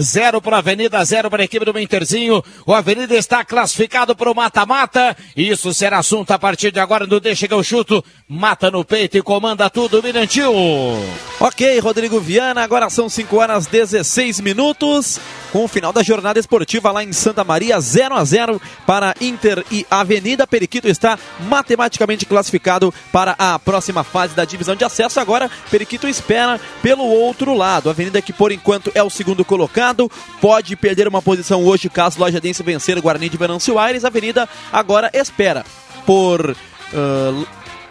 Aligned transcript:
Zero 0.00 0.42
para 0.42 0.56
a 0.56 0.58
Avenida, 0.58 1.04
zero 1.04 1.30
para 1.30 1.42
a 1.42 1.44
equipe 1.44 1.64
do 1.64 1.78
Interzinho. 1.78 2.42
O 2.66 2.74
Avenida 2.74 3.14
está 3.14 3.44
classificado 3.44 4.16
para 4.16 4.28
o 4.28 4.34
mata-mata. 4.34 5.16
Isso 5.36 5.72
será 5.72 5.98
assunto 5.98 6.32
a 6.32 6.38
partir 6.38 6.72
de 6.72 6.80
agora 6.80 7.06
no 7.06 7.20
Deixa 7.20 7.46
que 7.46 7.54
eu 7.54 7.62
chuto. 7.62 8.04
Mata 8.28 8.72
no 8.72 8.84
peito 8.84 9.16
e 9.16 9.22
comanda 9.22 9.70
tudo, 9.70 10.02
Mirantil. 10.02 10.52
Ok, 11.38 11.78
Rodrigo 11.78 12.18
Viana, 12.18 12.64
agora 12.64 12.90
são 12.90 13.08
5 13.08 13.36
horas 13.36 13.68
16 13.68 14.40
minutos. 14.40 15.20
Com 15.54 15.66
o 15.66 15.68
final 15.68 15.92
da 15.92 16.02
jornada 16.02 16.40
esportiva 16.40 16.90
lá 16.90 17.04
em 17.04 17.12
Santa 17.12 17.44
Maria, 17.44 17.80
0 17.80 18.16
a 18.16 18.24
0 18.24 18.60
para 18.84 19.14
Inter 19.20 19.64
e 19.70 19.86
Avenida. 19.88 20.48
Periquito 20.48 20.88
está 20.88 21.16
matematicamente 21.48 22.26
classificado 22.26 22.92
para 23.12 23.36
a 23.38 23.56
próxima 23.56 24.02
fase 24.02 24.34
da 24.34 24.44
divisão 24.44 24.74
de 24.74 24.84
acesso. 24.84 25.20
Agora, 25.20 25.48
Periquito 25.70 26.08
espera 26.08 26.60
pelo 26.82 27.04
outro 27.04 27.54
lado. 27.54 27.88
Avenida 27.88 28.20
que 28.20 28.32
por 28.32 28.50
enquanto 28.50 28.90
é 28.96 29.02
o 29.04 29.08
segundo 29.08 29.44
colocado 29.44 30.10
pode 30.40 30.74
perder 30.74 31.06
uma 31.06 31.22
posição 31.22 31.64
hoje 31.64 31.88
caso 31.88 32.20
Lajadense 32.20 32.64
vencer 32.64 32.98
o 32.98 33.02
Guarani 33.02 33.28
de 33.28 33.36
Venâncio 33.36 33.78
Aires. 33.78 34.04
Avenida 34.04 34.48
agora 34.72 35.08
espera 35.14 35.64
por 36.04 36.50
uh, 36.50 37.46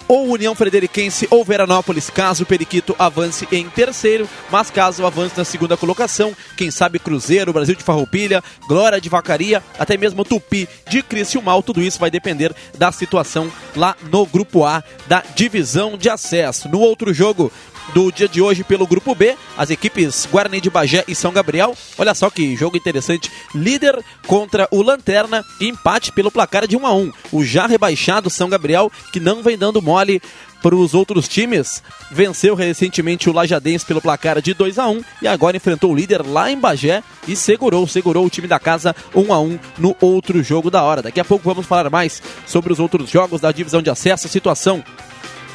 ou 0.08 0.28
União 0.28 0.56
Frederiquense 0.56 1.28
ou 1.30 1.44
Veranópolis, 1.44 2.10
caso 2.10 2.44
o 2.44 2.46
Periquito 2.46 2.96
avance 2.98 3.48
em 3.52 3.70
terceiro, 3.70 4.28
mas 4.52 4.70
caso 4.70 5.06
avance 5.06 5.38
na 5.38 5.46
segunda 5.46 5.78
colocação, 5.78 6.36
quem 6.58 6.72
sabe 6.72 7.00
Cruzeiro, 7.00 7.54
Brasil 7.54 7.76
de 7.76 7.84
Farroupilha, 7.84 8.44
Glória 8.68 9.00
de 9.00 9.10
Vacaria, 9.10 9.64
até 9.78 9.98
mesmo 9.98 10.24
Tupi 10.24 10.68
de 10.90 11.02
Criciúmal, 11.02 11.64
tudo 11.64 11.82
isso 11.82 12.00
vai 12.00 12.12
depender 12.12 12.54
da 12.78 12.92
situação 12.92 13.52
lá 13.76 13.96
no 14.12 14.26
grupo 14.26 14.66
A 14.66 14.84
da 15.08 15.24
divisão 15.36 15.98
de 15.98 16.10
acesso. 16.10 16.70
No 16.70 16.80
outro 16.80 17.14
jogo, 17.14 17.52
do 17.94 18.12
dia 18.12 18.28
de 18.28 18.42
hoje 18.42 18.64
pelo 18.64 18.88
Grupo 18.88 19.14
B, 19.14 19.36
as 19.58 19.70
equipes 19.70 20.28
Guarani 20.32 20.62
de 20.62 20.70
Bagé 20.70 21.04
e 21.08 21.16
São 21.16 21.34
Gabriel. 21.34 21.76
Olha 21.98 22.14
só 22.14 22.30
que 22.30 22.56
jogo 22.56 22.78
interessante. 22.78 23.32
Líder 23.54 24.04
contra 24.26 24.68
o 24.72 24.82
Lanterna 24.82 25.44
empate 25.60 26.12
pelo 26.12 26.32
placar 26.32 26.68
de 26.68 26.78
1 26.78 26.88
a 26.88 26.94
1. 26.94 27.12
O 27.32 27.44
já 27.44 27.68
rebaixado 27.68 28.30
São 28.30 28.50
Gabriel, 28.50 28.92
que 29.12 29.20
não 29.20 29.44
vem 29.44 29.58
dando 29.58 29.82
mole 29.82 30.22
para 30.62 30.76
os 30.76 30.94
outros 30.94 31.28
times, 31.28 31.84
venceu 32.10 32.56
recentemente 32.56 33.30
o 33.30 33.34
Lajadense 33.34 33.86
pelo 33.86 34.02
placar 34.02 34.42
de 34.42 34.54
2 34.54 34.80
a 34.80 34.88
1 34.88 35.04
e 35.22 35.28
agora 35.28 35.58
enfrentou 35.58 35.92
o 35.92 35.96
líder 35.96 36.26
lá 36.26 36.50
em 36.50 36.58
Bagé 36.58 37.04
e 37.28 37.36
segurou, 37.36 37.86
segurou 37.86 38.26
o 38.26 38.30
time 38.30 38.48
da 38.48 38.58
casa 38.58 38.96
1 39.14 39.34
a 39.34 39.40
1 39.42 39.60
no 39.78 39.96
outro 40.00 40.42
jogo 40.42 40.72
da 40.72 40.82
hora. 40.82 41.02
Daqui 41.02 41.20
a 41.20 41.26
pouco 41.26 41.44
vamos 41.44 41.66
falar 41.66 41.90
mais 41.90 42.24
sobre 42.48 42.72
os 42.72 42.80
outros 42.80 43.10
jogos 43.10 43.42
da 43.42 43.52
divisão 43.52 43.82
de 43.82 43.90
acesso, 43.90 44.30
situação 44.30 44.82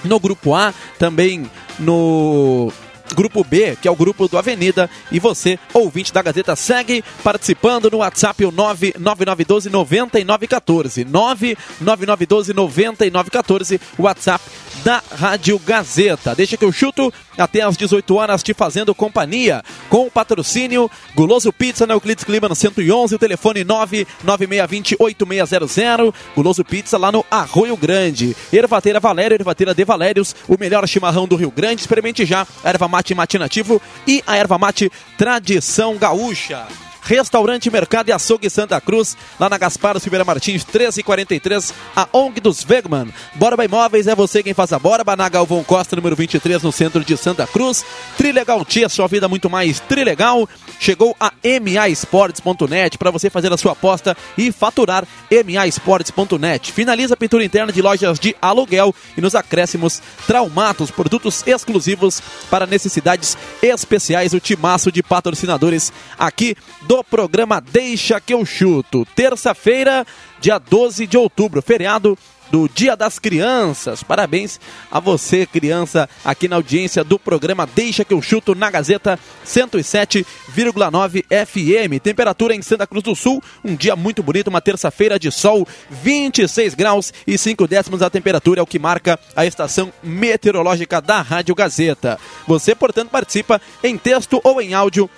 no 0.04 0.18
grupo 0.18 0.54
A, 0.54 0.72
também 0.98 1.50
no 1.78 2.72
Grupo 3.14 3.42
B, 3.42 3.77
que 3.80 3.88
é 3.88 3.91
o 3.91 3.96
grupo 3.96 4.28
do 4.28 4.38
Avenida, 4.38 4.88
e 5.10 5.18
você, 5.18 5.58
ouvinte 5.72 6.12
da 6.12 6.22
Gazeta, 6.22 6.54
segue 6.54 7.02
participando 7.22 7.91
no 7.91 7.98
WhatsApp 7.98 8.44
o 8.44 8.52
99912 8.52 9.70
9914. 9.70 11.04
99912 11.04 12.52
9914, 12.52 13.80
WhatsApp 13.98 14.44
da 14.84 15.02
Rádio 15.10 15.58
Gazeta. 15.58 16.34
Deixa 16.34 16.54
que 16.56 16.64
eu 16.64 16.72
chuto 16.72 17.12
até 17.36 17.60
às 17.62 17.76
18 17.76 18.14
horas 18.14 18.42
te 18.42 18.54
fazendo 18.54 18.94
companhia 18.94 19.62
com 19.88 20.06
o 20.06 20.10
patrocínio 20.10 20.90
Guloso 21.14 21.52
Pizza 21.52 21.86
na 21.86 21.94
Euclides 21.94 22.24
Clima 22.24 22.48
no 22.48 22.54
111, 22.54 23.14
o 23.14 23.18
telefone 23.18 23.62
996208600. 23.64 26.14
Guloso 26.34 26.64
Pizza 26.64 26.96
lá 26.98 27.12
no 27.12 27.24
Arroio 27.30 27.76
Grande. 27.76 28.34
Ervateira 28.52 29.00
Valério, 29.00 29.36
Ervateira 29.36 29.74
de 29.74 29.84
Valérios, 29.84 30.34
o 30.48 30.56
melhor 30.58 30.88
chimarrão 30.88 31.28
do 31.28 31.36
Rio 31.36 31.50
Grande. 31.50 31.80
Experimente 31.80 32.26
já 32.26 32.46
a 32.64 32.68
erva 32.68 32.88
mate 32.88 33.14
matinativo 33.14 33.80
e 34.06 34.22
a 34.26 34.36
erva 34.36 34.58
mate 34.58 34.90
tradição 35.16 35.96
gaúcha. 35.96 36.66
Restaurante 37.08 37.70
Mercado 37.70 38.10
e 38.10 38.12
Açougue 38.12 38.50
Santa 38.50 38.78
Cruz, 38.82 39.16
lá 39.40 39.48
na 39.48 39.56
Gaspar 39.56 39.98
Silveira 39.98 40.26
Martins, 40.26 40.62
1343, 40.62 41.72
a 41.96 42.06
ONG 42.12 42.38
dos 42.38 42.62
Wegman. 42.68 43.10
Borba 43.34 43.64
Imóveis 43.64 44.06
é 44.06 44.14
você 44.14 44.42
quem 44.42 44.52
faz 44.52 44.74
a 44.74 44.78
Borba, 44.78 45.16
na 45.16 45.26
Galvão 45.26 45.64
Costa, 45.64 45.97
número 45.97 46.14
23, 46.14 46.62
no 46.62 46.70
centro 46.70 47.02
de 47.02 47.16
Santa 47.16 47.47
Cruz. 47.47 47.82
Trilegal 48.18 48.62
Tia, 48.62 48.91
sua 48.91 49.08
vida 49.08 49.26
muito 49.26 49.48
mais 49.48 49.80
trilegal. 49.80 50.47
Chegou 50.78 51.16
a 51.18 51.32
MAEsportes.net 51.42 52.98
para 52.98 53.10
você 53.10 53.30
fazer 53.30 53.50
a 53.54 53.56
sua 53.56 53.72
aposta 53.72 54.14
e 54.36 54.52
faturar 54.52 55.08
MAEsportes.net. 55.30 56.70
Finaliza 56.72 57.14
a 57.14 57.16
pintura 57.16 57.42
interna 57.42 57.72
de 57.72 57.80
lojas 57.80 58.18
de 58.18 58.36
aluguel 58.41 58.94
e 59.16 59.22
nos 59.22 59.34
acréscimos 59.34 60.02
Traumatos, 60.26 60.91
produtos 60.91 61.42
exclusivos 61.47 62.20
para 62.50 62.66
necessidades 62.66 63.34
especiais. 63.62 64.34
O 64.34 64.41
timaço 64.41 64.92
de 64.92 65.02
patrocinadores 65.02 65.91
aqui 66.18 66.54
do 66.82 66.97
programa 67.04 67.60
Deixa 67.60 68.20
que 68.20 68.34
eu 68.34 68.44
chuto. 68.44 69.06
Terça-feira, 69.14 70.06
dia 70.41 70.59
12 70.59 71.06
de 71.06 71.16
outubro, 71.16 71.62
feriado 71.62 72.16
do 72.50 72.69
Dia 72.69 72.97
das 72.97 73.19
Crianças. 73.19 74.03
Parabéns 74.03 74.60
a 74.91 75.00
você, 75.00 75.47
criança, 75.47 76.09
aqui 76.25 76.48
na 76.48 76.56
audiência 76.56 77.04
do 77.04 77.19
programa 77.19 77.66
Deixa 77.66 78.04
que 78.04 78.14
eu 78.14 78.22
chuto 78.22 78.54
na 78.54 78.70
Gazeta 78.70 79.19
107,9 79.47 81.25
FM. 81.25 82.03
Temperatura 82.03 82.54
em 82.54 82.62
Santa 82.62 82.86
Cruz 82.86 83.03
do 83.03 83.15
Sul, 83.15 83.42
um 83.65 83.75
dia 83.75 83.94
muito 83.94 84.22
bonito, 84.22 84.48
uma 84.48 84.60
terça-feira 84.60 85.19
de 85.19 85.30
sol, 85.30 85.66
26 85.91 86.75
graus 86.75 87.12
e 87.26 87.36
5 87.36 87.66
décimos 87.66 88.03
a 88.03 88.10
temperatura 88.10 88.60
é 88.60 88.62
o 88.62 88.66
que 88.66 88.78
marca 88.78 89.19
a 89.36 89.44
estação 89.44 89.92
meteorológica 90.03 91.00
da 91.00 91.20
Rádio 91.20 91.54
Gazeta. 91.54 92.19
Você, 92.47 92.75
portanto, 92.75 93.10
participa 93.10 93.60
em 93.82 93.97
texto 93.97 94.41
ou 94.42 94.60
em 94.60 94.75
áudio 94.75 95.10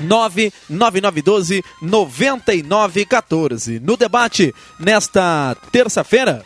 99912 0.00 1.64
9914. 1.80 3.80
No 3.80 3.96
debate 3.96 4.54
nesta 4.78 5.56
terça-feira, 5.70 6.42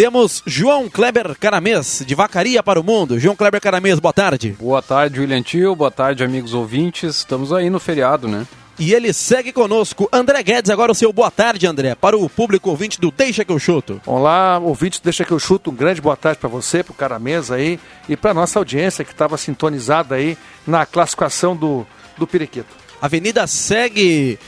temos 0.00 0.42
João 0.46 0.88
Kleber 0.88 1.36
Caramês, 1.38 2.02
de 2.06 2.14
Vacaria 2.14 2.62
para 2.62 2.80
o 2.80 2.82
Mundo. 2.82 3.18
João 3.18 3.36
Kleber 3.36 3.60
Caramês, 3.60 3.98
boa 3.98 4.14
tarde. 4.14 4.56
Boa 4.58 4.80
tarde, 4.80 5.20
William 5.20 5.42
Tio. 5.42 5.76
Boa 5.76 5.90
tarde, 5.90 6.24
amigos 6.24 6.54
ouvintes. 6.54 7.16
Estamos 7.16 7.52
aí 7.52 7.68
no 7.68 7.78
feriado, 7.78 8.26
né? 8.26 8.46
E 8.78 8.94
ele 8.94 9.12
segue 9.12 9.52
conosco. 9.52 10.08
André 10.10 10.42
Guedes, 10.42 10.70
agora 10.70 10.90
o 10.90 10.94
seu 10.94 11.12
boa 11.12 11.30
tarde, 11.30 11.66
André, 11.66 11.94
para 11.94 12.16
o 12.16 12.30
público 12.30 12.70
ouvinte 12.70 12.98
do 12.98 13.10
Deixa 13.10 13.44
que 13.44 13.52
eu 13.52 13.58
chuto. 13.58 14.00
Olá, 14.06 14.58
ouvinte 14.58 15.02
do 15.02 15.04
Deixa 15.04 15.22
que 15.22 15.32
eu 15.32 15.38
chuto. 15.38 15.70
Um 15.70 15.74
grande 15.74 16.00
boa 16.00 16.16
tarde 16.16 16.38
para 16.38 16.48
você, 16.48 16.82
para 16.82 16.92
o 16.92 16.96
Caramês 16.96 17.50
aí 17.50 17.78
e 18.08 18.16
para 18.16 18.32
nossa 18.32 18.58
audiência 18.58 19.04
que 19.04 19.12
estava 19.12 19.36
sintonizada 19.36 20.14
aí 20.14 20.38
na 20.66 20.86
classificação 20.86 21.54
do, 21.54 21.86
do 22.20 22.26
Periquito. 22.26 22.68
Avenida 23.02 23.46
segue. 23.46 24.38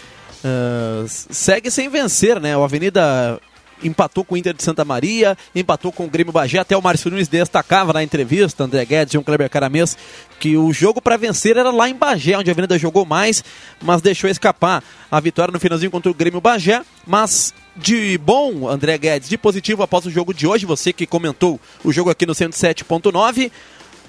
Uh, 0.45 1.07
segue 1.09 1.71
sem 1.71 1.89
vencer, 1.89 2.41
né? 2.41 2.57
O 2.57 2.63
Avenida 2.63 3.41
empatou 3.83 4.25
com 4.25 4.35
o 4.35 4.39
Inter 4.39 4.55
de 4.55 4.63
Santa 4.63 4.85
Maria, 4.85 5.37
empatou 5.55 5.91
com 5.91 6.05
o 6.05 6.09
Grêmio 6.09 6.33
Bagé. 6.33 6.59
Até 6.59 6.77
o 6.77 6.83
Márcio 6.83 7.11
Nunes 7.11 7.29
destacava 7.29 7.93
na 7.93 8.03
entrevista, 8.03 8.65
André 8.65 8.85
Guedes 8.85 9.15
e 9.15 9.19
o 9.19 9.23
Kleber 9.23 9.51
Caramês, 9.51 9.97
que 10.39 10.57
o 10.57 10.73
jogo 10.73 11.01
para 11.01 11.17
vencer 11.17 11.57
era 11.57 11.71
lá 11.71 11.89
em 11.89 11.95
Bagé, 11.95 12.37
onde 12.37 12.51
a 12.51 12.53
Avenida 12.53 12.79
jogou 12.79 13.05
mais, 13.05 13.43
mas 13.83 14.01
deixou 14.01 14.31
escapar 14.31 14.83
a 15.11 15.21
vitória 15.21 15.53
no 15.53 15.61
finalzinho 15.61 15.91
contra 15.91 16.11
o 16.11 16.15
Grêmio 16.15 16.41
Bagé. 16.41 16.83
Mas 17.07 17.53
de 17.77 18.19
bom, 18.19 18.69
André 18.69 18.99
Guedes, 18.99 19.29
de 19.29 19.39
positivo 19.39 19.83
após 19.83 20.07
o 20.07 20.11
jogo 20.11 20.33
de 20.33 20.47
hoje, 20.47 20.67
você 20.67 20.93
que 20.93 21.07
comentou 21.07 21.61
o 21.83 21.93
jogo 21.93 22.11
aqui 22.11 22.27
no 22.27 22.35
107.9 22.35 23.51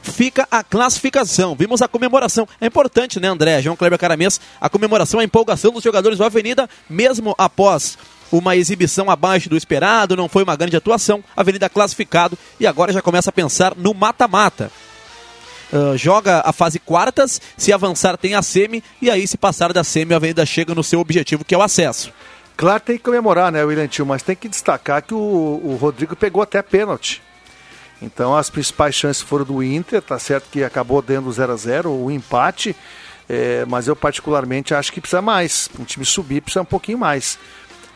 fica 0.04 0.48
a 0.52 0.64
classificação. 0.64 1.56
Vimos 1.56 1.82
a 1.82 1.88
comemoração. 1.88 2.48
É 2.62 2.68
importante, 2.68 3.20
né, 3.20 3.28
André? 3.28 3.62
João 3.62 3.76
Kleber 3.76 3.98
Caramês, 3.98 4.40
a 4.60 4.70
comemoração, 4.70 5.20
a 5.20 5.24
empolgação 5.24 5.72
dos 5.72 5.84
jogadores 5.84 6.18
do 6.18 6.24
Avenida, 6.24 6.70
mesmo 6.90 7.34
após 7.38 7.98
uma 8.32 8.56
exibição 8.56 9.10
abaixo 9.10 9.50
do 9.50 9.56
esperado, 9.56 10.16
não 10.16 10.28
foi 10.28 10.44
uma 10.44 10.56
grande 10.56 10.76
atuação. 10.76 11.24
Avenida 11.36 11.70
classificado 11.70 12.38
e 12.60 12.68
agora 12.68 12.92
já 12.92 13.02
começa 13.02 13.30
a 13.30 13.34
pensar 13.34 13.74
no 13.76 13.94
mata-mata. 13.94 14.72
Uh, 15.72 15.98
joga 15.98 16.42
a 16.46 16.54
fase 16.54 16.78
quartas, 16.78 17.42
se 17.58 17.74
avançar 17.74 18.16
tem 18.16 18.36
a 18.36 18.44
semi 18.44 18.84
e 19.02 19.10
aí 19.10 19.26
se 19.28 19.38
passar 19.38 19.74
da 19.74 19.84
semi 19.84 20.14
a 20.14 20.18
Avenida 20.18 20.46
chega 20.46 20.76
no 20.76 20.84
seu 20.84 21.00
objetivo 21.00 21.44
que 21.44 21.56
é 21.56 21.58
o 21.58 21.64
acesso. 21.64 22.12
Claro, 22.56 22.82
tem 22.82 22.98
que 22.98 23.04
comemorar, 23.04 23.52
né, 23.52 23.64
William 23.64 23.88
Tio, 23.88 24.06
mas 24.06 24.22
tem 24.22 24.36
que 24.36 24.48
destacar 24.48 25.02
que 25.02 25.16
o, 25.16 25.18
o 25.18 25.78
Rodrigo 25.80 26.16
pegou 26.16 26.44
até 26.44 26.62
pênalti. 26.62 27.22
Então 28.04 28.36
as 28.36 28.50
principais 28.50 28.94
chances 28.94 29.22
foram 29.22 29.46
do 29.46 29.64
Inter, 29.64 30.02
tá 30.02 30.20
certo 30.20 30.50
que 30.52 30.64
acabou 30.64 31.02
dando 31.02 31.32
0 31.32 31.54
a 31.54 31.56
0 31.56 31.90
o 31.90 32.12
empate, 32.12 32.76
é, 33.30 33.66
mas 33.66 33.88
eu 33.88 33.96
particularmente 33.96 34.74
acho 34.74 34.92
que 34.92 35.00
precisa 35.00 35.22
mais. 35.22 35.70
Um 35.80 35.86
time 35.86 36.06
subir 36.06 36.42
precisa 36.42 36.62
um 36.62 36.66
pouquinho 36.66 36.98
mais. 36.98 37.40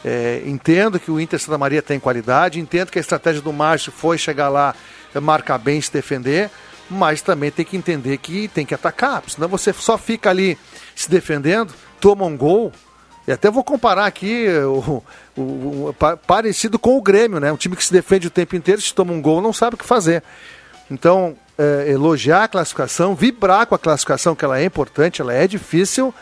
É, 0.05 0.41
entendo 0.45 0.99
que 0.99 1.11
o 1.11 1.19
Inter 1.19 1.39
Santa 1.39 1.57
Maria 1.57 1.81
tem 1.81 1.99
qualidade, 1.99 2.59
entendo 2.59 2.89
que 2.89 2.97
a 2.97 3.01
estratégia 3.01 3.41
do 3.41 3.51
Márcio 3.51 3.91
foi 3.91 4.17
chegar 4.17 4.47
lá, 4.47 4.73
marcar 5.21 5.57
bem, 5.57 5.81
se 5.81 5.91
defender, 5.91 6.49
mas 6.89 7.21
também 7.21 7.51
tem 7.51 7.65
que 7.65 7.75
entender 7.75 8.17
que 8.17 8.47
tem 8.47 8.65
que 8.65 8.73
atacar, 8.73 9.21
senão 9.27 9.49
você 9.49 9.73
só 9.73 9.97
fica 9.97 10.29
ali 10.29 10.57
se 10.95 11.09
defendendo, 11.09 11.73
toma 11.99 12.23
um 12.25 12.37
gol, 12.37 12.71
e 13.27 13.31
até 13.31 13.51
vou 13.51 13.63
comparar 13.63 14.05
aqui 14.05 14.47
o, 14.47 15.03
o, 15.35 15.41
o, 15.89 15.95
parecido 16.25 16.79
com 16.79 16.97
o 16.97 17.01
Grêmio, 17.01 17.41
né? 17.41 17.51
Um 17.51 17.57
time 17.57 17.75
que 17.75 17.83
se 17.83 17.91
defende 17.91 18.27
o 18.27 18.31
tempo 18.31 18.55
inteiro, 18.55 18.81
se 18.81 18.93
toma 18.93 19.11
um 19.11 19.21
gol, 19.21 19.41
não 19.41 19.51
sabe 19.51 19.75
o 19.75 19.77
que 19.77 19.85
fazer. 19.85 20.23
Então, 20.89 21.35
é, 21.57 21.89
elogiar 21.89 22.45
a 22.45 22.47
classificação, 22.47 23.13
vibrar 23.13 23.67
com 23.67 23.75
a 23.75 23.79
classificação, 23.79 24.33
que 24.33 24.45
ela 24.45 24.57
é 24.57 24.63
importante, 24.63 25.21
ela 25.21 25.33
é 25.33 25.45
difícil, 25.45 26.15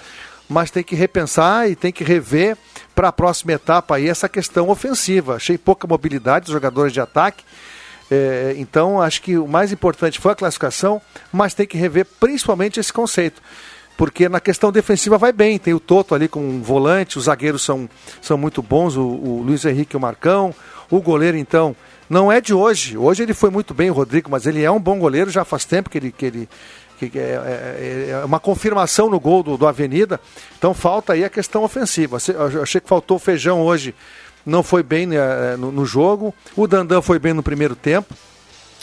mas 0.50 0.72
tem 0.72 0.84
que 0.84 0.96
repensar 0.96 1.70
e 1.70 1.76
tem 1.76 1.92
que 1.92 2.04
rever 2.04 2.58
para 2.96 3.10
a 3.10 3.14
próxima 3.14 3.54
etapa 3.54 3.98
aí 3.98 4.10
essa 4.10 4.28
questão 4.28 4.70
ofensiva. 4.70 5.36
Achei 5.36 5.60
pouca 5.60 5.86
mobilidade 5.86 6.46
dos 6.46 6.54
jogadores 6.54 6.92
de 6.92 7.00
ataque. 7.00 7.44
É, 8.10 8.56
então, 8.58 9.00
acho 9.00 9.22
que 9.22 9.38
o 9.38 9.48
mais 9.48 9.72
importante 9.72 10.20
foi 10.20 10.32
a 10.32 10.36
classificação, 10.36 11.00
mas 11.32 11.54
tem 11.54 11.68
que 11.68 11.78
rever 11.78 12.06
principalmente 12.20 12.80
esse 12.80 12.92
conceito. 12.92 13.42
Porque 13.98 14.28
na 14.28 14.40
questão 14.40 14.72
defensiva 14.72 15.18
vai 15.18 15.32
bem, 15.32 15.58
tem 15.58 15.74
o 15.74 15.80
Toto 15.80 16.14
ali 16.14 16.28
com 16.28 16.42
um 16.42 16.62
volante, 16.62 17.18
os 17.18 17.26
zagueiros 17.26 17.62
são, 17.62 17.90
são 18.22 18.38
muito 18.38 18.62
bons, 18.62 18.98
o, 18.98 19.02
o 19.02 19.42
Luiz 19.42 19.64
Henrique 19.64 19.96
e 19.96 19.98
o 19.98 20.02
Marcão, 20.02 20.54
o 20.90 21.02
goleiro 21.02 21.38
então 21.38 21.76
não 22.10 22.32
é 22.32 22.40
de 22.40 22.54
hoje. 22.54 22.98
Hoje 22.98 23.24
ele 23.24 23.34
foi 23.34 23.50
muito 23.50 23.74
bem, 23.74 23.90
o 23.90 23.94
Rodrigo, 23.94 24.30
mas 24.30 24.46
ele 24.46 24.64
é 24.64 24.70
um 24.70 24.80
bom 24.80 25.00
goleiro, 25.00 25.30
já 25.30 25.46
faz 25.46 25.66
tempo 25.66 25.90
que 25.90 25.98
ele, 25.98 26.12
que 26.12 26.26
ele, 26.26 26.50
que 27.00 27.18
é, 27.18 27.20
é, 27.20 28.08
é, 28.12 28.26
uma 28.26 28.40
confirmação 28.40 29.10
no 29.10 29.20
gol 29.20 29.44
do, 29.44 29.58
do 29.58 29.68
Avenida. 29.68 30.20
Então 30.58 30.74
falta 30.74 31.14
aí 31.14 31.24
a 31.24 31.30
questão 31.30 31.64
ofensiva. 31.64 32.18
Eu 32.28 32.64
achei 32.64 32.80
que 32.80 32.88
faltou 32.88 33.18
o 33.18 33.20
feijão 33.20 33.62
hoje, 33.62 33.96
não 34.46 34.62
foi 34.62 34.84
bem 34.84 35.08
né, 35.08 35.56
no, 35.58 35.72
no, 35.72 35.86
jogo. 35.86 36.34
O 36.56 36.68
Dandan 36.68 37.02
foi 37.02 37.20
bem 37.20 37.34
no 37.34 37.44
primeiro 37.44 37.76
tempo. 37.76 38.14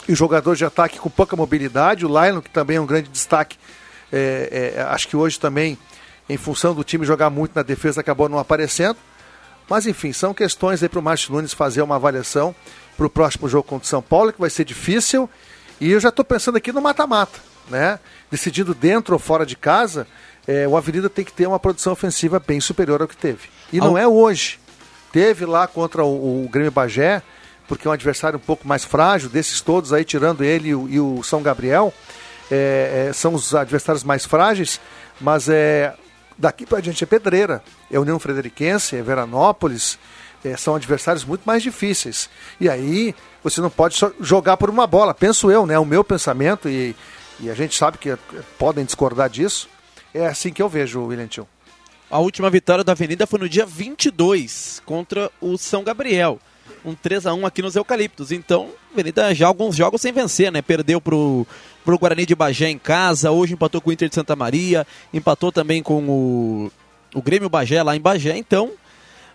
E 0.09 0.13
o 0.13 0.17
jogador 0.17 0.57
de 0.57 0.65
ataque 0.65 0.99
com 0.99 1.09
pouca 1.09 1.37
mobilidade. 1.37 2.05
O 2.05 2.09
Lylon, 2.09 2.41
que 2.41 2.51
também 2.51 2.77
é 2.77 2.81
um 2.81 2.87
grande 2.87 3.09
destaque, 3.09 3.57
é, 4.13 4.75
é, 4.77 4.83
acho 4.83 5.09
que 5.09 5.17
hoje 5.17 5.41
também, 5.41 5.79
em 6.29 6.37
função 6.37 6.75
do 6.75 6.85
time 6.85 7.07
jogar 7.07 7.31
muito 7.31 7.53
na 7.55 7.63
defesa, 7.63 8.01
acabou 8.01 8.29
não 8.29 8.39
aparecendo. 8.39 8.97
Mas 9.69 9.87
enfim, 9.87 10.13
são 10.13 10.35
questões 10.35 10.83
aí 10.83 10.89
para 10.89 10.99
o 10.99 11.03
Márcio 11.03 11.33
Nunes 11.33 11.53
fazer 11.53 11.83
uma 11.83 11.97
avaliação 11.97 12.55
para 12.97 13.07
o 13.07 13.11
próximo 13.11 13.49
jogo 13.49 13.65
contra 13.65 13.87
o 13.87 13.89
São 13.89 14.03
Paulo, 14.03 14.33
que 14.33 14.41
vai 14.41 14.51
ser 14.51 14.65
difícil. 14.65 15.29
E 15.81 15.91
eu 15.91 16.01
já 16.01 16.11
estou 16.11 16.25
pensando 16.25 16.57
aqui 16.57 16.73
no 16.73 16.83
mata-mata 16.83 17.53
né? 17.69 17.99
Decidido 18.31 18.75
dentro 18.75 19.15
ou 19.15 19.19
fora 19.19 19.45
de 19.45 19.57
casa, 19.57 20.07
é, 20.47 20.67
o 20.67 20.77
Avenida 20.77 21.09
tem 21.09 21.25
que 21.25 21.33
ter 21.33 21.47
uma 21.47 21.59
produção 21.59 21.93
ofensiva 21.93 22.43
bem 22.45 22.61
superior 22.61 23.01
ao 23.03 23.09
que 23.09 23.17
teve. 23.17 23.49
E 23.73 23.79
não 23.79 23.97
é 23.97 24.07
hoje. 24.07 24.59
Teve 25.13 25.45
lá 25.45 25.67
contra 25.67 26.05
o, 26.05 26.45
o 26.45 26.49
Grêmio 26.49 26.71
Bagé, 26.71 27.23
porque 27.69 27.87
é 27.87 27.91
um 27.91 27.93
adversário 27.93 28.39
um 28.39 28.43
pouco 28.43 28.67
mais 28.67 28.85
frágil, 28.85 29.29
desses 29.29 29.61
todos 29.61 29.93
aí, 29.93 30.05
tirando 30.05 30.43
ele 30.43 30.71
e 30.71 30.75
o, 30.75 30.89
e 30.89 31.01
o 31.01 31.23
São 31.23 31.43
Gabriel, 31.43 31.93
é, 32.51 33.09
é, 33.09 33.13
são 33.13 33.35
os 33.35 33.55
adversários 33.55 34.05
mais 34.05 34.25
frágeis, 34.25 34.81
mas 35.21 35.49
é, 35.49 35.95
daqui 36.39 36.67
para 36.67 36.81
diante 36.81 37.05
é 37.05 37.07
pedreira. 37.07 37.63
É 37.91 37.99
União 37.99 38.19
Frederiquense, 38.19 38.97
é 38.97 39.03
Veranópolis, 39.03 39.99
é, 40.45 40.57
são 40.57 40.75
adversários 40.75 41.25
muito 41.25 41.43
mais 41.45 41.63
difíceis. 41.63 42.29
E 42.61 42.69
aí 42.69 43.15
você 43.43 43.61
não 43.61 43.71
pode 43.71 43.99
jogar 44.21 44.57
por 44.57 44.71
uma 44.71 44.87
bola, 44.87 45.15
penso 45.15 45.51
eu, 45.51 45.67
né? 45.67 45.79
O 45.79 45.85
meu 45.85 46.03
pensamento, 46.03 46.69
e 46.69 46.95
e 47.43 47.51
a 47.51 47.55
gente 47.55 47.77
sabe 47.77 47.99
que 47.99 48.11
eh, 48.11 48.19
podem 48.57 48.85
discordar 48.85 49.29
disso, 49.29 49.69
é 50.15 50.27
assim 50.27 50.53
que 50.53 50.63
eu 50.63 50.69
vejo 50.69 51.05
William 51.05 51.27
Tio. 51.27 51.49
A 52.09 52.21
última 52.21 52.49
vitória 52.49 52.85
da 52.85 52.93
Avenida 52.93 53.27
foi 53.27 53.41
no 53.41 53.49
dia 53.49 53.67
22 53.67 54.81
contra 54.87 55.29
o 55.41 55.59
São 55.59 55.83
Gabriel. 55.83 56.39
Um 56.85 56.95
3 56.95 57.27
a 57.27 57.35
1 57.35 57.45
aqui 57.45 57.61
nos 57.61 57.75
Eucaliptos. 57.75 58.31
Então, 58.31 58.71
a 58.91 58.93
Avenida 58.93 59.35
já 59.35 59.49
alguns 59.49 59.75
jogos 59.75 60.01
sem 60.01 60.13
vencer, 60.13 60.53
né? 60.53 60.63
Perdeu 60.63 61.01
pro, 61.01 61.47
pro 61.85 61.99
Guarani 61.99 62.27
de 62.27 62.35
Bagé 62.35 62.69
em 62.69 62.79
casa, 62.79 63.31
hoje 63.31 63.55
empatou 63.55 63.81
com 63.81 63.91
o 63.91 63.93
Inter 63.93 64.09
de 64.09 64.15
Santa 64.15 64.37
Maria, 64.37 64.87
empatou 65.13 65.51
também 65.51 65.83
com 65.83 66.03
o, 66.09 66.73
o 67.15 67.23
Grêmio 67.23 67.49
Bagé 67.49 67.83
lá 67.83 67.97
em 67.97 68.01
Bagé. 68.01 68.37
Então, 68.37 68.73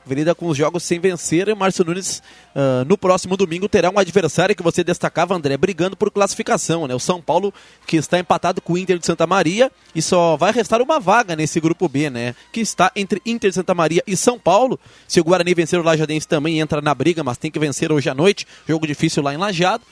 Avenida 0.08 0.34
com 0.34 0.48
os 0.48 0.58
jogos 0.58 0.84
sem 0.84 1.02
vencer. 1.02 1.50
E 1.50 1.52
o 1.52 1.58
Márcio 1.58 1.84
Nunes, 1.84 2.24
uh, 2.56 2.86
no 2.88 2.98
próximo 2.98 3.36
domingo, 3.36 3.68
terá 3.68 3.90
um 3.90 4.00
adversário 4.00 4.56
que 4.56 4.64
você 4.64 4.82
destacava, 4.82 5.36
André, 5.36 5.58
brigando 5.58 5.98
por 5.98 6.10
classificação. 6.10 6.88
Né? 6.88 6.96
O 6.96 7.00
São 7.00 7.22
Paulo, 7.22 7.54
que 7.86 7.98
está 7.98 8.18
empatado 8.18 8.62
com 8.62 8.74
o 8.74 8.78
Inter 8.78 8.98
de 8.98 9.06
Santa 9.06 9.28
Maria. 9.28 9.70
E 9.94 10.02
só 10.02 10.38
vai 10.38 10.54
restar 10.54 10.82
uma 10.82 10.98
vaga 10.98 11.36
nesse 11.36 11.60
grupo 11.60 11.90
B, 11.90 12.10
né? 12.10 12.34
Que 12.54 12.62
está 12.62 12.90
entre 12.96 13.22
Inter 13.26 13.50
de 13.50 13.56
Santa 13.56 13.76
Maria 13.76 14.02
e 14.08 14.16
São 14.16 14.40
Paulo. 14.40 14.80
Se 15.10 15.20
o 15.20 15.24
Guarani 15.26 15.54
vencer 15.54 15.78
o 15.78 15.84
Lajadense 15.84 16.26
também 16.26 16.62
entra 16.62 16.82
na 16.82 16.96
briga, 16.96 17.22
mas 17.22 17.38
tem 17.38 17.52
que 17.52 17.60
vencer 17.60 17.92
hoje 17.92 18.10
à 18.10 18.14
noite. 18.14 18.48
Jogo 18.66 18.88
difícil 18.88 19.22
lá 19.22 19.34
em 19.34 19.38
Lajado. 19.38 19.84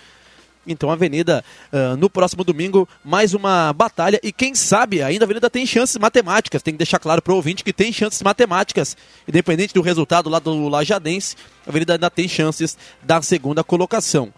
Então, 0.67 0.89
Avenida, 0.89 1.43
uh, 1.71 1.95
no 1.97 2.09
próximo 2.09 2.43
domingo, 2.43 2.87
mais 3.03 3.33
uma 3.33 3.71
batalha. 3.73 4.19
E 4.23 4.31
quem 4.31 4.55
sabe, 4.55 5.01
ainda 5.01 5.23
a 5.23 5.27
Avenida 5.27 5.49
tem 5.49 5.65
chances 5.65 5.97
matemáticas. 5.97 6.61
Tem 6.63 6.73
que 6.73 6.77
deixar 6.79 6.99
claro 6.99 7.21
para 7.21 7.33
o 7.33 7.35
ouvinte 7.35 7.63
que 7.63 7.73
tem 7.73 7.91
chances 7.93 8.21
matemáticas. 8.21 8.97
Independente 9.27 9.73
do 9.73 9.81
resultado 9.81 10.29
lá 10.29 10.39
do 10.39 10.67
Lajadense, 10.67 11.35
a 11.65 11.69
Avenida 11.69 11.93
ainda 11.93 12.09
tem 12.09 12.27
chances 12.27 12.77
da 13.03 13.21
segunda 13.21 13.63
colocação. 13.63 14.33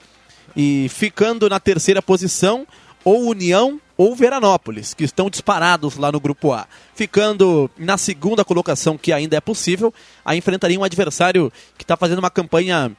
E 0.55 0.87
ficando 0.89 1.49
na 1.49 1.59
terceira 1.59 2.01
posição, 2.01 2.65
ou 3.07 3.29
União 3.29 3.79
ou 3.95 4.15
Veranópolis, 4.15 4.93
que 4.93 5.05
estão 5.05 5.29
disparados 5.29 5.95
lá 5.95 6.11
no 6.11 6.19
grupo 6.19 6.51
A. 6.51 6.67
Ficando 6.93 7.69
na 7.77 7.97
segunda 7.97 8.43
colocação, 8.43 8.97
que 8.97 9.13
ainda 9.13 9.37
é 9.37 9.41
possível, 9.41 9.93
aí 10.25 10.37
enfrentaria 10.37 10.79
um 10.79 10.83
adversário 10.83 11.51
que 11.77 11.83
está 11.83 11.95
fazendo 11.95 12.19
uma 12.19 12.29
campanha 12.29 12.91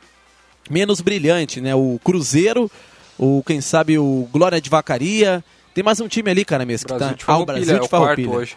menos 0.71 1.01
brilhante, 1.01 1.61
né? 1.61 1.75
O 1.75 2.01
Cruzeiro 2.03 2.71
o 3.19 3.43
quem 3.45 3.61
sabe 3.61 3.99
o 3.99 4.29
Glória 4.33 4.61
de 4.61 4.71
Vacaria. 4.71 5.45
Tem 5.75 5.85
mais 5.85 6.01
um 6.01 6.09
time 6.09 6.31
ali, 6.31 6.45
cara, 6.45 6.65
mesmo. 6.65 6.89
Que 6.89 6.95
Brasil 6.95 7.17
tá... 7.17 7.33
Ah, 7.33 7.39
o 7.39 7.45
Brasil 7.45 7.77
é 7.77 7.79
de 7.81 7.89
Farroupilha. 7.89 8.31
hoje. 8.31 8.57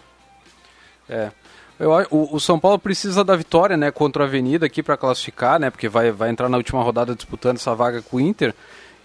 É. 1.10 1.32
Eu, 1.80 1.92
o, 2.12 2.36
o, 2.36 2.40
São 2.40 2.60
Paulo 2.60 2.78
precisa 2.78 3.24
da 3.24 3.36
vitória, 3.36 3.76
né, 3.76 3.90
contra 3.90 4.24
a 4.24 4.28
Avenida 4.28 4.68
aqui 4.68 4.84
para 4.84 4.96
classificar, 4.96 5.60
né, 5.60 5.72
porque 5.72 5.90
vai, 5.90 6.12
vai 6.12 6.30
entrar 6.30 6.48
na 6.48 6.58
última 6.58 6.84
rodada 6.84 7.16
disputando 7.16 7.56
essa 7.56 7.74
vaga 7.74 8.04
com 8.04 8.18
o 8.18 8.20
Inter. 8.20 8.54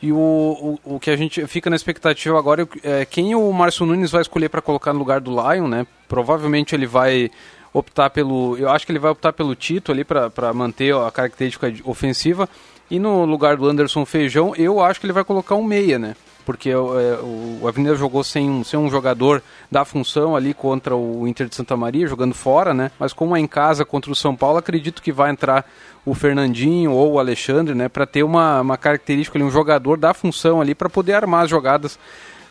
E 0.03 0.13
o, 0.13 0.79
o, 0.85 0.97
o 0.97 1.01
que 1.01 1.11
a 1.11 1.17
gente 1.17 1.47
fica 1.47 1.71
na 1.71 1.77
expectativa 1.77 2.39
agora 2.39 2.69
é 2.83 3.07
quem 3.07 3.35
o 3.35 3.51
Márcio 3.51 3.87
Nunes 3.87 4.11
vai 4.11 4.21
escolher 4.21 4.51
para 4.51 4.61
colocar 4.61 4.93
no 4.93 4.99
lugar 4.99 5.21
do 5.21 5.31
Lion, 5.31 5.67
né? 5.67 5.87
Provavelmente 6.07 6.75
ele 6.75 6.87
vai 6.87 7.31
optar 7.73 8.11
pelo. 8.11 8.57
Eu 8.59 8.69
acho 8.71 8.85
que 8.85 8.93
ele 8.93 8.99
vai 8.99 9.11
optar 9.11 9.33
pelo 9.33 9.55
Tito 9.55 9.91
ali 9.91 10.05
para 10.05 10.53
manter 10.53 10.95
a 10.95 11.11
característica 11.11 11.73
ofensiva. 11.85 12.47
E 12.91 12.99
no 12.99 13.25
lugar 13.25 13.57
do 13.57 13.69
Anderson 13.69 14.05
Feijão, 14.05 14.55
eu 14.57 14.81
acho 14.81 15.01
que 15.01 15.07
ele 15.07 15.13
vai 15.13 15.25
colocar 15.25 15.55
um 15.55 15.65
meia, 15.65 15.99
né? 15.99 16.17
Porque 16.45 16.71
é, 16.71 16.77
o, 16.77 17.59
o 17.63 17.69
Avenida 17.69 17.97
jogou 17.97 18.23
sem 18.23 18.49
um, 18.49 18.63
sem 18.63 18.79
um 18.79 18.89
jogador 18.89 19.43
da 19.71 19.85
função 19.85 20.37
ali 20.37 20.55
contra 20.55 20.95
o 20.95 21.27
Inter 21.27 21.49
de 21.49 21.57
Santa 21.57 21.77
Maria, 21.77 22.07
jogando 22.07 22.35
fora, 22.35 22.73
né? 22.73 22.93
Mas 23.01 23.13
como 23.13 23.37
é 23.37 23.41
em 23.41 23.47
casa 23.49 23.85
contra 23.85 24.13
o 24.13 24.15
São 24.15 24.37
Paulo, 24.37 24.59
acredito 24.59 25.03
que 25.03 25.11
vai 25.11 25.31
entrar 25.31 25.69
o 26.05 26.15
Fernandinho 26.15 26.93
ou 26.93 27.15
o 27.15 27.19
Alexandre, 27.19 27.75
né? 27.75 27.89
Para 27.89 28.07
ter 28.07 28.23
uma, 28.23 28.61
uma 28.61 28.77
característica 28.77 29.37
ali, 29.37 29.45
um 29.45 29.51
jogador 29.51 29.97
da 29.97 30.15
função 30.15 30.61
ali 30.61 30.75
para 30.75 30.89
poder 30.89 31.15
armar 31.15 31.45
as 31.45 31.51
jogadas. 31.51 31.99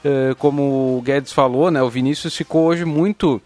Eh, 0.06 0.36
como 0.38 0.98
o 0.98 1.02
Guedes 1.02 1.34
falou, 1.34 1.72
né? 1.72 1.82
O 1.82 1.90
Vinícius 1.90 2.36
ficou 2.36 2.66
hoje 2.68 2.86
muito 2.86 3.42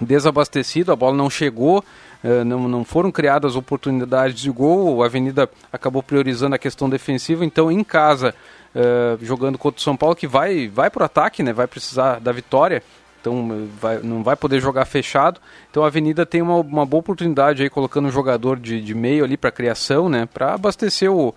desabastecido, 0.00 0.90
a 0.90 0.96
bola 0.96 1.14
não 1.14 1.28
chegou. 1.28 1.84
Eh, 2.22 2.44
não, 2.44 2.68
não 2.68 2.84
foram 2.84 3.10
criadas 3.10 3.56
oportunidades 3.56 4.38
de 4.38 4.50
gol, 4.50 5.02
a 5.02 5.06
Avenida 5.06 5.48
acabou 5.72 6.02
priorizando 6.02 6.54
a 6.54 6.58
questão 6.58 6.88
defensiva, 6.88 7.44
então 7.44 7.72
em 7.72 7.82
casa, 7.82 8.34
uh, 8.74 9.24
jogando 9.24 9.56
contra 9.56 9.78
o 9.78 9.82
São 9.82 9.96
Paulo, 9.96 10.14
que 10.14 10.26
vai, 10.26 10.68
vai 10.68 10.90
para 10.90 11.02
o 11.02 11.06
ataque, 11.06 11.42
né, 11.42 11.52
vai 11.52 11.66
precisar 11.66 12.20
da 12.20 12.30
vitória, 12.30 12.82
então 13.20 13.68
vai, 13.80 13.98
não 14.02 14.22
vai 14.22 14.36
poder 14.36 14.60
jogar 14.60 14.84
fechado. 14.84 15.40
Então 15.70 15.82
a 15.82 15.86
Avenida 15.86 16.24
tem 16.26 16.42
uma, 16.42 16.56
uma 16.56 16.86
boa 16.86 17.00
oportunidade 17.00 17.62
aí 17.62 17.70
colocando 17.70 18.08
um 18.08 18.10
jogador 18.12 18.58
de, 18.58 18.80
de 18.80 18.94
meio 18.94 19.24
ali 19.24 19.36
para 19.36 19.50
criação, 19.50 20.08
né, 20.08 20.26
para 20.26 20.54
abastecer 20.54 21.10
o, 21.10 21.34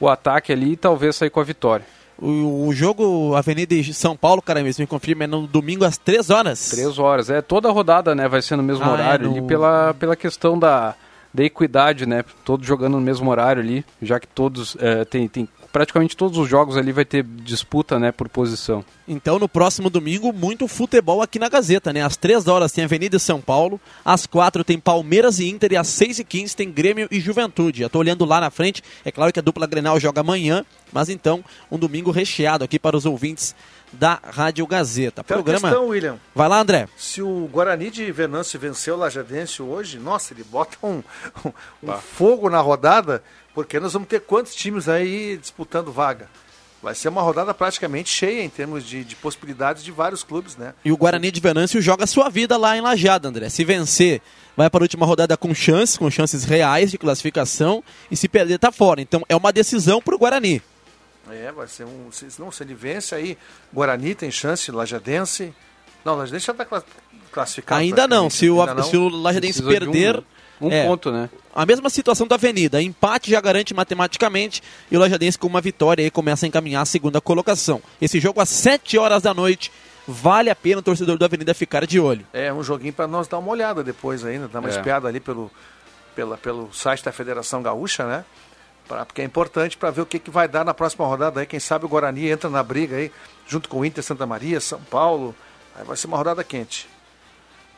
o 0.00 0.08
ataque 0.08 0.52
ali 0.52 0.72
e 0.72 0.76
talvez 0.76 1.14
sair 1.14 1.30
com 1.30 1.40
a 1.40 1.44
vitória. 1.44 1.86
O, 2.18 2.68
o, 2.68 2.72
jogo 2.72 3.34
Avenida 3.34 3.74
de 3.74 3.92
São 3.92 4.16
Paulo, 4.16 4.40
cara, 4.40 4.62
mesmo 4.62 4.82
me 4.82 4.86
confirma, 4.86 5.24
é 5.24 5.26
no 5.26 5.46
domingo 5.46 5.84
às 5.84 5.98
3 5.98 6.30
horas. 6.30 6.70
3 6.70 6.98
horas, 6.98 7.28
é. 7.28 7.42
Toda 7.42 7.68
a 7.68 7.72
rodada, 7.72 8.14
né, 8.14 8.26
vai 8.26 8.40
ser 8.40 8.56
no 8.56 8.62
mesmo 8.62 8.84
ah, 8.84 8.88
é 8.88 8.92
horário, 8.92 9.36
é 9.36 9.40
no... 9.40 9.46
pela, 9.46 9.94
pela 9.94 10.16
questão 10.16 10.58
da, 10.58 10.94
da 11.36 11.44
equidade, 11.44 12.06
né? 12.06 12.24
Todos 12.44 12.66
jogando 12.66 12.94
no 12.94 13.00
mesmo 13.00 13.30
horário 13.30 13.62
ali, 13.62 13.84
já 14.00 14.18
que 14.18 14.26
todos 14.26 14.76
é, 14.80 15.04
tem, 15.04 15.28
tem 15.28 15.46
praticamente 15.76 16.16
todos 16.16 16.38
os 16.38 16.48
jogos 16.48 16.78
ali 16.78 16.90
vai 16.90 17.04
ter 17.04 17.22
disputa, 17.22 17.98
né, 17.98 18.10
por 18.10 18.30
posição. 18.30 18.82
Então, 19.06 19.38
no 19.38 19.46
próximo 19.46 19.90
domingo, 19.90 20.32
muito 20.32 20.66
futebol 20.66 21.20
aqui 21.20 21.38
na 21.38 21.50
Gazeta, 21.50 21.92
né? 21.92 22.02
Às 22.02 22.16
3 22.16 22.48
horas 22.48 22.72
tem 22.72 22.84
Avenida 22.84 23.18
São 23.18 23.42
Paulo, 23.42 23.78
às 24.02 24.24
4 24.24 24.64
tem 24.64 24.80
Palmeiras 24.80 25.38
e 25.38 25.50
Inter 25.50 25.72
e 25.72 25.76
às 25.76 25.88
6 25.88 26.20
e 26.20 26.24
15 26.24 26.56
tem 26.56 26.72
Grêmio 26.72 27.06
e 27.10 27.20
Juventude. 27.20 27.82
Eu 27.82 27.90
tô 27.90 27.98
olhando 27.98 28.24
lá 28.24 28.40
na 28.40 28.50
frente, 28.50 28.82
é 29.04 29.12
claro 29.12 29.30
que 29.30 29.38
a 29.38 29.42
dupla 29.42 29.66
Grenal 29.66 30.00
joga 30.00 30.22
amanhã, 30.22 30.64
mas 30.90 31.10
então, 31.10 31.44
um 31.70 31.78
domingo 31.78 32.10
recheado 32.10 32.64
aqui 32.64 32.78
para 32.78 32.96
os 32.96 33.04
ouvintes 33.04 33.54
da 33.98 34.20
Rádio 34.22 34.66
Gazeta. 34.66 35.24
Tem 35.24 35.36
Programa... 35.36 35.68
questão, 35.68 35.88
William. 35.88 36.18
Vai 36.34 36.48
lá, 36.48 36.60
André. 36.60 36.88
Se 36.96 37.22
o 37.22 37.48
Guarani 37.52 37.90
de 37.90 38.10
Venâncio 38.12 38.60
venceu 38.60 38.94
o 38.94 38.98
Lajadense 38.98 39.62
hoje, 39.62 39.98
nossa, 39.98 40.32
ele 40.32 40.44
bota 40.44 40.76
um, 40.82 41.02
um, 41.44 41.52
um 41.82 41.92
fogo 41.92 42.48
na 42.48 42.60
rodada 42.60 43.22
porque 43.54 43.80
nós 43.80 43.94
vamos 43.94 44.06
ter 44.06 44.20
quantos 44.20 44.54
times 44.54 44.86
aí 44.86 45.38
disputando 45.38 45.90
vaga? 45.90 46.28
Vai 46.82 46.94
ser 46.94 47.08
uma 47.08 47.22
rodada 47.22 47.54
praticamente 47.54 48.10
cheia 48.10 48.44
em 48.44 48.50
termos 48.50 48.84
de, 48.84 49.02
de 49.02 49.16
possibilidades 49.16 49.82
de 49.82 49.90
vários 49.90 50.22
clubes, 50.22 50.58
né? 50.58 50.74
E 50.84 50.92
o 50.92 50.96
Guarani 50.96 51.30
de 51.30 51.40
Venâncio 51.40 51.80
joga 51.80 52.06
sua 52.06 52.28
vida 52.28 52.56
lá 52.58 52.76
em 52.76 52.82
Lajada, 52.82 53.28
André. 53.28 53.48
Se 53.48 53.64
vencer, 53.64 54.20
vai 54.54 54.68
para 54.68 54.82
a 54.82 54.84
última 54.84 55.06
rodada 55.06 55.38
com 55.38 55.54
chances, 55.54 55.96
com 55.96 56.10
chances 56.10 56.44
reais 56.44 56.90
de 56.90 56.98
classificação, 56.98 57.82
e 58.10 58.16
se 58.16 58.28
perder, 58.28 58.58
tá 58.58 58.70
fora. 58.70 59.00
Então 59.00 59.22
é 59.26 59.34
uma 59.34 59.52
decisão 59.52 60.02
para 60.02 60.14
o 60.14 60.18
Guarani. 60.18 60.62
É, 61.30 61.50
vai 61.52 61.66
ser 61.66 61.84
um. 61.84 62.10
Se, 62.12 62.28
não, 62.38 62.50
se 62.52 62.62
ele 62.62 62.74
vence 62.74 63.14
aí, 63.14 63.36
Guarani 63.72 64.14
tem 64.14 64.30
chance, 64.30 64.70
Lajadense, 64.70 65.52
Não, 66.04 66.14
o 66.14 66.16
Lajadense 66.18 66.46
já 66.46 66.52
está 66.52 66.66
classificado. 67.32 67.80
Ainda 67.80 68.06
não, 68.06 68.30
se 68.30 68.48
o, 68.48 68.64
não. 68.64 68.82
se 68.82 68.96
o 68.96 69.08
Lajadense 69.08 69.62
perder... 69.62 70.18
Um, 70.18 70.68
um 70.68 70.72
é, 70.72 70.86
ponto, 70.86 71.12
né? 71.12 71.28
A 71.54 71.66
mesma 71.66 71.90
situação 71.90 72.26
da 72.26 72.36
Avenida. 72.36 72.80
Empate 72.80 73.30
já 73.30 73.40
garante 73.40 73.74
matematicamente 73.74 74.62
e 74.90 74.96
o 74.96 75.00
Lajadense 75.00 75.38
com 75.38 75.46
uma 75.46 75.60
vitória 75.60 76.02
aí 76.02 76.10
começa 76.10 76.46
a 76.46 76.48
encaminhar 76.48 76.82
a 76.82 76.86
segunda 76.86 77.20
colocação. 77.20 77.82
Esse 78.00 78.18
jogo 78.18 78.40
às 78.40 78.48
7 78.48 78.96
horas 78.96 79.22
da 79.22 79.34
noite 79.34 79.70
vale 80.06 80.48
a 80.48 80.54
pena 80.54 80.78
o 80.78 80.82
torcedor 80.82 81.18
do 81.18 81.24
Avenida 81.24 81.52
ficar 81.52 81.86
de 81.86 81.98
olho. 81.98 82.26
É 82.32 82.52
um 82.52 82.62
joguinho 82.62 82.92
para 82.92 83.06
nós 83.06 83.26
dar 83.28 83.38
uma 83.38 83.50
olhada 83.50 83.82
depois 83.82 84.24
ainda, 84.24 84.48
dar 84.48 84.60
uma 84.60 84.68
é. 84.68 84.72
espiada 84.72 85.08
ali 85.08 85.20
pelo, 85.20 85.50
pela, 86.14 86.36
pelo 86.38 86.72
site 86.72 87.04
da 87.04 87.12
Federação 87.12 87.62
Gaúcha, 87.62 88.06
né? 88.06 88.24
Pra, 88.88 89.04
porque 89.04 89.22
é 89.22 89.24
importante 89.24 89.76
para 89.76 89.90
ver 89.90 90.00
o 90.02 90.06
que, 90.06 90.18
que 90.18 90.30
vai 90.30 90.46
dar 90.46 90.64
na 90.64 90.72
próxima 90.72 91.06
rodada 91.06 91.40
aí. 91.40 91.46
Quem 91.46 91.58
sabe 91.58 91.84
o 91.84 91.88
Guarani 91.88 92.28
entra 92.28 92.48
na 92.48 92.62
briga 92.62 92.96
aí, 92.96 93.10
junto 93.46 93.68
com 93.68 93.80
o 93.80 93.84
Inter 93.84 94.02
Santa 94.02 94.26
Maria, 94.26 94.60
São 94.60 94.80
Paulo. 94.80 95.34
Aí 95.74 95.84
vai 95.84 95.96
ser 95.96 96.06
uma 96.06 96.16
rodada 96.16 96.42
quente. 96.44 96.88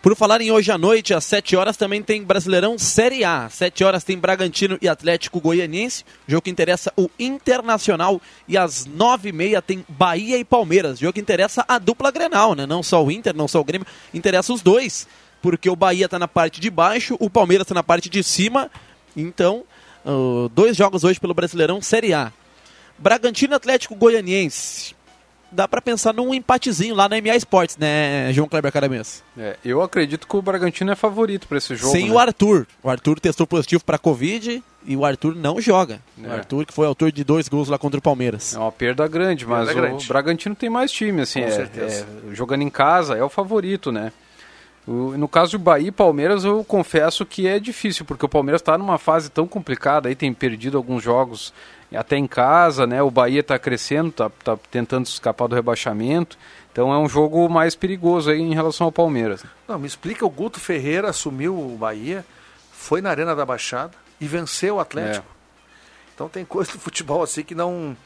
Por 0.00 0.14
falar 0.14 0.40
em 0.40 0.52
hoje 0.52 0.70
à 0.70 0.78
noite, 0.78 1.12
às 1.12 1.24
7 1.24 1.56
horas, 1.56 1.76
também 1.76 2.00
tem 2.00 2.22
Brasileirão 2.22 2.78
Série 2.78 3.24
A. 3.24 3.46
Às 3.46 3.54
7 3.54 3.82
horas 3.82 4.04
tem 4.04 4.16
Bragantino 4.16 4.78
e 4.80 4.88
Atlético 4.88 5.40
Goianiense, 5.40 6.04
jogo 6.26 6.42
que 6.42 6.50
interessa 6.50 6.92
o 6.96 7.10
Internacional. 7.18 8.22
E 8.46 8.56
às 8.56 8.86
9h30 8.86 9.60
tem 9.60 9.84
Bahia 9.88 10.38
e 10.38 10.44
Palmeiras, 10.44 11.00
jogo 11.00 11.14
que 11.14 11.20
interessa 11.20 11.64
a 11.66 11.78
dupla 11.78 12.12
Grenal, 12.12 12.54
né? 12.54 12.64
Não 12.64 12.80
só 12.80 13.04
o 13.04 13.10
Inter, 13.10 13.34
não 13.34 13.48
só 13.48 13.60
o 13.60 13.64
Grêmio, 13.64 13.86
interessa 14.14 14.52
os 14.52 14.62
dois. 14.62 15.08
Porque 15.42 15.68
o 15.68 15.74
Bahia 15.74 16.04
está 16.04 16.18
na 16.18 16.28
parte 16.28 16.60
de 16.60 16.70
baixo, 16.70 17.16
o 17.18 17.28
Palmeiras 17.28 17.64
está 17.64 17.74
na 17.74 17.82
parte 17.82 18.08
de 18.08 18.22
cima. 18.22 18.70
Então, 19.16 19.64
uh, 20.08 20.48
dois 20.48 20.76
jogos 20.76 21.04
hoje 21.04 21.20
pelo 21.20 21.34
Brasileirão 21.34 21.80
Série 21.82 22.14
A. 22.14 22.32
Bragantino 22.98 23.54
e 23.54 23.56
Atlético 23.56 23.94
Goianiense 23.94 24.96
dá 25.50 25.66
para 25.66 25.80
pensar 25.80 26.12
num 26.12 26.34
empatezinho 26.34 26.94
lá 26.94 27.08
na 27.08 27.16
MA 27.20 27.36
Sports, 27.36 27.76
né, 27.76 28.32
João 28.32 28.48
Kleber 28.48 28.72
Caramês? 28.72 29.22
É, 29.36 29.56
eu 29.64 29.82
acredito 29.82 30.26
que 30.26 30.36
o 30.36 30.42
Bragantino 30.42 30.92
é 30.92 30.94
favorito 30.94 31.48
para 31.48 31.58
esse 31.58 31.74
jogo. 31.74 31.92
Sem 31.92 32.08
né? 32.08 32.14
o 32.14 32.18
Arthur. 32.18 32.66
O 32.82 32.90
Arthur 32.90 33.18
testou 33.18 33.46
positivo 33.46 33.84
para 33.84 33.98
Covid 33.98 34.62
e 34.86 34.96
o 34.96 35.04
Arthur 35.04 35.34
não 35.34 35.60
joga. 35.60 36.00
É. 36.22 36.28
O 36.28 36.32
Arthur 36.32 36.66
que 36.66 36.72
foi 36.72 36.86
autor 36.86 37.10
de 37.10 37.24
dois 37.24 37.48
gols 37.48 37.68
lá 37.68 37.78
contra 37.78 37.98
o 37.98 38.02
Palmeiras. 38.02 38.54
É 38.54 38.58
uma 38.58 38.72
perda 38.72 39.06
grande, 39.08 39.46
mas 39.46 39.66
perda 39.66 39.80
grande. 39.80 40.04
o 40.04 40.08
Bragantino 40.08 40.54
tem 40.54 40.70
mais 40.70 40.92
time, 40.92 41.22
assim, 41.22 41.40
Com 41.40 41.48
é, 41.48 41.50
certeza. 41.50 42.06
É, 42.30 42.34
jogando 42.34 42.62
em 42.62 42.70
casa 42.70 43.16
é 43.16 43.22
o 43.22 43.28
favorito, 43.28 43.90
né? 43.90 44.12
No 44.88 45.28
caso 45.28 45.58
do 45.58 45.58
Bahia 45.58 45.88
e 45.88 45.92
Palmeiras, 45.92 46.44
eu 46.44 46.64
confesso 46.64 47.26
que 47.26 47.46
é 47.46 47.58
difícil, 47.58 48.06
porque 48.06 48.24
o 48.24 48.28
Palmeiras 48.28 48.62
está 48.62 48.78
numa 48.78 48.96
fase 48.96 49.28
tão 49.30 49.46
complicada, 49.46 50.08
aí 50.08 50.14
tem 50.14 50.32
perdido 50.32 50.78
alguns 50.78 51.02
jogos 51.02 51.52
até 51.94 52.16
em 52.16 52.26
casa, 52.26 52.86
né? 52.86 53.02
O 53.02 53.10
Bahia 53.10 53.40
está 53.40 53.58
crescendo, 53.58 54.08
está 54.08 54.30
tá 54.30 54.58
tentando 54.70 55.04
escapar 55.06 55.46
do 55.46 55.54
rebaixamento. 55.54 56.38
Então 56.72 56.92
é 56.92 56.98
um 56.98 57.08
jogo 57.08 57.48
mais 57.48 57.74
perigoso 57.74 58.30
aí 58.30 58.40
em 58.40 58.54
relação 58.54 58.86
ao 58.86 58.92
Palmeiras. 58.92 59.44
Não, 59.66 59.78
me 59.78 59.86
explica, 59.86 60.24
o 60.24 60.30
Guto 60.30 60.58
Ferreira 60.58 61.10
assumiu 61.10 61.54
o 61.54 61.76
Bahia, 61.76 62.24
foi 62.72 63.02
na 63.02 63.10
Arena 63.10 63.34
da 63.36 63.44
Baixada 63.44 63.92
e 64.18 64.26
venceu 64.26 64.76
o 64.76 64.80
Atlético. 64.80 65.26
É. 65.28 65.38
Então 66.14 66.28
tem 66.28 66.44
coisa 66.44 66.72
do 66.72 66.78
futebol 66.78 67.22
assim 67.22 67.42
que 67.42 67.54
não, 67.54 67.96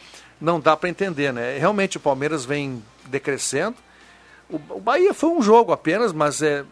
não 0.40 0.58
dá 0.58 0.76
para 0.76 0.88
entender, 0.88 1.32
né? 1.32 1.58
Realmente 1.58 1.96
o 1.96 2.00
Palmeiras 2.00 2.44
vem 2.44 2.82
decrescendo. 3.06 3.76
O, 4.52 4.80
Bahia 4.80 5.14
foi 5.14 5.30
um 5.30 5.42
jogo 5.42 5.72
apenas, 5.72 6.12
mas 6.12 6.42
é, 6.42 6.64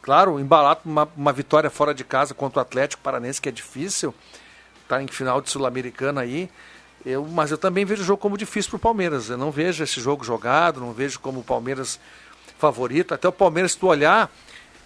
claro, 0.00 0.38
embalado 0.38 0.80
uma, 0.84 1.08
uma 1.16 1.32
vitória 1.32 1.68
fora 1.68 1.92
de 1.92 2.04
casa 2.04 2.32
contra 2.32 2.60
o 2.60 2.62
Atlético 2.62 3.02
Paranense, 3.02 3.40
que 3.40 3.48
é 3.48 3.52
difícil 3.52 4.14
está 4.86 5.02
em 5.02 5.06
final 5.06 5.40
de 5.40 5.50
Sul-Americana 5.50 6.22
aí. 6.22 6.48
Eu, 7.04 7.24
mas 7.24 7.50
eu 7.50 7.58
também 7.58 7.84
vejo 7.84 8.02
o 8.02 8.04
jogo 8.04 8.20
como 8.20 8.38
difícil 8.38 8.70
para 8.70 8.76
o 8.76 8.80
Palmeiras. 8.80 9.28
Eu 9.28 9.36
não 9.36 9.50
vejo 9.50 9.84
esse 9.84 10.00
jogo 10.00 10.24
jogado, 10.24 10.80
não 10.80 10.92
vejo 10.92 11.20
como 11.20 11.40
o 11.40 11.44
Palmeiras 11.44 12.00
favorito. 12.58 13.12
Até 13.12 13.28
o 13.28 13.32
Palmeiras, 13.32 13.72
se 13.72 13.78
tu 13.78 13.86
olhar, 13.86 14.30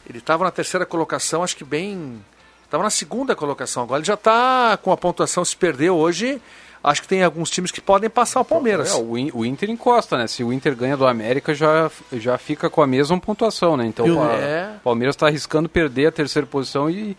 ele 0.09 0.19
estava 0.19 0.45
na 0.45 0.51
terceira 0.51 0.85
colocação, 0.85 1.43
acho 1.43 1.57
que 1.57 1.65
bem. 1.65 2.23
Estava 2.65 2.83
na 2.83 2.91
segunda 2.91 3.35
colocação. 3.35 3.85
Agora 3.85 4.01
ele 4.01 4.07
já 4.07 4.15
está 4.15 4.79
com 4.83 4.93
a 4.93 4.97
pontuação, 4.97 5.45
se 5.45 5.57
perdeu 5.57 5.97
hoje. 5.97 6.41
Acho 6.83 7.03
que 7.03 7.09
tem 7.09 7.23
alguns 7.23 7.51
times 7.51 7.71
que 7.71 7.81
podem 7.81 8.09
passar 8.09 8.41
o 8.41 8.45
Palmeiras. 8.45 8.95
É, 8.95 8.97
o, 8.97 9.45
Inter 9.45 9.69
encosta, 9.69 10.17
né? 10.17 10.27
Se 10.27 10.43
o 10.43 10.51
Inter 10.51 10.75
ganha 10.75 10.97
do 10.97 11.07
América, 11.07 11.55
já, 11.55 11.91
já 12.13 12.39
fica 12.39 12.71
com 12.71 12.81
a 12.81 12.87
mesma 12.87 13.21
pontuação, 13.21 13.77
né? 13.77 13.87
Então 13.87 14.07
o 14.07 14.25
é... 14.25 14.77
Palmeiras 14.83 15.15
está 15.15 15.27
arriscando 15.27 15.69
perder 15.69 16.07
a 16.07 16.13
terceira 16.13 16.47
posição 16.47 16.89
e 16.89 17.17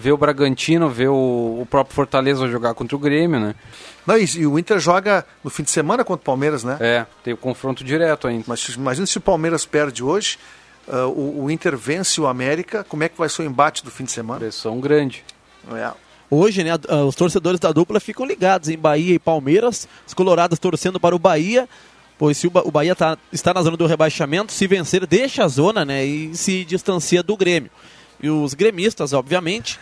ver 0.00 0.12
o 0.12 0.16
Bragantino, 0.16 0.88
ver 0.88 1.08
o, 1.08 1.58
o, 1.60 1.66
próprio 1.68 1.94
Fortaleza 1.94 2.48
jogar 2.48 2.72
contra 2.74 2.96
o 2.96 2.98
Grêmio, 2.98 3.38
né? 3.38 3.54
Não, 4.06 4.16
e, 4.16 4.24
e, 4.24 4.46
o 4.46 4.58
Inter 4.58 4.78
joga 4.78 5.26
no 5.44 5.50
fim 5.50 5.62
de 5.62 5.70
semana 5.70 6.04
contra 6.04 6.22
o 6.22 6.24
Palmeiras, 6.24 6.64
né? 6.64 6.78
É, 6.80 7.06
tem 7.22 7.34
o 7.34 7.36
confronto 7.36 7.84
direto 7.84 8.26
ainda. 8.26 8.44
Mas 8.46 8.66
imagina 8.68 9.06
se 9.06 9.18
o 9.18 9.20
Palmeiras 9.20 9.66
perde 9.66 10.02
hoje, 10.02 10.38
uh, 10.86 11.08
o, 11.08 11.44
o, 11.44 11.50
Inter 11.50 11.76
vence 11.76 12.18
o 12.20 12.26
América, 12.26 12.82
como 12.88 13.04
é 13.04 13.08
que 13.08 13.18
vai 13.18 13.28
ser 13.28 13.42
o 13.42 13.44
embate 13.44 13.84
do 13.84 13.90
fim 13.90 14.04
de 14.04 14.12
semana? 14.12 14.40
Pressão 14.40 14.80
grande. 14.80 15.22
É. 15.72 15.90
Hoje, 16.30 16.62
né, 16.62 16.72
os 17.06 17.14
torcedores 17.14 17.58
da 17.58 17.72
dupla 17.72 17.98
ficam 17.98 18.26
ligados 18.26 18.68
em 18.68 18.76
Bahia 18.76 19.14
e 19.14 19.18
Palmeiras, 19.18 19.88
os 20.06 20.12
colorados 20.12 20.58
torcendo 20.58 21.00
para 21.00 21.16
o 21.16 21.18
Bahia, 21.18 21.66
pois 22.18 22.36
se 22.36 22.46
o, 22.46 22.70
Bahia 22.70 22.94
tá, 22.94 23.16
está 23.32 23.54
na 23.54 23.62
zona 23.62 23.76
do 23.76 23.86
rebaixamento, 23.86 24.52
se 24.52 24.66
vencer, 24.66 25.06
deixa 25.06 25.44
a 25.44 25.48
zona, 25.48 25.84
né, 25.84 26.04
e 26.04 26.36
se 26.36 26.64
distancia 26.64 27.22
do 27.22 27.36
Grêmio. 27.36 27.70
E 28.20 28.28
os 28.28 28.52
gremistas, 28.52 29.12
obviamente, 29.12 29.78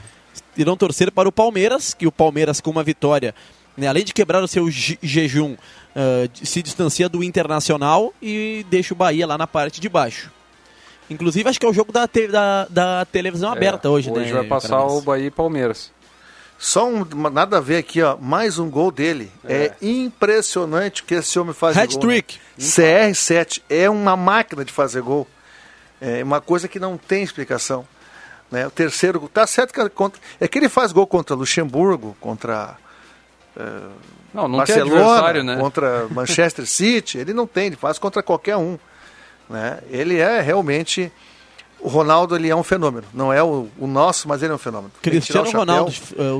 irão 0.57 0.77
torcer 0.77 1.11
para 1.11 1.29
o 1.29 1.33
Palmeiras, 1.33 1.95
que 1.95 2.07
o 2.07 2.13
Palmeiras, 2.13 2.61
com 2.61 2.71
uma 2.71 2.85
vitória, 2.85 3.35
né, 3.77 3.89
além 3.89 4.05
de 4.05 4.15
quebrar 4.15 4.43
o 4.43 4.49
seu 4.49 4.71
jejum, 4.71 5.55
uh, 5.55 6.31
se 6.47 6.63
distancia 6.63 7.09
do 7.09 7.25
Internacional 7.25 8.13
e 8.23 8.65
deixa 8.71 8.95
o 8.95 8.97
Bahia 8.97 9.27
lá 9.27 9.37
na 9.37 9.47
parte 9.47 9.81
de 9.81 9.89
baixo. 9.89 10.31
Inclusive, 11.09 11.49
acho 11.49 11.61
que 11.61 11.67
é 11.67 11.69
o 11.69 11.73
jogo 11.73 11.93
da, 11.93 12.09
te 12.09 12.27
da, 12.27 12.67
da 12.69 13.05
televisão 13.05 13.51
é, 13.51 13.53
aberta 13.53 13.89
hoje, 13.89 14.11
hoje 14.11 14.19
né? 14.19 14.25
Hoje 14.25 14.33
vai 14.33 14.45
passar 14.45 14.85
o 14.85 15.01
Bahia 15.01 15.27
e 15.27 15.31
Palmeiras. 15.31 15.93
Só 16.59 16.89
um, 16.89 17.05
nada 17.31 17.59
a 17.59 17.61
ver 17.61 17.77
aqui, 17.77 18.03
ó. 18.03 18.17
Mais 18.17 18.59
um 18.59 18.71
gol 18.71 18.91
dele. 18.91 19.31
É, 19.45 19.73
é 19.81 19.87
impressionante 19.87 21.03
o 21.03 21.05
que 21.05 21.15
esse 21.15 21.39
homem 21.39 21.53
faz. 21.53 21.77
Hat-trick. 21.77 22.39
Né? 22.57 22.65
CR7 22.65 23.63
é 23.69 23.91
uma 23.91 24.17
máquina 24.17 24.65
de 24.65 24.73
fazer 24.73 25.03
gol. 25.03 25.27
É 26.01 26.23
uma 26.23 26.41
coisa 26.41 26.67
que 26.67 26.79
não 26.79 26.97
tem 26.97 27.23
explicação. 27.23 27.87
Né? 28.51 28.67
O 28.67 28.71
terceiro, 28.71 29.29
tá 29.33 29.47
certo 29.47 29.73
que 29.73 29.81
é 29.81 29.89
contra, 29.89 30.21
é 30.41 30.47
que 30.49 30.59
ele 30.59 30.69
faz 30.69 30.93
gol 30.93 31.07
contra 31.07 31.35
Luxemburgo, 31.35 32.17
contra 32.21 32.77
uh, 33.57 33.91
não, 34.33 34.47
não 34.47 34.59
Barcelona, 34.59 35.43
né? 35.43 35.57
contra 35.57 36.07
Manchester 36.13 36.67
City, 36.67 37.19
ele 37.19 37.33
não 37.33 37.47
tem, 37.47 37.67
ele 37.67 37.77
faz 37.77 37.99
contra 37.99 38.23
qualquer 38.23 38.57
um. 38.57 38.79
Né? 39.49 39.81
Ele 39.91 40.19
é 40.19 40.41
realmente 40.41 41.11
o 41.81 41.89
Ronaldo 41.89 42.35
ele 42.37 42.49
é 42.49 42.57
um 42.57 42.63
fenômeno. 42.63 43.07
Não 43.13 43.33
é 43.33 43.43
o, 43.43 43.69
o 43.79 43.87
nosso, 43.87 44.29
mas 44.29 44.43
ele 44.43 44.53
é 44.53 44.55
um 44.55 44.59
fenômeno. 44.59 44.91
Cristiano 45.03 45.51
Ronaldo 45.51 45.93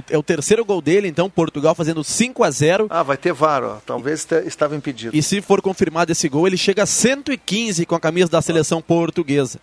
é, 0.09 0.15
é 0.15 0.19
o 0.19 0.23
terceiro 0.23 0.65
gol 0.65 0.81
dele, 0.81 1.09
então 1.09 1.29
Portugal 1.29 1.75
fazendo 1.75 2.03
5 2.03 2.43
a 2.43 2.51
0 2.51 2.87
Ah, 2.91 3.03
vai 3.03 3.17
ter 3.17 3.33
VAR, 3.33 3.63
ó. 3.63 3.77
talvez 3.85 4.27
estava 4.45 4.75
impedido. 4.75 5.17
E 5.17 5.23
se 5.23 5.41
for 5.41 5.61
confirmado 5.61 6.11
esse 6.11 6.29
gol, 6.29 6.47
ele 6.47 6.57
chega 6.57 6.83
a 6.83 6.87
115 6.87 7.85
com 7.87 7.95
a 7.95 8.01
camisa 8.01 8.31
da 8.31 8.43
seleção 8.43 8.81
portuguesa. 8.81 9.61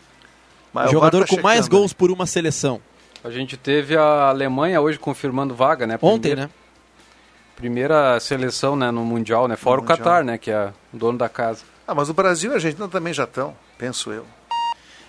Mas 0.72 0.90
Jogador 0.90 1.26
tá 1.26 1.36
com 1.36 1.42
mais 1.42 1.68
gols 1.68 1.92
né? 1.92 1.96
por 1.98 2.12
uma 2.12 2.26
seleção. 2.26 2.82
A 3.24 3.30
gente 3.30 3.56
teve 3.56 3.96
a 3.96 4.30
Alemanha 4.30 4.82
hoje 4.82 5.00
confirmando 5.00 5.56
vaga, 5.56 5.88
né? 5.88 5.98
Primeira, 5.98 6.16
Ontem, 6.16 6.36
né? 6.36 6.50
Primeira 7.56 8.20
seleção 8.20 8.76
né, 8.76 8.92
no 8.92 9.06
Mundial, 9.06 9.48
né? 9.48 9.56
Fora 9.56 9.78
no 9.78 9.84
o 9.84 9.88
Qatar, 9.88 10.24
né? 10.24 10.38
Que 10.38 10.52
é 10.52 10.74
o 10.94 10.98
dono 10.98 11.18
da 11.18 11.30
casa. 11.30 11.64
Ah, 11.88 11.94
mas 11.94 12.10
o 12.10 12.14
Brasil 12.14 12.52
e 12.52 12.54
a 12.54 12.56
Argentina 12.56 12.88
também 12.88 13.14
já 13.14 13.24
estão, 13.24 13.56
penso 13.78 14.12
eu. 14.12 14.26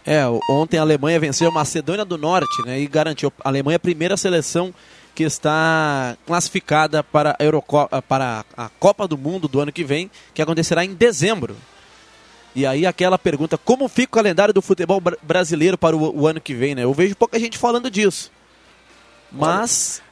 É, 0.06 0.22
ontem 0.50 0.76
a 0.76 0.82
Alemanha 0.82 1.18
venceu 1.18 1.48
a 1.48 1.52
Macedônia 1.52 2.04
do 2.04 2.18
Norte, 2.18 2.62
né? 2.66 2.78
E 2.78 2.86
garantiu. 2.86 3.32
A 3.42 3.48
Alemanha 3.48 3.76
é 3.76 3.76
a 3.76 3.80
primeira 3.80 4.16
seleção 4.16 4.74
que 5.14 5.22
está 5.22 6.16
classificada 6.26 7.02
para 7.02 7.36
a, 7.38 7.42
Eurocopa, 7.42 8.02
para 8.02 8.44
a 8.56 8.68
Copa 8.80 9.08
do 9.08 9.16
Mundo 9.16 9.48
do 9.48 9.60
ano 9.60 9.72
que 9.72 9.84
vem, 9.84 10.10
que 10.34 10.42
acontecerá 10.42 10.84
em 10.84 10.92
dezembro. 10.92 11.56
E 12.54 12.66
aí 12.66 12.86
aquela 12.86 13.18
pergunta, 13.18 13.56
como 13.56 13.88
fica 13.88 14.10
o 14.10 14.14
calendário 14.14 14.52
do 14.52 14.60
futebol 14.60 15.00
brasileiro 15.22 15.78
para 15.78 15.96
o, 15.96 16.22
o 16.22 16.26
ano 16.26 16.40
que 16.40 16.54
vem, 16.54 16.74
né? 16.74 16.84
Eu 16.84 16.92
vejo 16.92 17.16
pouca 17.16 17.38
gente 17.38 17.56
falando 17.56 17.90
disso. 17.90 18.30
Mas... 19.32 20.02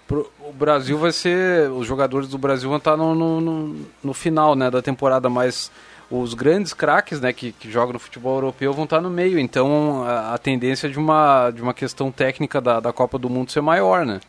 O 0.41 0.53
Brasil 0.53 0.99
vai 0.99 1.11
ser... 1.11 1.71
Os 1.71 1.87
jogadores 1.87 2.29
do 2.29 2.37
Brasil 2.37 2.69
vão 2.69 2.77
estar 2.77 2.99
no, 2.99 3.15
no, 3.15 3.77
no 4.03 4.13
final 4.13 4.55
né, 4.55 4.71
da 4.71 4.83
temporada, 4.83 5.31
mas 5.31 5.71
os 6.12 6.35
grandes 6.35 6.75
craques 6.75 7.21
né, 7.21 7.33
que, 7.33 7.52
que 7.52 7.71
jogam 7.71 7.95
no 7.95 7.99
futebol 7.99 8.35
europeu 8.35 8.75
vão 8.75 8.85
estar 8.85 9.00
no 9.00 9.09
meio. 9.09 9.38
Então 9.38 10.04
a, 10.04 10.35
a 10.35 10.38
tendência 10.38 10.88
de 10.88 10.99
uma, 10.99 11.50
de 11.50 11.62
uma 11.62 11.73
questão 11.73 12.12
técnica 12.12 12.61
da, 12.61 12.78
da 12.81 12.92
Copa 12.92 13.19
do 13.19 13.31
Mundo 13.31 13.50
ser 13.50 13.62
maior, 13.62 14.04
né? 14.04 14.21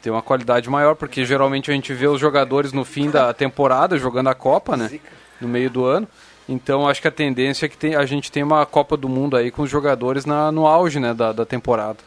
Ter 0.00 0.10
uma 0.10 0.22
qualidade 0.22 0.68
maior, 0.70 0.94
porque 0.94 1.24
geralmente 1.24 1.70
a 1.70 1.74
gente 1.74 1.92
vê 1.92 2.06
os 2.06 2.18
jogadores 2.18 2.72
no 2.72 2.84
fim 2.84 3.10
da 3.10 3.34
temporada 3.34 3.98
jogando 3.98 4.28
a 4.28 4.34
Copa, 4.34 4.76
né? 4.76 4.98
No 5.40 5.46
meio 5.46 5.68
do 5.68 5.84
ano. 5.84 6.08
Então 6.48 6.88
acho 6.88 7.02
que 7.02 7.08
a 7.08 7.12
tendência 7.12 7.66
é 7.66 7.68
que 7.68 7.76
tem, 7.76 7.94
a 7.94 8.06
gente 8.06 8.32
tem 8.32 8.42
uma 8.42 8.64
Copa 8.64 8.96
do 8.96 9.08
Mundo 9.08 9.36
aí 9.36 9.50
com 9.50 9.62
os 9.62 9.70
jogadores 9.70 10.24
na, 10.24 10.50
no 10.50 10.66
auge 10.66 10.98
né, 10.98 11.12
da, 11.12 11.32
da 11.32 11.44
temporada. 11.44 11.98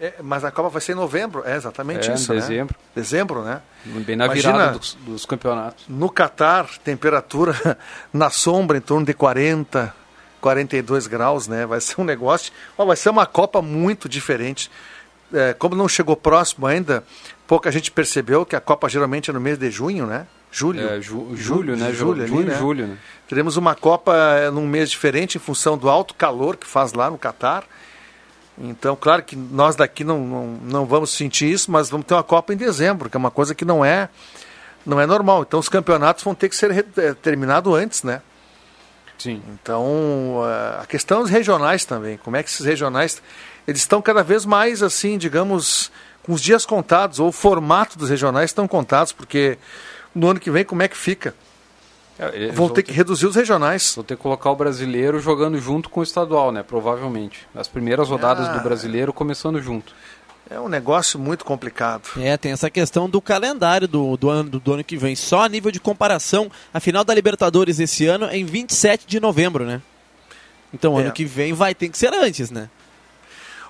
É, 0.00 0.14
mas 0.22 0.44
a 0.44 0.50
Copa 0.50 0.70
vai 0.70 0.80
ser 0.80 0.92
em 0.92 0.94
novembro, 0.94 1.42
é 1.44 1.56
exatamente 1.56 2.10
é, 2.10 2.14
isso. 2.14 2.32
Em 2.32 2.36
dezembro. 2.36 2.74
Né? 2.78 2.84
Dezembro, 2.94 3.42
né? 3.42 3.60
Bem 3.84 4.16
na 4.16 4.24
Imagina, 4.24 4.52
virada 4.52 4.78
dos, 4.78 4.94
dos, 4.94 5.26
campeonatos. 5.26 5.84
No 5.88 6.08
Catar, 6.08 6.66
temperatura 6.78 7.78
na 8.12 8.30
sombra 8.30 8.78
em 8.78 8.80
torno 8.80 9.04
de 9.04 9.12
40, 9.12 9.94
42 10.40 11.06
graus, 11.06 11.46
né? 11.46 11.66
Vai 11.66 11.80
ser 11.80 12.00
um 12.00 12.04
negócio, 12.04 12.52
vai 12.76 12.96
ser 12.96 13.10
uma 13.10 13.26
Copa 13.26 13.60
muito 13.60 14.08
diferente. 14.08 14.70
É, 15.32 15.52
como 15.52 15.74
não 15.74 15.88
chegou 15.88 16.16
próximo 16.16 16.66
ainda, 16.66 17.04
pouca 17.46 17.70
gente 17.70 17.90
percebeu 17.90 18.46
que 18.46 18.56
a 18.56 18.60
Copa 18.60 18.88
geralmente 18.88 19.28
é 19.28 19.32
no 19.32 19.40
mês 19.40 19.58
de 19.58 19.70
junho, 19.70 20.06
né? 20.06 20.26
Julho. 20.50 20.80
É, 20.88 21.00
ju, 21.00 21.32
julho, 21.34 21.36
julho, 21.36 21.76
né? 21.76 21.92
Julho, 21.92 22.22
ali, 22.22 22.30
julho, 22.30 22.46
né? 22.46 22.58
julho 22.58 22.86
né? 22.86 22.98
Teremos 23.28 23.56
uma 23.56 23.74
Copa 23.74 24.16
é, 24.16 24.50
num 24.50 24.66
mês 24.66 24.88
diferente 24.88 25.36
em 25.36 25.40
função 25.40 25.76
do 25.76 25.90
alto 25.90 26.14
calor 26.14 26.56
que 26.56 26.66
faz 26.66 26.92
lá 26.94 27.10
no 27.10 27.18
Catar. 27.18 27.64
Então, 28.58 28.96
claro 28.96 29.22
que 29.22 29.36
nós 29.36 29.76
daqui 29.76 30.02
não, 30.02 30.18
não, 30.20 30.46
não 30.62 30.86
vamos 30.86 31.10
sentir 31.10 31.50
isso, 31.50 31.70
mas 31.70 31.90
vamos 31.90 32.06
ter 32.06 32.14
uma 32.14 32.22
Copa 32.22 32.54
em 32.54 32.56
dezembro, 32.56 33.10
que 33.10 33.16
é 33.16 33.18
uma 33.18 33.30
coisa 33.30 33.54
que 33.54 33.64
não 33.64 33.84
é, 33.84 34.08
não 34.84 35.00
é 35.00 35.06
normal. 35.06 35.42
Então, 35.42 35.60
os 35.60 35.68
campeonatos 35.68 36.24
vão 36.24 36.34
ter 36.34 36.48
que 36.48 36.56
ser 36.56 36.86
é, 36.96 37.14
terminados 37.14 37.74
antes, 37.74 38.02
né? 38.02 38.22
Sim. 39.18 39.42
Então, 39.48 40.42
a 40.80 40.86
questão 40.86 41.22
dos 41.22 41.30
regionais 41.30 41.84
também, 41.84 42.18
como 42.18 42.36
é 42.36 42.42
que 42.42 42.50
esses 42.50 42.64
regionais, 42.64 43.22
eles 43.66 43.80
estão 43.80 44.02
cada 44.02 44.22
vez 44.22 44.44
mais, 44.44 44.82
assim, 44.82 45.16
digamos, 45.16 45.90
com 46.22 46.32
os 46.32 46.40
dias 46.40 46.66
contados, 46.66 47.18
ou 47.18 47.28
o 47.28 47.32
formato 47.32 47.98
dos 47.98 48.10
regionais 48.10 48.50
estão 48.50 48.68
contados, 48.68 49.12
porque 49.12 49.58
no 50.14 50.28
ano 50.28 50.40
que 50.40 50.50
vem, 50.50 50.64
como 50.64 50.82
é 50.82 50.88
que 50.88 50.96
fica? 50.96 51.34
É, 52.18 52.50
vão 52.50 52.68
ter 52.68 52.82
que 52.82 52.92
reduzir 52.92 53.26
os 53.26 53.36
regionais. 53.36 53.94
Vão 53.94 54.04
ter 54.04 54.16
que 54.16 54.22
colocar 54.22 54.50
o 54.50 54.56
brasileiro 54.56 55.20
jogando 55.20 55.58
junto 55.58 55.90
com 55.90 56.00
o 56.00 56.02
estadual, 56.02 56.50
né? 56.50 56.62
Provavelmente. 56.62 57.46
As 57.54 57.68
primeiras 57.68 58.08
rodadas 58.08 58.48
ah, 58.48 58.52
do 58.52 58.62
brasileiro 58.62 59.12
começando 59.12 59.60
junto. 59.60 59.94
É 60.48 60.60
um 60.60 60.68
negócio 60.68 61.18
muito 61.18 61.44
complicado. 61.44 62.08
É, 62.16 62.36
tem 62.36 62.52
essa 62.52 62.70
questão 62.70 63.10
do 63.10 63.20
calendário 63.20 63.88
do, 63.88 64.16
do, 64.16 64.30
ano, 64.30 64.48
do 64.60 64.72
ano 64.72 64.84
que 64.84 64.96
vem. 64.96 65.16
Só 65.16 65.42
a 65.42 65.48
nível 65.48 65.72
de 65.72 65.80
comparação, 65.80 66.50
a 66.72 66.78
final 66.78 67.04
da 67.04 67.12
Libertadores 67.12 67.80
esse 67.80 68.06
ano 68.06 68.26
é 68.26 68.36
em 68.36 68.44
27 68.44 69.06
de 69.06 69.18
novembro, 69.18 69.64
né? 69.64 69.82
Então, 70.72 70.98
é. 70.98 71.02
ano 71.02 71.12
que 71.12 71.24
vem 71.24 71.52
vai 71.52 71.74
ter 71.74 71.88
que 71.88 71.98
ser 71.98 72.14
antes, 72.14 72.50
né? 72.50 72.68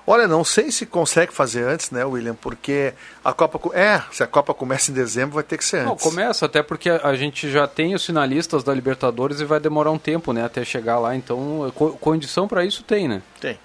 Olha, 0.09 0.25
não 0.25 0.41
sei 0.41 0.71
se 0.71 0.85
consegue 0.85 1.33
fazer 1.33 1.67
antes, 1.67 1.91
né, 1.91 2.05
William? 2.05 2.33
Porque 2.33 2.93
a 3.25 3.33
Copa. 3.33 3.77
É, 3.77 4.01
se 4.09 4.23
a 4.23 4.27
Copa 4.27 4.53
começa 4.53 4.89
em 4.89 4.93
dezembro, 4.93 5.35
vai 5.35 5.43
ter 5.43 5.57
que 5.57 5.65
ser 5.65 5.79
antes. 5.79 5.89
Não, 5.89 5.97
começa, 5.97 6.45
até 6.45 6.63
porque 6.63 6.89
a 6.89 7.13
gente 7.15 7.51
já 7.51 7.67
tem 7.67 7.93
os 7.93 8.05
finalistas 8.05 8.63
da 8.63 8.73
Libertadores 8.73 9.41
e 9.41 9.45
vai 9.45 9.59
demorar 9.59 9.91
um 9.91 9.97
tempo, 9.97 10.31
né, 10.31 10.45
até 10.45 10.63
chegar 10.63 10.97
lá. 10.97 11.13
Então, 11.13 11.69
condição 11.99 12.47
para 12.47 12.63
isso 12.63 12.83
tem, 12.83 13.09
né? 13.09 13.21
Tem. 13.41 13.59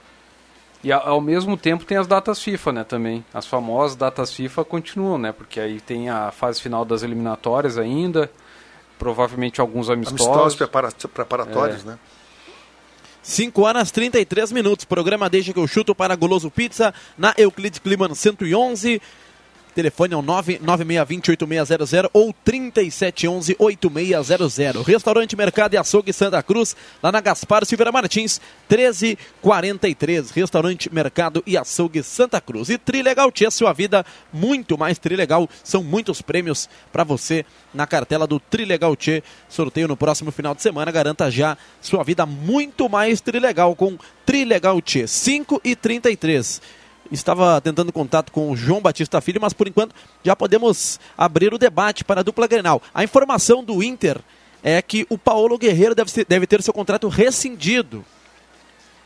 E 0.82 0.90
ao 0.90 1.20
mesmo 1.20 1.56
tempo 1.56 1.84
tem 1.84 1.96
as 1.96 2.08
datas 2.08 2.42
FIFA, 2.42 2.72
né, 2.72 2.82
também. 2.84 3.24
As 3.32 3.46
famosas 3.46 3.94
datas 3.96 4.32
FIFA 4.32 4.64
continuam, 4.64 5.18
né? 5.18 5.30
Porque 5.30 5.60
aí 5.60 5.80
tem 5.80 6.10
a 6.10 6.32
fase 6.32 6.60
final 6.60 6.84
das 6.84 7.04
eliminatórias 7.04 7.78
ainda, 7.78 8.28
provavelmente 8.98 9.60
alguns 9.60 9.88
amistosos. 9.88 10.26
Amistosos 10.26 11.06
preparatórios, 11.06 11.84
é. 11.84 11.90
né? 11.90 11.98
5 13.22 13.62
horas 13.62 13.90
33 13.90 14.52
minutos. 14.52 14.84
Programa 14.84 15.30
Deixa 15.30 15.52
que 15.52 15.58
eu 15.58 15.68
chuto 15.68 15.94
para 15.94 16.16
Goloso 16.16 16.50
Pizza 16.50 16.92
na 17.16 17.32
Euclides 17.38 17.78
Climan 17.78 18.14
111. 18.14 19.00
Telefone 19.74 20.14
é 20.14 20.16
o 20.16 20.22
99620-8600 20.22 22.10
ou 22.12 22.34
3711-8600. 22.46 24.84
Restaurante 24.84 25.36
Mercado 25.36 25.74
e 25.74 25.76
Açougue 25.76 26.12
Santa 26.12 26.42
Cruz, 26.42 26.76
lá 27.02 27.10
na 27.10 27.20
Gaspar 27.20 27.64
Silveira 27.64 27.90
Martins, 27.90 28.40
1343. 28.70 30.30
Restaurante 30.30 30.92
Mercado 30.92 31.42
e 31.46 31.56
Açougue 31.56 32.02
Santa 32.02 32.40
Cruz. 32.40 32.68
E 32.68 32.78
Trilegal 32.78 33.32
Tia, 33.32 33.50
sua 33.50 33.72
vida 33.72 34.04
muito 34.32 34.76
mais 34.76 34.98
Trilegal. 34.98 35.48
São 35.64 35.82
muitos 35.82 36.20
prêmios 36.20 36.68
para 36.92 37.04
você 37.04 37.44
na 37.72 37.86
cartela 37.86 38.26
do 38.26 38.38
Trilegal 38.38 38.94
Tia. 38.94 39.22
Sorteio 39.48 39.88
no 39.88 39.96
próximo 39.96 40.30
final 40.30 40.54
de 40.54 40.62
semana. 40.62 40.92
Garanta 40.92 41.30
já 41.30 41.56
sua 41.80 42.04
vida 42.04 42.26
muito 42.26 42.88
mais 42.88 43.20
Trilegal 43.20 43.74
com 43.74 43.96
Trilegal 44.26 44.80
Tia. 44.80 45.06
5 45.06 45.60
e 45.64 45.74
33 45.74 46.81
estava 47.14 47.60
tentando 47.60 47.92
contato 47.92 48.32
com 48.32 48.50
o 48.50 48.56
João 48.56 48.80
Batista 48.80 49.20
Filho, 49.20 49.40
mas 49.40 49.52
por 49.52 49.68
enquanto 49.68 49.94
já 50.24 50.34
podemos 50.34 50.98
abrir 51.16 51.52
o 51.52 51.58
debate 51.58 52.04
para 52.04 52.20
a 52.20 52.22
dupla 52.24 52.46
Grenal. 52.46 52.80
A 52.94 53.04
informação 53.04 53.62
do 53.62 53.82
Inter 53.82 54.18
é 54.62 54.80
que 54.80 55.06
o 55.10 55.18
Paulo 55.18 55.58
Guerreiro 55.58 55.94
deve, 55.94 56.10
ser, 56.10 56.24
deve 56.24 56.46
ter 56.46 56.62
seu 56.62 56.72
contrato 56.72 57.08
rescindido. 57.08 58.04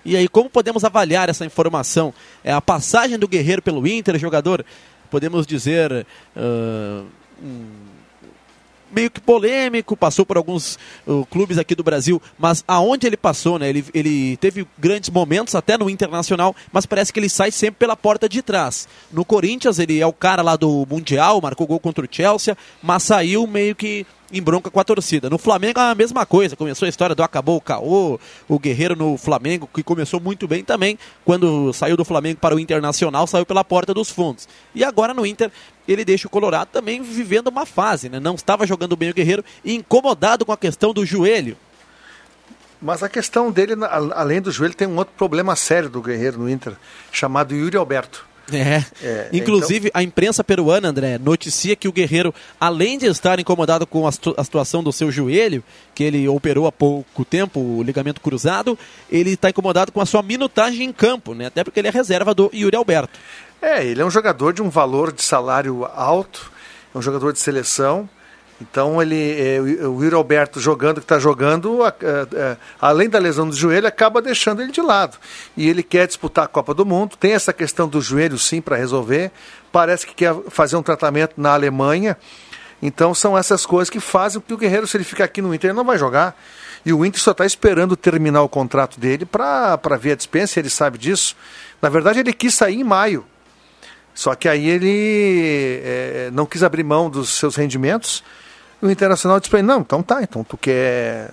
E 0.05 0.17
aí, 0.17 0.29
como 0.29 0.49
podemos 0.49 0.85
avaliar 0.85 1.29
essa 1.29 1.45
informação? 1.45 2.15
É 2.45 2.53
a 2.53 2.61
passagem 2.61 3.19
do 3.19 3.27
Guerreiro 3.27 3.61
pelo 3.61 3.87
Inter, 3.89 4.17
jogador, 4.19 4.65
podemos 5.11 5.47
dizer, 5.47 6.07
uh, 6.37 7.07
um 7.43 7.96
meio 8.91 9.11
que 9.11 9.21
polêmico, 9.21 9.97
passou 9.97 10.25
por 10.25 10.37
alguns 10.37 10.79
uh, 11.07 11.27
clubes 11.27 11.59
aqui 11.59 11.75
do 11.75 11.83
Brasil, 11.83 12.21
mas 12.39 12.65
aonde 12.67 13.07
ele 13.07 13.17
passou, 13.17 13.59
né? 13.59 13.69
Ele, 13.69 13.85
ele 13.93 14.37
teve 14.37 14.67
grandes 14.79 15.11
momentos 15.11 15.55
até 15.55 15.77
no 15.77 15.91
Internacional, 15.91 16.55
mas 16.73 16.87
parece 16.87 17.13
que 17.13 17.21
ele 17.21 17.29
sai 17.29 17.51
sempre 17.51 17.79
pela 17.79 17.97
porta 17.97 18.29
de 18.29 18.43
trás. 18.43 18.89
No 19.13 19.25
Corinthians, 19.25 19.79
ele 19.79 20.01
é 20.01 20.07
o 20.07 20.13
cara 20.13 20.43
lá 20.43 20.57
do 20.57 20.87
Mundial, 20.89 21.41
marcou 21.41 21.67
gol 21.67 21.81
contra 21.81 22.05
o 22.05 22.09
Chelsea, 22.11 22.57
mas 22.83 23.03
saiu 23.03 23.47
meio 23.47 23.75
que 23.75 24.07
em 24.33 24.43
bronca 24.43 24.71
com 24.71 24.81
a 24.81 24.85
torcida. 24.85 25.31
No 25.31 25.39
Flamengo 25.39 25.81
é 25.81 25.91
a 25.91 25.95
mesma 25.95 26.27
coisa, 26.27 26.57
começou 26.57 26.87
a 26.87 26.89
história 26.89 27.15
do 27.15 27.23
acabou 27.23 27.57
o 27.57 27.61
caô, 27.61 28.19
o 28.49 28.59
Guerreiro 28.59 28.97
no 28.97 29.17
Flamengo, 29.17 29.69
que 29.73 29.83
começou 29.83 30.21
muito 30.21 30.49
bem 30.49 30.65
também, 30.65 30.99
quando 31.25 31.73
saiu 31.73 31.97
do 31.97 32.05
Flamengo 32.05 32.41
para 32.41 32.55
o 32.55 32.61
Internacional, 32.61 33.27
saiu 33.27 33.47
pela 33.47 33.65
porta 33.65 33.95
dos 33.95 34.11
fundos. 34.11 34.49
E 34.75 34.85
agora 34.85 35.15
no 35.15 35.25
Inter, 35.25 35.51
ele 35.87 36.05
deixa 36.05 36.27
o 36.27 36.31
Colorado 36.31 36.71
também 36.73 37.03
vivendo 37.03 37.49
uma 37.49 37.65
fase, 37.65 38.09
né? 38.09 38.19
Não 38.19 38.35
estava 38.35 38.67
jogando 38.67 38.97
bem 38.97 39.11
o 39.11 39.15
Guerreiro 39.15 39.45
e 39.65 39.75
incomodado 39.75 40.45
com 40.45 40.53
a 40.53 40.57
questão 40.57 40.93
do 40.93 41.07
joelho. 41.07 41.57
Mas 42.81 43.03
a 43.03 43.09
questão 43.09 43.51
dele, 43.51 43.73
além 44.15 44.41
do 44.41 44.51
joelho, 44.51 44.75
tem 44.75 44.87
um 44.87 44.97
outro 44.97 45.15
problema 45.17 45.57
sério 45.57 45.89
do 45.89 46.03
Guerreiro 46.03 46.39
no 46.39 46.51
Inter, 46.51 46.75
chamado 47.11 47.55
Yuri 47.55 47.77
Alberto. 47.77 48.27
É. 48.53 48.85
é 49.03 49.29
Inclusive, 49.33 49.89
então... 49.89 50.01
a 50.01 50.03
imprensa 50.03 50.45
peruana, 50.45 50.89
André, 50.89 51.19
noticia 51.19 51.75
que 51.75 51.89
o 51.89 51.93
Guerreiro, 51.93 52.35
além 52.61 52.99
de 52.99 53.07
estar 53.07 53.41
incomodado 53.41 53.87
com 53.87 54.07
a, 54.07 54.11
a, 54.11 54.45
situação 54.45 54.83
do 54.83 54.93
seu 54.93 55.11
joelho, 55.11 55.65
que 55.95 56.05
ele 56.05 56.29
operou 56.29 56.67
há 56.67 56.73
pouco 56.73 57.25
tempo, 57.25 57.59
o 57.61 57.83
ligamento 57.83 58.21
cruzado, 58.21 58.79
ele 59.11 59.31
está 59.31 59.51
incomodado 59.51 59.91
com 59.91 60.01
a 60.01 60.07
sua 60.07 60.23
minutagem 60.23 60.85
em 60.85 60.93
campo, 60.93 61.35
né? 61.35 61.47
Até 61.47 61.65
porque 61.65 61.81
ele 61.81 61.89
é 61.89 61.91
reserva 61.91 62.35
do 62.35 62.51
Yuri 62.55 62.77
Alberto. 62.77 63.19
É, 63.61 63.85
ele 63.85 64.01
é 64.01 64.05
um 64.05 64.11
jogador 64.11 64.53
de 64.53 64.63
um 64.63 64.69
valor 64.69 65.13
de 65.13 65.23
salário 65.23 65.85
alto, 65.85 66.53
é 66.95 66.99
um 66.99 67.03
jogador 67.03 67.33
de 67.33 67.41
seleção, 67.41 68.09
então 68.61 69.03
ele, 69.03 69.37
é, 69.39 69.61
o 69.61 70.03
Yuri 70.03 70.15
Alberto 70.15 70.59
jogando 70.59 70.97
que 70.97 71.05
está 71.05 71.19
jogando, 71.19 71.85
a, 71.85 71.89
a, 71.89 72.57
além 72.81 73.09
da 73.09 73.19
lesão 73.19 73.49
do 73.49 73.55
joelho, 73.55 73.87
acaba 73.87 74.23
deixando 74.23 74.63
ele 74.63 74.73
de 74.73 74.81
lado. 74.81 75.19
E 75.57 75.69
ele 75.69 75.83
quer 75.83 76.07
disputar 76.07 76.47
a 76.47 76.49
Copa 76.49 76.73
do 76.73 76.87
Mundo, 76.87 77.17
tem 77.17 77.33
essa 77.33 77.53
questão 77.53 77.87
do 77.87 78.01
joelho 78.01 78.39
sim 78.39 78.63
para 78.63 78.77
resolver. 78.77 79.31
Parece 79.71 80.07
que 80.07 80.15
quer 80.15 80.35
fazer 80.49 80.77
um 80.77 80.83
tratamento 80.83 81.35
na 81.37 81.53
Alemanha. 81.53 82.17
Então 82.81 83.15
são 83.15 83.37
essas 83.37 83.67
coisas 83.67 83.91
que 83.91 84.01
fazem 84.01 84.41
que 84.41 84.55
o 84.55 84.57
Guerreiro, 84.57 84.87
se 84.87 84.97
ele 84.97 85.05
ficar 85.05 85.25
aqui 85.25 85.43
no 85.43 85.55
Inter, 85.55 85.71
ele 85.71 85.77
não 85.77 85.85
vai 85.85 85.99
jogar. 85.99 86.35
E 86.85 86.93
o 86.93 87.05
Inter 87.05 87.21
só 87.21 87.33
está 87.33 87.45
esperando 87.45 87.97
terminar 87.97 88.43
o 88.43 88.49
contrato 88.49 88.99
dele 88.99 89.27
para 89.27 89.77
ver 90.01 90.13
a 90.13 90.17
dispensa, 90.17 90.59
ele 90.59 90.71
sabe 90.71 90.97
disso. 90.97 91.37
Na 91.83 91.89
verdade, 91.91 92.21
ele 92.21 92.33
quis 92.33 92.55
sair 92.55 92.77
em 92.77 92.85
maio. 92.85 93.27
Só 94.15 94.35
que 94.35 94.49
aí 94.49 94.67
ele 94.67 95.81
é, 95.85 96.31
não 96.33 96.47
quis 96.47 96.63
abrir 96.63 96.83
mão 96.83 97.11
dos 97.11 97.31
seus 97.31 97.55
rendimentos 97.55 98.25
o 98.83 98.91
Internacional 98.91 99.41
disse 99.41 99.51
para 99.51 99.61
ele, 99.61 99.69
não, 99.69 99.81
então 99.81 100.03
tá, 100.03 100.23
então 100.23 100.45
tu 100.45 100.57
quer, 100.57 101.31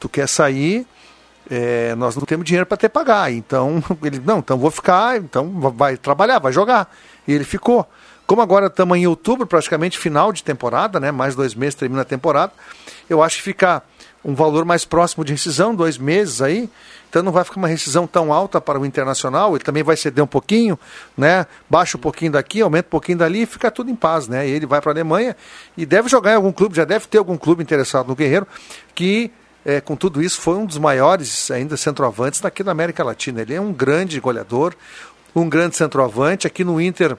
tu 0.00 0.08
quer 0.08 0.28
sair, 0.28 0.86
é, 1.50 1.94
nós 1.94 2.16
não 2.16 2.24
temos 2.24 2.44
dinheiro 2.44 2.66
para 2.66 2.76
te 2.76 2.88
pagar. 2.88 3.32
Então, 3.32 3.82
ele, 4.02 4.20
não, 4.24 4.38
então 4.38 4.58
vou 4.58 4.70
ficar, 4.70 5.16
então 5.18 5.50
vai 5.70 5.96
trabalhar, 5.96 6.38
vai 6.38 6.52
jogar. 6.52 6.90
E 7.26 7.32
ele 7.32 7.44
ficou. 7.44 7.88
Como 8.26 8.40
agora 8.40 8.66
estamos 8.66 8.96
em 8.96 9.06
outubro, 9.06 9.46
praticamente 9.46 9.98
final 9.98 10.32
de 10.32 10.42
temporada, 10.42 10.98
né? 10.98 11.10
Mais 11.10 11.34
dois 11.34 11.54
meses 11.54 11.74
termina 11.74 12.02
a 12.02 12.06
temporada. 12.06 12.52
Eu 13.08 13.22
acho 13.22 13.36
que 13.36 13.42
fica 13.42 13.82
um 14.24 14.34
valor 14.34 14.64
mais 14.64 14.84
próximo 14.84 15.24
de 15.24 15.32
rescisão, 15.32 15.74
dois 15.74 15.98
meses 15.98 16.40
aí. 16.40 16.70
Então 17.10 17.22
não 17.22 17.30
vai 17.30 17.44
ficar 17.44 17.58
uma 17.58 17.68
rescisão 17.68 18.06
tão 18.06 18.32
alta 18.32 18.60
para 18.60 18.80
o 18.80 18.84
Internacional, 18.84 19.54
ele 19.54 19.62
também 19.62 19.82
vai 19.82 19.96
ceder 19.96 20.24
um 20.24 20.26
pouquinho, 20.26 20.78
né? 21.16 21.46
Baixa 21.70 21.96
um 21.96 22.00
pouquinho 22.00 22.32
daqui, 22.32 22.60
aumenta 22.60 22.88
um 22.88 22.90
pouquinho 22.90 23.18
dali 23.18 23.42
e 23.42 23.46
fica 23.46 23.70
tudo 23.70 23.90
em 23.90 23.94
paz, 23.94 24.26
né? 24.26 24.48
E 24.48 24.50
ele 24.50 24.66
vai 24.66 24.80
para 24.80 24.90
a 24.90 24.94
Alemanha 24.94 25.36
e 25.76 25.86
deve 25.86 26.08
jogar 26.08 26.32
em 26.32 26.36
algum 26.36 26.50
clube, 26.50 26.74
já 26.74 26.84
deve 26.84 27.06
ter 27.06 27.18
algum 27.18 27.36
clube 27.36 27.62
interessado 27.62 28.08
no 28.08 28.16
Guerreiro, 28.16 28.48
que 28.94 29.30
é, 29.64 29.80
com 29.80 29.96
tudo 29.96 30.20
isso 30.20 30.40
foi 30.40 30.56
um 30.56 30.66
dos 30.66 30.76
maiores 30.76 31.50
ainda 31.50 31.76
centroavantes 31.76 32.40
daqui 32.40 32.62
da 32.62 32.72
América 32.72 33.04
Latina. 33.04 33.42
Ele 33.42 33.54
é 33.54 33.60
um 33.60 33.72
grande 33.72 34.18
goleador, 34.20 34.74
um 35.34 35.48
grande 35.48 35.76
centroavante. 35.76 36.46
Aqui 36.46 36.64
no 36.64 36.80
Inter 36.80 37.16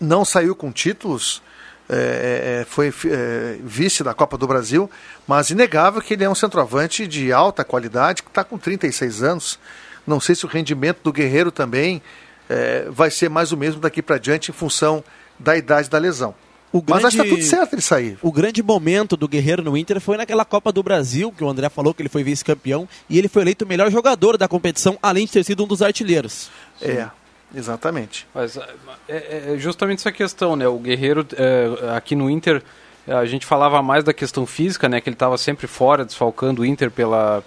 não 0.00 0.24
saiu 0.24 0.54
com 0.54 0.72
títulos, 0.72 1.42
é, 1.88 1.94
é, 1.94 2.60
é, 2.60 2.64
foi 2.64 2.92
é, 3.06 3.58
vice 3.62 4.02
da 4.02 4.14
Copa 4.14 4.38
do 4.38 4.46
Brasil, 4.46 4.90
mas 5.26 5.50
inegável 5.50 6.00
que 6.00 6.14
ele 6.14 6.24
é 6.24 6.30
um 6.30 6.34
centroavante 6.34 7.06
de 7.06 7.32
alta 7.32 7.64
qualidade, 7.64 8.22
que 8.22 8.28
está 8.28 8.44
com 8.44 8.56
36 8.56 9.22
anos. 9.22 9.58
Não 10.06 10.20
sei 10.20 10.34
se 10.34 10.44
o 10.44 10.48
rendimento 10.48 11.00
do 11.02 11.12
Guerreiro 11.12 11.50
também 11.50 12.02
é, 12.48 12.86
vai 12.90 13.10
ser 13.10 13.28
mais 13.28 13.52
o 13.52 13.56
mesmo 13.56 13.80
daqui 13.80 14.02
para 14.02 14.18
diante 14.18 14.50
em 14.50 14.54
função 14.54 15.02
da 15.38 15.56
idade 15.56 15.90
da 15.90 15.98
lesão. 15.98 16.34
O 16.72 16.80
grande, 16.80 17.02
Mas 17.02 17.14
acho 17.14 17.22
que 17.22 17.28
tá 17.28 17.28
tudo 17.28 17.44
certo 17.44 17.74
ele 17.74 17.82
sair. 17.82 18.18
O 18.22 18.32
grande 18.32 18.62
momento 18.62 19.14
do 19.14 19.28
Guerreiro 19.28 19.62
no 19.62 19.76
Inter 19.76 20.00
foi 20.00 20.16
naquela 20.16 20.44
Copa 20.44 20.72
do 20.72 20.82
Brasil, 20.82 21.30
que 21.30 21.44
o 21.44 21.48
André 21.48 21.68
falou 21.68 21.92
que 21.92 22.00
ele 22.00 22.08
foi 22.08 22.24
vice-campeão, 22.24 22.88
e 23.10 23.18
ele 23.18 23.28
foi 23.28 23.42
eleito 23.42 23.66
o 23.66 23.68
melhor 23.68 23.90
jogador 23.90 24.38
da 24.38 24.48
competição, 24.48 24.98
além 25.02 25.26
de 25.26 25.32
ter 25.32 25.44
sido 25.44 25.62
um 25.64 25.66
dos 25.66 25.82
artilheiros. 25.82 26.50
É, 26.80 27.10
exatamente. 27.54 28.26
Mas 28.34 28.56
é, 28.56 28.66
é, 29.08 29.54
é 29.54 29.58
justamente 29.58 29.98
essa 29.98 30.12
questão, 30.12 30.56
né? 30.56 30.66
O 30.66 30.78
Guerreiro 30.78 31.26
é, 31.36 31.96
aqui 31.96 32.14
no 32.14 32.30
Inter, 32.30 32.62
a 33.06 33.24
gente 33.24 33.46
falava 33.46 33.82
mais 33.82 34.04
da 34.04 34.12
questão 34.12 34.46
física, 34.46 34.88
né? 34.88 35.00
Que 35.00 35.08
ele 35.08 35.14
estava 35.14 35.36
sempre 35.38 35.66
fora, 35.66 36.04
desfalcando 36.04 36.62
o 36.62 36.64
Inter 36.64 36.90
pela, 36.90 37.42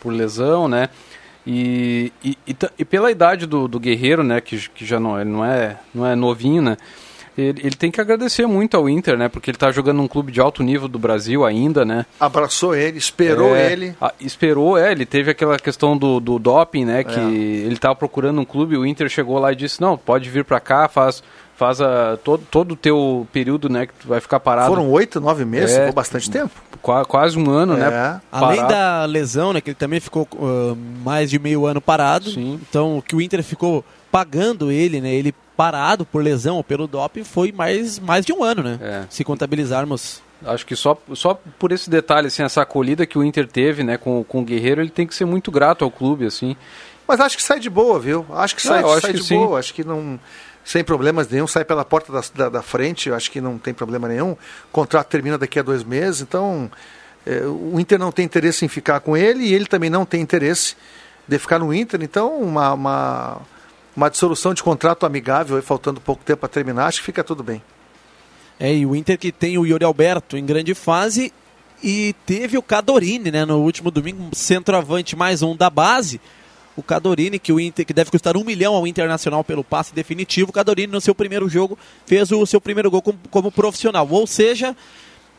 por 0.00 0.12
lesão, 0.12 0.68
né? 0.68 0.88
E, 1.46 2.12
e, 2.22 2.36
e, 2.46 2.56
e 2.78 2.84
pela 2.84 3.10
idade 3.10 3.46
do, 3.46 3.66
do 3.66 3.80
Guerreiro, 3.80 4.22
né? 4.22 4.40
Que, 4.40 4.68
que 4.68 4.84
já 4.84 5.00
não, 5.00 5.20
ele 5.20 5.30
não, 5.30 5.44
é, 5.44 5.78
não 5.94 6.06
é 6.06 6.14
novinho, 6.14 6.62
né? 6.62 6.76
Ele, 7.38 7.60
ele, 7.62 7.76
tem 7.76 7.90
que 7.90 8.00
agradecer 8.00 8.46
muito 8.46 8.76
ao 8.76 8.88
Inter, 8.88 9.16
né? 9.16 9.28
Porque 9.28 9.50
ele 9.50 9.56
está 9.56 9.70
jogando 9.70 9.98
num 9.98 10.08
clube 10.08 10.32
de 10.32 10.40
alto 10.40 10.62
nível 10.62 10.88
do 10.88 10.98
Brasil 10.98 11.44
ainda, 11.44 11.84
né? 11.84 12.04
Abraçou 12.18 12.74
ele, 12.74 12.98
esperou 12.98 13.54
é, 13.54 13.72
ele. 13.72 13.94
A, 14.00 14.12
esperou, 14.20 14.76
é. 14.76 14.90
Ele 14.90 15.06
teve 15.06 15.30
aquela 15.30 15.56
questão 15.58 15.96
do, 15.96 16.18
do 16.18 16.38
doping, 16.38 16.84
né? 16.84 17.04
Que 17.04 17.18
é. 17.18 17.22
ele 17.22 17.74
estava 17.74 17.94
procurando 17.94 18.40
um 18.40 18.44
clube, 18.44 18.76
o 18.76 18.84
Inter 18.84 19.08
chegou 19.08 19.38
lá 19.38 19.52
e 19.52 19.56
disse, 19.56 19.80
não, 19.80 19.96
pode 19.96 20.28
vir 20.28 20.44
para 20.44 20.58
cá, 20.58 20.88
faz 20.88 21.22
faz 21.58 21.80
a, 21.80 22.16
todo, 22.22 22.44
todo 22.48 22.72
o 22.72 22.76
teu 22.76 23.26
período, 23.32 23.68
né, 23.68 23.86
que 23.86 23.92
tu 23.94 24.06
vai 24.06 24.20
ficar 24.20 24.38
parado. 24.38 24.68
Foram 24.68 24.88
oito, 24.92 25.20
nove 25.20 25.44
meses, 25.44 25.74
é, 25.74 25.80
ficou 25.80 25.92
bastante 25.92 26.30
tempo. 26.30 26.52
quase 26.80 27.36
um 27.36 27.50
ano, 27.50 27.74
né, 27.74 27.88
é. 27.88 27.90
né? 27.90 28.20
Além 28.30 28.64
da 28.64 29.04
lesão, 29.06 29.52
né, 29.52 29.60
que 29.60 29.70
ele 29.70 29.74
também 29.74 29.98
ficou 29.98 30.26
uh, 30.34 30.78
mais 31.04 31.28
de 31.28 31.36
meio 31.36 31.66
ano 31.66 31.80
parado. 31.80 32.30
Sim. 32.30 32.60
Então, 32.68 33.02
que 33.04 33.16
o 33.16 33.20
Inter 33.20 33.42
ficou 33.42 33.84
pagando 34.08 34.70
ele, 34.70 35.00
né, 35.00 35.12
ele 35.12 35.34
parado 35.58 36.06
por 36.06 36.22
lesão 36.22 36.54
ou 36.54 36.62
pelo 36.62 36.86
doping 36.86 37.24
foi 37.24 37.50
mais, 37.50 37.98
mais 37.98 38.24
de 38.24 38.32
um 38.32 38.44
ano, 38.44 38.62
né? 38.62 38.78
É. 38.80 39.04
Se 39.10 39.24
contabilizarmos. 39.24 40.22
Acho 40.46 40.64
que 40.64 40.76
só, 40.76 40.96
só 41.14 41.34
por 41.58 41.72
esse 41.72 41.90
detalhe, 41.90 42.28
assim, 42.28 42.44
essa 42.44 42.62
acolhida 42.62 43.04
que 43.04 43.18
o 43.18 43.24
Inter 43.24 43.48
teve, 43.48 43.82
né, 43.82 43.98
com, 43.98 44.22
com 44.22 44.40
o 44.40 44.44
Guerreiro, 44.44 44.80
ele 44.80 44.88
tem 44.88 45.04
que 45.04 45.16
ser 45.16 45.24
muito 45.24 45.50
grato 45.50 45.84
ao 45.84 45.90
clube, 45.90 46.26
assim. 46.26 46.56
Mas 47.08 47.18
acho 47.18 47.36
que 47.36 47.42
sai 47.42 47.58
de 47.58 47.68
boa, 47.68 47.98
viu? 47.98 48.24
Acho 48.30 48.54
que 48.54 48.62
sai, 48.62 48.84
acho 48.84 49.00
sai 49.00 49.10
que 49.10 49.18
de 49.18 49.24
sim. 49.24 49.36
boa, 49.36 49.58
acho 49.58 49.74
que 49.74 49.82
não 49.82 50.20
sem 50.64 50.84
problemas 50.84 51.28
nenhum, 51.28 51.46
sai 51.48 51.64
pela 51.64 51.84
porta 51.84 52.12
da, 52.12 52.22
da, 52.34 52.48
da 52.50 52.62
frente, 52.62 53.10
acho 53.10 53.28
que 53.28 53.40
não 53.40 53.58
tem 53.58 53.74
problema 53.74 54.06
nenhum. 54.06 54.32
O 54.32 54.38
contrato 54.70 55.08
termina 55.08 55.36
daqui 55.36 55.58
a 55.58 55.62
dois 55.62 55.82
meses, 55.82 56.20
então 56.20 56.70
é, 57.26 57.40
o 57.40 57.80
Inter 57.80 57.98
não 57.98 58.12
tem 58.12 58.24
interesse 58.24 58.64
em 58.64 58.68
ficar 58.68 59.00
com 59.00 59.16
ele 59.16 59.42
e 59.44 59.54
ele 59.54 59.66
também 59.66 59.90
não 59.90 60.06
tem 60.06 60.20
interesse 60.20 60.76
de 61.26 61.36
ficar 61.36 61.58
no 61.58 61.74
Inter, 61.74 62.00
então 62.00 62.38
uma, 62.38 62.74
uma 62.74 63.40
uma 63.98 64.08
dissolução 64.08 64.54
de 64.54 64.62
contrato 64.62 65.04
amigável, 65.04 65.60
faltando 65.60 66.00
pouco 66.00 66.22
tempo 66.24 66.38
para 66.38 66.48
terminar, 66.48 66.86
acho 66.86 67.00
que 67.00 67.06
fica 67.06 67.24
tudo 67.24 67.42
bem. 67.42 67.60
É, 68.60 68.72
e 68.72 68.86
o 68.86 68.94
Inter 68.94 69.18
que 69.18 69.32
tem 69.32 69.58
o 69.58 69.66
Yuri 69.66 69.84
Alberto 69.84 70.36
em 70.36 70.46
grande 70.46 70.72
fase 70.72 71.32
e 71.82 72.14
teve 72.24 72.56
o 72.56 72.62
Cadorini, 72.62 73.32
né, 73.32 73.44
no 73.44 73.58
último 73.58 73.90
domingo, 73.90 74.30
centroavante 74.32 75.16
mais 75.16 75.42
um 75.42 75.56
da 75.56 75.68
base. 75.68 76.20
O 76.76 76.82
Cadorini, 76.82 77.40
que 77.40 77.52
o 77.52 77.58
Inter 77.58 77.84
que 77.84 77.92
deve 77.92 78.08
custar 78.08 78.36
um 78.36 78.44
milhão 78.44 78.74
ao 78.74 78.86
Internacional 78.86 79.42
pelo 79.42 79.64
passe 79.64 79.92
definitivo. 79.92 80.50
O 80.50 80.52
Cadorini, 80.52 80.92
no 80.92 81.00
seu 81.00 81.12
primeiro 81.12 81.48
jogo, 81.48 81.76
fez 82.06 82.30
o 82.30 82.46
seu 82.46 82.60
primeiro 82.60 82.88
gol 82.92 83.02
como, 83.02 83.18
como 83.32 83.50
profissional. 83.50 84.06
Ou 84.08 84.28
seja, 84.28 84.76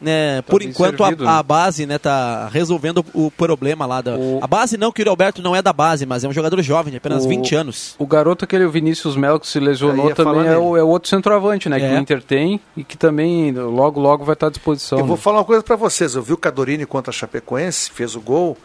né, 0.01 0.41
tá 0.41 0.51
por 0.51 0.61
enquanto 0.61 0.97
servido, 0.97 1.23
a, 1.23 1.31
né? 1.31 1.39
a, 1.39 1.43
base 1.43 1.85
né, 1.85 1.97
tá 1.97 2.47
resolvendo 2.47 3.05
o 3.13 3.29
problema 3.29 3.85
lá 3.85 4.01
da. 4.01 4.15
O... 4.15 4.39
A 4.41 4.47
base 4.47 4.77
não, 4.77 4.91
que 4.91 5.03
o 5.03 5.09
Alberto 5.09 5.41
não 5.41 5.55
é 5.55 5.61
da 5.61 5.73
base, 5.73 6.05
mas 6.05 6.23
é 6.23 6.27
um 6.27 6.33
jogador 6.33 6.61
jovem, 6.61 6.91
de 6.91 6.97
apenas 6.97 7.25
o... 7.25 7.29
20 7.29 7.55
anos. 7.55 7.95
O 7.97 8.07
garoto 8.07 8.45
aquele, 8.45 8.65
o 8.65 8.71
Vinícius 8.71 9.15
Melo, 9.15 9.39
que 9.39 9.47
se 9.47 9.59
lesionou 9.59 10.13
também 10.13 10.47
é 10.47 10.57
o, 10.57 10.77
é 10.77 10.83
o, 10.83 10.87
outro 10.87 11.09
centroavante, 11.09 11.67
né? 11.67 11.77
É. 11.77 11.79
Que 11.79 11.95
o 11.95 11.97
Inter 11.97 12.23
tem 12.23 12.61
e 12.77 12.83
que 12.83 12.97
também 12.97 13.51
logo, 13.51 13.99
logo 13.99 14.23
vai 14.23 14.33
estar 14.33 14.47
à 14.47 14.49
disposição. 14.49 14.99
Eu 14.99 15.05
vou 15.05 15.17
né? 15.17 15.21
falar 15.21 15.39
uma 15.39 15.45
coisa 15.45 15.63
para 15.63 15.75
vocês. 15.75 16.15
Eu 16.15 16.23
vi 16.23 16.33
o 16.33 16.37
Cadorini 16.37 16.85
contra 16.85 17.11
a 17.11 17.13
Chapecoense, 17.13 17.91
fez 17.91 18.15
o 18.15 18.21
gol, 18.21 18.57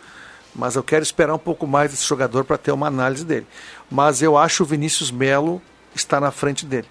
mas 0.54 0.76
eu 0.76 0.82
quero 0.82 1.02
esperar 1.02 1.34
um 1.34 1.38
pouco 1.38 1.66
mais 1.66 1.90
desse 1.90 2.06
jogador 2.06 2.44
para 2.44 2.56
ter 2.56 2.72
uma 2.72 2.86
análise 2.86 3.24
dele. 3.24 3.46
Mas 3.90 4.22
eu 4.22 4.38
acho 4.38 4.62
o 4.62 4.66
Vinícius 4.66 5.10
Melo 5.10 5.60
está 5.94 6.20
na 6.20 6.30
frente 6.30 6.64
dele. 6.64 6.86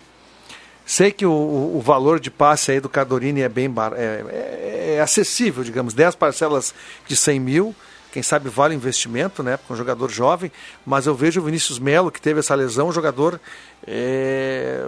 Sei 0.85 1.11
que 1.11 1.25
o, 1.25 1.31
o, 1.31 1.81
valor 1.81 2.19
de 2.19 2.29
passe 2.29 2.71
aí 2.71 2.79
do 2.79 2.89
Cadorini 2.89 3.41
é 3.41 3.49
bem 3.49 3.69
bar, 3.69 3.93
é, 3.95 4.23
é, 4.27 4.95
é, 4.95 5.01
acessível, 5.01 5.63
digamos, 5.63 5.93
10 5.93 6.15
parcelas 6.15 6.73
de 7.07 7.15
100 7.15 7.39
mil, 7.39 7.75
quem 8.11 8.21
sabe 8.21 8.49
vale 8.49 8.75
investimento, 8.75 9.41
né, 9.41 9.57
porque 9.57 9.71
é 9.71 9.73
um 9.73 9.77
jogador 9.77 10.11
jovem, 10.11 10.51
mas 10.85 11.07
eu 11.07 11.15
vejo 11.15 11.39
o 11.39 11.43
Vinícius 11.45 11.79
Melo, 11.79 12.11
que 12.11 12.21
teve 12.21 12.41
essa 12.41 12.53
lesão, 12.53 12.89
um 12.89 12.91
jogador 12.91 13.39
é, 13.87 14.87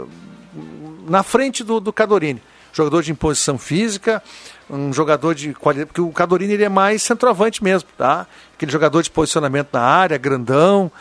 na 1.08 1.24
frente 1.24 1.64
do, 1.64 1.80
do 1.80 1.94
Cadorini. 1.94 2.42
Jogador 2.74 3.02
de 3.02 3.12
imposição 3.12 3.58
física, 3.58 4.22
um 4.70 4.92
jogador 4.92 5.34
de 5.34 5.54
qualidade, 5.54 5.88
porque 5.88 6.02
o 6.02 6.12
Cadorini 6.12 6.54
ele 6.54 6.66
é 6.66 6.70
mais 6.70 7.02
centroavante 7.02 7.64
mesmo, 7.64 7.88
tá? 7.98 8.28
Aquele 8.54 8.70
jogador 8.70 9.02
de 9.02 9.10
posicionamento 9.10 9.70
na 9.72 9.82
área, 9.82 10.18
grandão, 10.18 10.92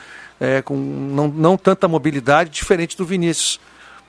é, 0.40 0.62
com 0.62 0.76
não, 0.76 1.26
não 1.26 1.56
tanta 1.56 1.88
mobilidade, 1.88 2.50
diferente 2.50 2.96
do 2.96 3.04
Vinícius. 3.04 3.58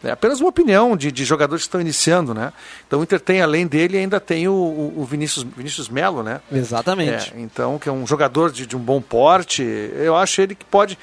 É 0.05 0.11
apenas 0.11 0.39
uma 0.39 0.49
opinião 0.49 0.95
de, 0.95 1.11
de 1.11 1.25
jogadores 1.25 1.63
que 1.63 1.67
estão 1.67 1.81
iniciando, 1.81 2.33
né? 2.33 2.53
Então 2.87 2.99
o 2.99 3.03
Inter 3.03 3.19
tem, 3.19 3.41
além 3.41 3.65
dele, 3.67 3.97
ainda 3.97 4.19
tem 4.19 4.47
o, 4.47 4.53
o 4.53 5.05
Vinícius, 5.09 5.43
Vinícius 5.43 5.89
Melo, 5.89 6.23
né? 6.23 6.41
Exatamente. 6.51 7.33
É, 7.35 7.39
então, 7.39 7.79
que 7.79 7.89
é 7.89 7.91
um 7.91 8.05
jogador 8.05 8.51
de, 8.51 8.65
de 8.65 8.75
um 8.75 8.79
bom 8.79 9.01
porte. 9.01 9.63
Eu 9.63 10.15
acho 10.15 10.41
ele 10.41 10.55
que 10.55 10.65
pode. 10.65 10.97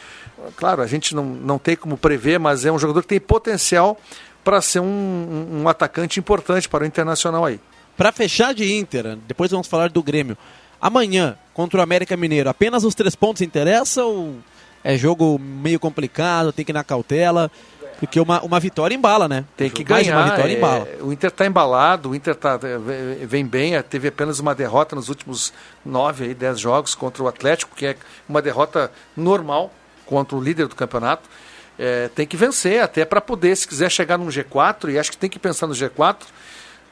Claro, 0.57 0.83
a 0.83 0.87
gente 0.87 1.15
não, 1.15 1.25
não 1.25 1.59
tem 1.59 1.77
como 1.77 1.97
prever, 1.97 2.39
mas 2.39 2.65
é 2.65 2.73
um 2.73 2.79
jogador 2.79 3.03
que 3.03 3.09
tem 3.09 3.21
potencial 3.21 3.99
para 4.43 4.61
ser 4.61 4.81
um, 4.81 5.63
um, 5.63 5.69
atacante 5.69 6.19
importante 6.19 6.69
para 6.69 6.85
o 6.85 6.87
Internacional 6.87 7.45
aí. 7.45 7.61
Para 7.97 8.11
fechar 8.11 8.55
de 8.55 8.75
Inter, 8.75 9.17
depois 9.27 9.51
vamos 9.51 9.67
falar 9.67 9.91
do 9.91 10.03
Grêmio. 10.03 10.37
Amanhã, 10.81 11.37
contra 11.55 11.79
o 11.79 11.83
América 11.83 12.17
Mineiro, 12.17 12.51
apenas 12.51 12.83
os 12.83 12.95
três 12.95 13.15
pontos 13.15 13.43
interessam 13.43 14.09
ou 14.09 14.37
é 14.83 14.97
jogo 14.97 15.39
meio 15.39 15.79
complicado, 15.79 16.53
tem 16.53 16.65
que 16.65 16.73
ir 16.73 16.75
na 16.75 16.83
cautela? 16.83 17.51
Porque 18.03 18.19
uma, 18.19 18.43
uma 18.43 18.59
vitória 18.59 18.97
embala, 18.97 19.29
né? 19.29 19.45
Tem 19.57 19.71
que 19.71 19.85
ganhar. 19.85 20.17
uma 20.17 20.31
vitória 20.31 20.53
é, 20.53 20.57
embala. 20.57 20.89
o 21.03 21.13
Inter 21.13 21.29
está 21.29 21.47
embalado, 21.47 22.11
o 22.11 22.15
Inter 22.17 22.35
tá, 22.35 22.59
é, 22.61 23.25
vem 23.25 23.47
bem, 23.47 23.77
é, 23.77 23.83
teve 23.83 24.09
apenas 24.09 24.41
uma 24.41 24.57
derrota 24.57 24.97
nos 24.97 25.09
últimos 25.09 25.53
nove, 25.87 26.25
aí, 26.25 26.35
dez 26.35 26.59
jogos 26.59 26.97
contra 26.97 27.23
o 27.23 27.29
Atlético, 27.29 27.77
que 27.77 27.87
é 27.87 27.97
uma 28.29 28.43
derrota 28.43 28.91
normal 29.17 29.73
contra 30.05 30.37
o 30.37 30.43
líder 30.43 30.67
do 30.67 30.75
campeonato. 30.75 31.29
É, 31.79 32.09
tem 32.09 32.27
que 32.27 32.37
vencer 32.37 32.83
até 32.83 33.05
para 33.05 33.21
poder, 33.21 33.57
se 33.57 33.69
quiser 33.69 33.89
chegar 33.89 34.19
num 34.19 34.27
G4, 34.27 34.91
e 34.91 34.99
acho 34.99 35.13
que 35.13 35.17
tem 35.17 35.31
que 35.31 35.39
pensar 35.39 35.69
no 35.69 35.73
G4, 35.73 36.17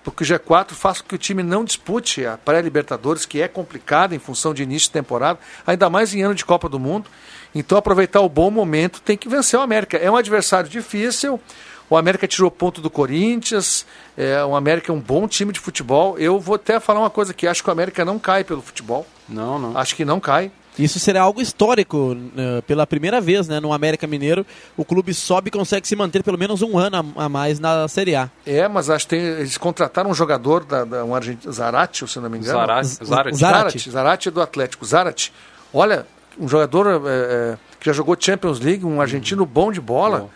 porque 0.04 0.22
o 0.22 0.26
G4 0.26 0.70
faz 0.74 1.00
com 1.00 1.08
que 1.08 1.16
o 1.16 1.18
time 1.18 1.42
não 1.42 1.64
dispute 1.64 2.24
a 2.24 2.38
pré-Libertadores, 2.38 3.26
que 3.26 3.42
é 3.42 3.48
complicada 3.48 4.14
em 4.14 4.20
função 4.20 4.54
de 4.54 4.62
início 4.62 4.86
de 4.86 4.92
temporada, 4.92 5.40
ainda 5.66 5.90
mais 5.90 6.14
em 6.14 6.22
ano 6.22 6.36
de 6.36 6.44
Copa 6.44 6.68
do 6.68 6.78
Mundo. 6.78 7.10
Então, 7.54 7.76
aproveitar 7.76 8.20
o 8.20 8.28
bom 8.28 8.50
momento, 8.50 9.00
tem 9.00 9.16
que 9.16 9.28
vencer 9.28 9.58
o 9.58 9.62
América. 9.62 9.96
É 9.96 10.10
um 10.10 10.16
adversário 10.16 10.68
difícil. 10.68 11.40
O 11.88 11.96
América 11.96 12.28
tirou 12.28 12.50
ponto 12.50 12.80
do 12.80 12.88
Corinthians. 12.88 13.84
É, 14.16 14.44
o 14.44 14.54
América 14.54 14.92
é 14.92 14.94
um 14.94 15.00
bom 15.00 15.26
time 15.26 15.52
de 15.52 15.58
futebol. 15.58 16.16
Eu 16.18 16.38
vou 16.38 16.54
até 16.54 16.78
falar 16.78 17.00
uma 17.00 17.10
coisa 17.10 17.32
aqui: 17.32 17.48
acho 17.48 17.64
que 17.64 17.68
o 17.68 17.72
América 17.72 18.04
não 18.04 18.16
cai 18.16 18.44
pelo 18.44 18.62
futebol. 18.62 19.04
Não, 19.28 19.58
não. 19.58 19.76
Acho 19.76 19.96
que 19.96 20.04
não 20.04 20.20
cai. 20.20 20.52
Isso 20.78 21.00
será 21.00 21.22
algo 21.22 21.42
histórico. 21.42 22.14
Né? 22.14 22.62
Pela 22.64 22.86
primeira 22.86 23.20
vez 23.20 23.48
né, 23.48 23.58
no 23.58 23.72
América 23.72 24.06
Mineiro, 24.06 24.46
o 24.76 24.84
clube 24.84 25.12
sobe 25.12 25.48
e 25.48 25.50
consegue 25.50 25.86
se 25.86 25.96
manter 25.96 26.22
pelo 26.22 26.38
menos 26.38 26.62
um 26.62 26.78
ano 26.78 27.12
a, 27.16 27.28
mais 27.28 27.58
na 27.58 27.88
Série 27.88 28.14
A. 28.14 28.30
É, 28.46 28.68
mas 28.68 28.88
acho 28.88 29.06
que 29.06 29.16
tem, 29.16 29.20
eles 29.20 29.58
contrataram 29.58 30.10
um 30.10 30.14
jogador, 30.14 30.64
da, 30.64 30.84
da 30.84 31.04
um 31.04 31.12
argentino, 31.12 31.52
Zarate, 31.52 32.06
se 32.06 32.20
não 32.20 32.30
me 32.30 32.38
engano. 32.38 32.58
Zarate. 32.58 33.04
Zarate. 33.04 33.36
Zarate. 33.36 33.90
Zarate 33.90 34.28
é 34.28 34.30
do 34.30 34.40
Atlético. 34.40 34.84
Zarate. 34.86 35.32
Olha, 35.74 36.06
um 36.40 36.48
jogador 36.48 36.87
é, 36.87 37.11
é, 37.11 37.59
que 37.79 37.87
já 37.87 37.92
jogou 37.92 38.16
Champions 38.18 38.59
League, 38.59 38.85
um 38.85 39.00
argentino 39.00 39.44
bom 39.44 39.70
de 39.70 39.81
bola. 39.81 40.20
Bom. 40.20 40.31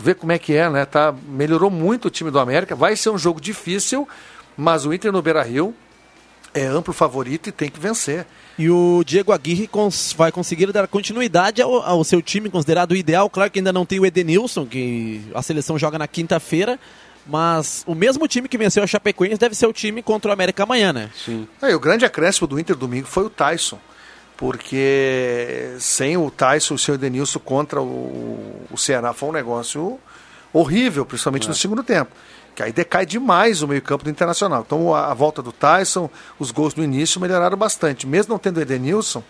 Vê 0.00 0.14
como 0.14 0.32
é 0.32 0.38
que 0.38 0.54
é, 0.54 0.70
né? 0.70 0.86
Tá, 0.86 1.14
melhorou 1.28 1.70
muito 1.70 2.08
o 2.08 2.10
time 2.10 2.30
do 2.30 2.40
América. 2.40 2.74
Vai 2.74 2.96
ser 2.96 3.10
um 3.10 3.18
jogo 3.18 3.38
difícil, 3.40 4.08
mas 4.56 4.86
o 4.86 4.94
Inter 4.94 5.12
no 5.12 5.20
Beira 5.20 5.42
Rio 5.42 5.74
é 6.54 6.64
amplo 6.64 6.94
favorito 6.94 7.50
e 7.50 7.52
tem 7.52 7.68
que 7.68 7.78
vencer. 7.78 8.26
E 8.58 8.70
o 8.70 9.02
Diego 9.04 9.32
Aguirre 9.32 9.66
cons 9.66 10.14
vai 10.16 10.32
conseguir 10.32 10.72
dar 10.72 10.88
continuidade 10.88 11.60
ao, 11.60 11.82
ao, 11.82 12.04
seu 12.04 12.22
time 12.22 12.48
considerado 12.48 12.96
ideal. 12.96 13.28
Claro 13.28 13.50
que 13.50 13.58
ainda 13.58 13.72
não 13.72 13.84
tem 13.84 14.00
o 14.00 14.06
Edenilson, 14.06 14.66
que 14.66 15.22
a 15.34 15.42
seleção 15.42 15.78
joga 15.78 15.98
na 15.98 16.08
quinta-feira. 16.08 16.80
Mas 17.26 17.84
o 17.86 17.94
mesmo 17.94 18.26
time 18.26 18.48
que 18.48 18.58
venceu 18.58 18.82
a 18.82 18.86
Chapecoense 18.86 19.38
deve 19.38 19.54
ser 19.54 19.66
o 19.66 19.72
time 19.72 20.02
contra 20.02 20.30
o 20.30 20.32
América 20.32 20.64
amanhã, 20.64 20.92
né? 20.92 21.10
Sim. 21.14 21.46
É, 21.60 21.74
o 21.74 21.78
grande 21.78 22.04
acréscimo 22.04 22.48
do 22.48 22.58
Inter 22.58 22.74
domingo 22.74 23.06
foi 23.06 23.24
o 23.24 23.30
Tyson 23.30 23.78
porque 24.36 25.76
sem 25.78 26.16
o 26.16 26.30
Tyson 26.30 26.74
o 26.74 26.78
seu 26.78 26.94
Edenilson 26.94 27.38
contra 27.38 27.80
o, 27.80 28.66
o 28.70 28.76
Ceará 28.76 29.12
foi 29.12 29.28
um 29.28 29.32
negócio 29.32 29.98
horrível, 30.52 31.06
principalmente 31.06 31.46
é. 31.46 31.48
no 31.48 31.54
segundo 31.54 31.82
tempo. 31.82 32.10
Que 32.54 32.62
aí 32.62 32.72
decai 32.72 33.06
demais 33.06 33.62
o 33.62 33.68
meio-campo 33.68 34.04
do 34.04 34.10
Internacional. 34.10 34.62
Então 34.66 34.94
a, 34.94 35.10
a, 35.10 35.14
volta 35.14 35.40
do 35.40 35.52
Tyson, 35.52 36.10
os 36.38 36.50
gols 36.50 36.74
no 36.74 36.84
início 36.84 37.20
melhoraram 37.20 37.56
bastante. 37.56 38.06
Mesmo 38.06 38.32
não 38.32 38.38
tendo 38.38 38.58
o 38.58 38.60
Edenilson 38.60 39.22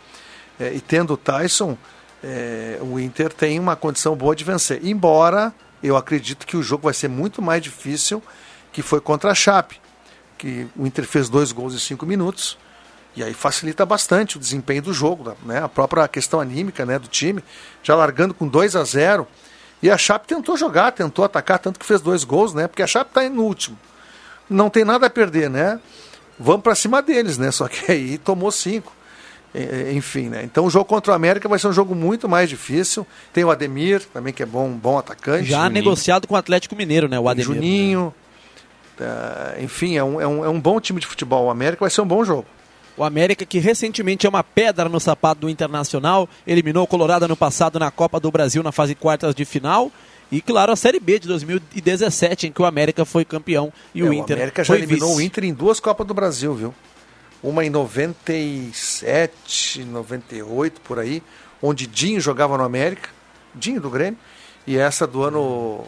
é, 0.59 0.73
e 0.73 0.81
tendo 0.81 1.15
o 1.15 1.17
Tyson, 1.17 1.77
é, 2.23 2.79
o 2.81 2.99
Inter 2.99 3.33
tem 3.33 3.59
uma 3.59 3.77
condição 3.77 4.17
boa 4.17 4.35
de 4.35 4.45
vencer. 4.45 4.85
Embora 4.85 5.53
eu 5.83 5.97
acredito 5.97 6.47
que 6.47 6.57
o 6.57 6.63
jogo 6.63 6.85
vai 6.85 6.95
ser 6.95 7.09
muito 7.09 7.43
mais 7.43 7.63
difícil 7.63 8.23
que 8.73 8.83
foi 8.83 9.01
contra 9.01 9.31
a 9.31 9.35
Chape, 9.35 9.81
que 10.39 10.67
o 10.77 10.87
Inter 10.87 11.05
fez 11.05 11.29
dois 11.29 11.53
gols 11.53 11.75
em 11.75 11.79
cinco 11.79 12.07
minutos, 12.07 12.57
e 13.15 13.23
aí 13.23 13.35
facilita 13.35 13.85
bastante 13.85 14.37
o 14.37 14.41
desempenho 14.41 14.83
do 14.83 14.93
jogo, 14.93 15.37
né? 15.45 15.63
a 15.63 15.69
própria 15.69 16.07
questão 16.09 16.41
anímica 16.41 16.87
né, 16.87 16.99
do 16.99 17.09
time, 17.09 17.45
já 17.83 17.95
largando 17.95 18.33
com 18.33 18.49
2 18.49 18.75
a 18.75 18.85
0 18.85 19.27
E 19.83 19.91
a 19.91 19.99
Chape 19.99 20.27
tentou 20.27 20.57
jogar, 20.57 20.93
tentou 20.93 21.25
atacar, 21.25 21.59
tanto 21.59 21.79
que 21.79 21.85
fez 21.85 22.01
dois 22.01 22.25
gols, 22.25 22.55
né? 22.55 22.67
Porque 22.67 22.83
a 22.83 22.87
Chape 22.87 23.11
está 23.11 23.29
no 23.29 23.43
último. 23.43 23.79
Não 24.49 24.71
tem 24.71 24.85
nada 24.85 25.07
a 25.07 25.11
perder, 25.11 25.51
né? 25.51 25.79
Vamos 26.39 26.63
para 26.63 26.75
cima 26.75 27.03
deles, 27.03 27.37
né? 27.37 27.51
Só 27.51 27.69
que 27.69 27.91
aí 27.93 28.17
tomou 28.19 28.51
cinco. 28.51 28.93
Enfim, 29.95 30.31
né? 30.31 30.43
Então 30.45 30.65
o 30.65 30.71
jogo 30.71 30.87
contra 30.87 31.13
o 31.13 31.15
América 31.15 31.47
vai 31.47 31.59
ser 31.59 31.69
um 31.69 31.73
jogo 31.73 31.95
muito 31.95 32.27
mais 32.27 32.49
difícil. 32.49 33.07
Tem 33.35 33.45
o 33.45 33.51
Ademir, 33.51 34.03
também 34.13 34.33
que 34.33 34.43
é 34.43 34.47
bom, 34.47 34.71
bom 34.71 34.99
atacante. 34.99 35.45
Já 35.45 35.65
Juninho. 35.65 35.75
negociado 35.75 36.27
com 36.27 36.35
o 36.35 36.39
Atlético 36.39 36.75
Mineiro, 36.75 37.07
né? 37.07 37.21
O 37.21 37.29
Ademir. 37.29 37.55
Juninho. 37.55 38.15
Uh, 38.99 39.63
enfim, 39.63 39.97
é 39.97 40.05
um, 40.05 40.21
é, 40.21 40.27
um, 40.27 40.45
é 40.45 40.49
um 40.49 40.59
bom 40.59 40.81
time 40.81 41.01
de 41.01 41.07
futebol. 41.07 41.47
O 41.47 41.51
América 41.51 41.81
vai 41.81 41.91
ser 41.91 42.01
um 42.01 42.07
bom 42.07 42.25
jogo. 42.25 42.47
O 42.97 43.05
América, 43.05 43.45
que 43.47 43.59
recentemente 43.59 44.27
é 44.27 44.29
uma 44.29 44.45
pedra 44.45 44.89
no 44.89 45.01
sapato 45.01 45.43
do 45.43 45.51
Internacional, 45.51 46.29
eliminou 46.47 46.85
o 46.85 46.87
Colorado 46.87 47.25
ano 47.25 47.37
passado 47.37 47.77
na 47.79 47.91
Copa 47.91 48.21
do 48.21 48.31
Brasil 48.31 48.63
na 48.63 48.71
fase 48.71 48.95
quartas 48.95 49.35
de 49.35 49.45
final. 49.45 49.91
E 50.31 50.41
claro, 50.41 50.71
a 50.73 50.77
Série 50.77 51.01
B 51.01 51.19
de 51.19 51.27
2017, 51.29 52.47
em 52.47 52.53
que 52.53 52.63
o 52.63 52.65
América 52.65 53.05
foi 53.05 53.25
campeão 53.25 53.73
e 53.95 54.01
é, 54.01 54.05
o 54.05 54.13
Inter. 54.13 54.37
O 54.37 54.41
América 54.41 54.65
já 54.65 54.77
eliminou 54.77 55.11
vice. 55.11 55.21
o 55.21 55.23
Inter 55.23 55.45
em 55.45 55.53
duas 55.53 55.79
Copas 55.81 56.07
do 56.07 56.15
Brasil, 56.15 56.55
viu? 56.55 56.75
Uma 57.43 57.65
em 57.65 57.71
97, 57.71 59.85
98, 59.85 60.81
por 60.83 60.99
aí, 60.99 61.23
onde 61.61 61.87
Dinho 61.87 62.21
jogava 62.21 62.57
no 62.57 62.65
América, 62.65 63.11
Dinho 63.55 63.81
do 63.81 63.91
Grêmio, 63.91 64.19
e 64.67 64.79
essa 64.79 65.07
do 65.07 65.23
ano, 65.23 65.85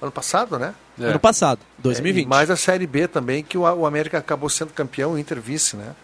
ano 0.00 0.10
passado, 0.10 0.58
né? 0.58 0.74
É. 0.98 1.06
Ano 1.06 1.20
passado, 1.20 1.60
2020. 1.78 2.24
É, 2.24 2.28
mais 2.28 2.50
a 2.50 2.56
Série 2.56 2.86
B 2.86 3.06
também, 3.06 3.42
que 3.42 3.58
o, 3.58 3.62
o 3.62 3.86
América 3.86 4.18
acabou 4.18 4.48
sendo 4.48 4.72
campeão, 4.72 5.12
o 5.12 5.18
Inter 5.18 5.40
vice, 5.40 5.76
né? 5.76 5.94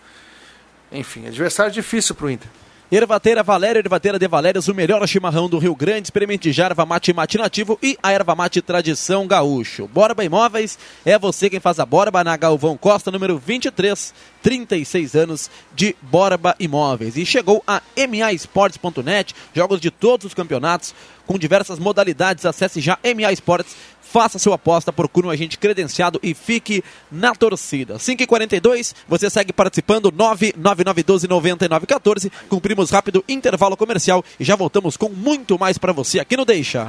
Enfim, 0.92 1.26
adversário 1.26 1.72
difícil 1.72 2.14
para 2.14 2.26
o 2.26 2.30
Inter. 2.30 2.48
Ervateira 2.92 3.44
Valéria, 3.44 3.78
Ervateira 3.78 4.18
de 4.18 4.26
Valérias, 4.26 4.66
o 4.66 4.74
melhor 4.74 5.06
chimarrão 5.06 5.48
do 5.48 5.58
Rio 5.58 5.76
Grande. 5.76 6.08
Experimente 6.08 6.50
já 6.50 6.64
erva 6.64 6.84
mate 6.84 7.12
mate 7.12 7.38
nativo 7.38 7.78
e 7.80 7.96
a 8.02 8.10
erva 8.10 8.34
mate 8.34 8.60
tradição 8.60 9.28
gaúcho. 9.28 9.86
Borba 9.86 10.24
Imóveis, 10.24 10.76
é 11.04 11.16
você 11.16 11.48
quem 11.48 11.60
faz 11.60 11.78
a 11.78 11.86
Borba 11.86 12.24
na 12.24 12.36
Galvão 12.36 12.76
Costa, 12.76 13.12
número 13.12 13.38
23, 13.38 14.12
36 14.42 15.14
anos 15.14 15.48
de 15.72 15.94
Borba 16.02 16.56
Imóveis. 16.58 17.16
E 17.16 17.24
chegou 17.24 17.62
a 17.64 17.80
MAEsportes.net, 17.96 19.36
jogos 19.54 19.80
de 19.80 19.92
todos 19.92 20.26
os 20.26 20.34
campeonatos, 20.34 20.92
com 21.28 21.38
diversas 21.38 21.78
modalidades. 21.78 22.44
Acesse 22.44 22.80
já 22.80 22.98
MA 23.04 23.30
Esportes 23.30 23.76
Faça 24.10 24.38
sua 24.40 24.56
aposta, 24.56 24.92
procure 24.92 25.28
um 25.28 25.30
agente 25.30 25.56
credenciado 25.56 26.18
e 26.20 26.34
fique 26.34 26.82
na 27.12 27.32
torcida. 27.32 27.94
5h42, 27.94 28.92
você 29.06 29.30
segue 29.30 29.52
participando, 29.52 30.10
999129914. 30.10 32.32
Cumprimos 32.48 32.90
rápido 32.90 33.24
intervalo 33.28 33.76
comercial 33.76 34.24
e 34.40 34.44
já 34.44 34.56
voltamos 34.56 34.96
com 34.96 35.08
muito 35.08 35.56
mais 35.56 35.78
para 35.78 35.92
você 35.92 36.18
aqui 36.18 36.36
no 36.36 36.44
Deixa. 36.44 36.88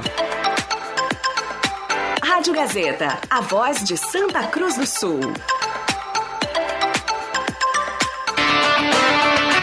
Rádio 2.24 2.54
Gazeta, 2.54 3.20
a 3.30 3.40
voz 3.40 3.84
de 3.84 3.96
Santa 3.96 4.42
Cruz 4.48 4.74
do 4.74 4.84
Sul. 4.84 5.20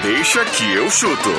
Deixa 0.02 0.46
que 0.46 0.74
eu 0.76 0.90
chuto. 0.90 1.30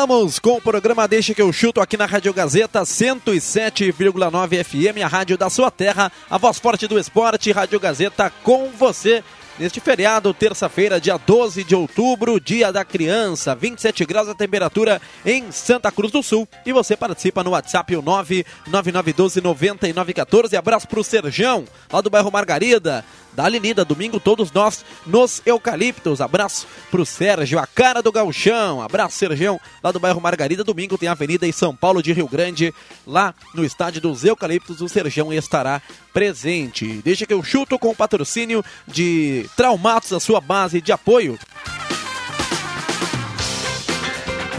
Voltamos 0.00 0.38
com 0.38 0.56
o 0.56 0.62
programa 0.62 1.06
Deixa 1.06 1.34
que 1.34 1.42
eu 1.42 1.52
chuto 1.52 1.78
aqui 1.78 1.94
na 1.94 2.06
Rádio 2.06 2.32
Gazeta 2.32 2.80
107,9 2.80 4.64
FM, 4.64 5.04
a 5.04 5.06
rádio 5.06 5.36
da 5.36 5.50
sua 5.50 5.70
terra, 5.70 6.10
a 6.30 6.38
voz 6.38 6.58
forte 6.58 6.86
do 6.86 6.98
esporte, 6.98 7.52
Rádio 7.52 7.78
Gazeta 7.78 8.32
com 8.42 8.70
você. 8.70 9.22
Neste 9.58 9.78
feriado, 9.78 10.32
terça-feira, 10.32 10.98
dia 10.98 11.18
12 11.18 11.64
de 11.64 11.74
outubro, 11.74 12.40
dia 12.40 12.72
da 12.72 12.82
criança, 12.82 13.54
27 13.54 14.06
graus 14.06 14.26
a 14.26 14.34
temperatura 14.34 15.02
em 15.22 15.52
Santa 15.52 15.92
Cruz 15.92 16.10
do 16.10 16.22
Sul. 16.22 16.48
E 16.64 16.72
você 16.72 16.96
participa 16.96 17.44
no 17.44 17.50
WhatsApp, 17.50 17.94
o 17.94 18.02
999129914. 18.02 20.56
Abraço 20.56 20.88
pro 20.88 21.04
Serjão, 21.04 21.66
lá 21.92 22.00
do 22.00 22.08
bairro 22.08 22.32
Margarida 22.32 23.04
da 23.32 23.46
Avenida. 23.46 23.84
Domingo, 23.84 24.18
todos 24.18 24.50
nós 24.52 24.84
nos 25.06 25.42
Eucaliptos. 25.44 26.20
Abraço 26.20 26.66
pro 26.90 27.06
Sérgio, 27.06 27.58
a 27.58 27.66
cara 27.66 28.02
do 28.02 28.12
Galchão. 28.12 28.82
Abraço, 28.82 29.16
Sergião, 29.16 29.60
lá 29.82 29.92
do 29.92 30.00
bairro 30.00 30.20
Margarida. 30.20 30.64
Domingo 30.64 30.98
tem 30.98 31.08
a 31.08 31.12
Avenida 31.12 31.46
em 31.46 31.52
São 31.52 31.74
Paulo 31.74 32.02
de 32.02 32.12
Rio 32.12 32.28
Grande, 32.28 32.74
lá 33.06 33.34
no 33.54 33.64
estádio 33.64 34.00
dos 34.00 34.24
Eucaliptos. 34.24 34.80
O 34.80 34.88
Sergião 34.88 35.32
estará 35.32 35.80
presente. 36.12 37.00
Deixa 37.04 37.26
que 37.26 37.34
eu 37.34 37.42
chuto 37.42 37.78
com 37.78 37.90
o 37.90 37.96
patrocínio 37.96 38.64
de 38.86 39.48
Traumatos, 39.56 40.12
a 40.12 40.20
sua 40.20 40.40
base 40.40 40.80
de 40.80 40.92
apoio. 40.92 41.38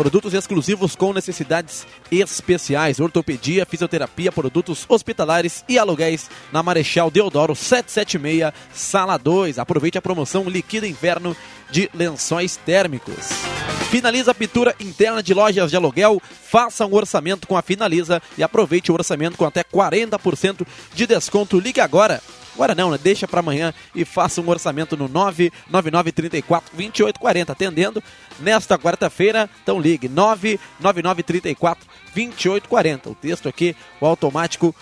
Produtos 0.01 0.33
exclusivos 0.33 0.95
com 0.95 1.13
necessidades 1.13 1.85
especiais, 2.11 2.99
ortopedia, 2.99 3.67
fisioterapia, 3.67 4.31
produtos 4.31 4.83
hospitalares 4.89 5.63
e 5.69 5.77
aluguéis 5.77 6.27
na 6.51 6.63
Marechal 6.63 7.11
Deodoro 7.11 7.55
776, 7.55 8.51
sala 8.73 9.15
2. 9.15 9.59
Aproveite 9.59 9.99
a 9.99 10.01
promoção 10.01 10.49
Liquida 10.49 10.87
Inverno 10.87 11.37
de 11.69 11.87
lençóis 11.93 12.57
térmicos. 12.57 13.29
Finaliza 13.91 14.31
a 14.31 14.33
pintura 14.33 14.75
interna 14.79 15.21
de 15.21 15.35
lojas 15.35 15.69
de 15.69 15.77
aluguel, 15.77 16.19
faça 16.49 16.83
um 16.83 16.95
orçamento 16.95 17.45
com 17.45 17.55
a 17.55 17.61
Finaliza 17.61 18.19
e 18.35 18.41
aproveite 18.41 18.91
o 18.91 18.95
orçamento 18.95 19.37
com 19.37 19.45
até 19.45 19.63
40% 19.63 20.65
de 20.95 21.05
desconto. 21.05 21.59
Ligue 21.59 21.79
agora 21.79 22.23
Agora 22.61 22.75
não, 22.75 22.91
né? 22.91 22.99
Deixa 23.01 23.27
para 23.27 23.39
amanhã 23.39 23.73
e 23.95 24.05
faça 24.05 24.39
um 24.39 24.47
orçamento 24.47 24.95
no 24.95 25.07
99934 25.07 26.69
2840, 26.73 27.51
atendendo 27.51 28.03
nesta 28.39 28.77
quarta-feira. 28.77 29.49
Então 29.63 29.81
ligue 29.81 30.07
99934 30.07 31.83
2840. 32.13 33.09
O 33.09 33.15
texto 33.15 33.49
aqui, 33.49 33.75
o 33.99 34.05
automático 34.05 34.75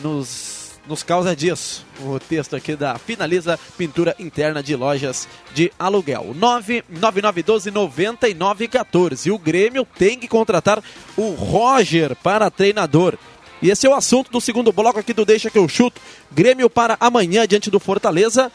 nos 0.00 0.66
nos 0.86 1.02
causa 1.02 1.34
disso. 1.34 1.84
O 2.00 2.20
texto 2.20 2.54
aqui 2.54 2.76
da 2.76 2.96
Finaliza 2.96 3.58
Pintura 3.76 4.14
Interna 4.20 4.62
de 4.62 4.76
Lojas 4.76 5.26
de 5.52 5.72
Aluguel. 5.78 6.34
999129914. 6.38 9.26
E 9.26 9.32
o 9.32 9.38
Grêmio 9.38 9.86
tem 9.98 10.16
que 10.18 10.28
contratar 10.28 10.82
o 11.16 11.30
Roger 11.30 12.14
para 12.14 12.50
treinador. 12.50 13.18
E 13.62 13.70
esse 13.70 13.86
é 13.86 13.90
o 13.90 13.94
assunto 13.94 14.30
do 14.30 14.40
segundo 14.40 14.72
bloco 14.72 14.98
aqui 14.98 15.12
do 15.12 15.24
Deixa 15.24 15.50
que 15.50 15.58
eu 15.58 15.68
chuto. 15.68 16.00
Grêmio 16.30 16.68
para 16.68 16.96
amanhã 17.00 17.46
diante 17.46 17.70
do 17.70 17.80
Fortaleza. 17.80 18.52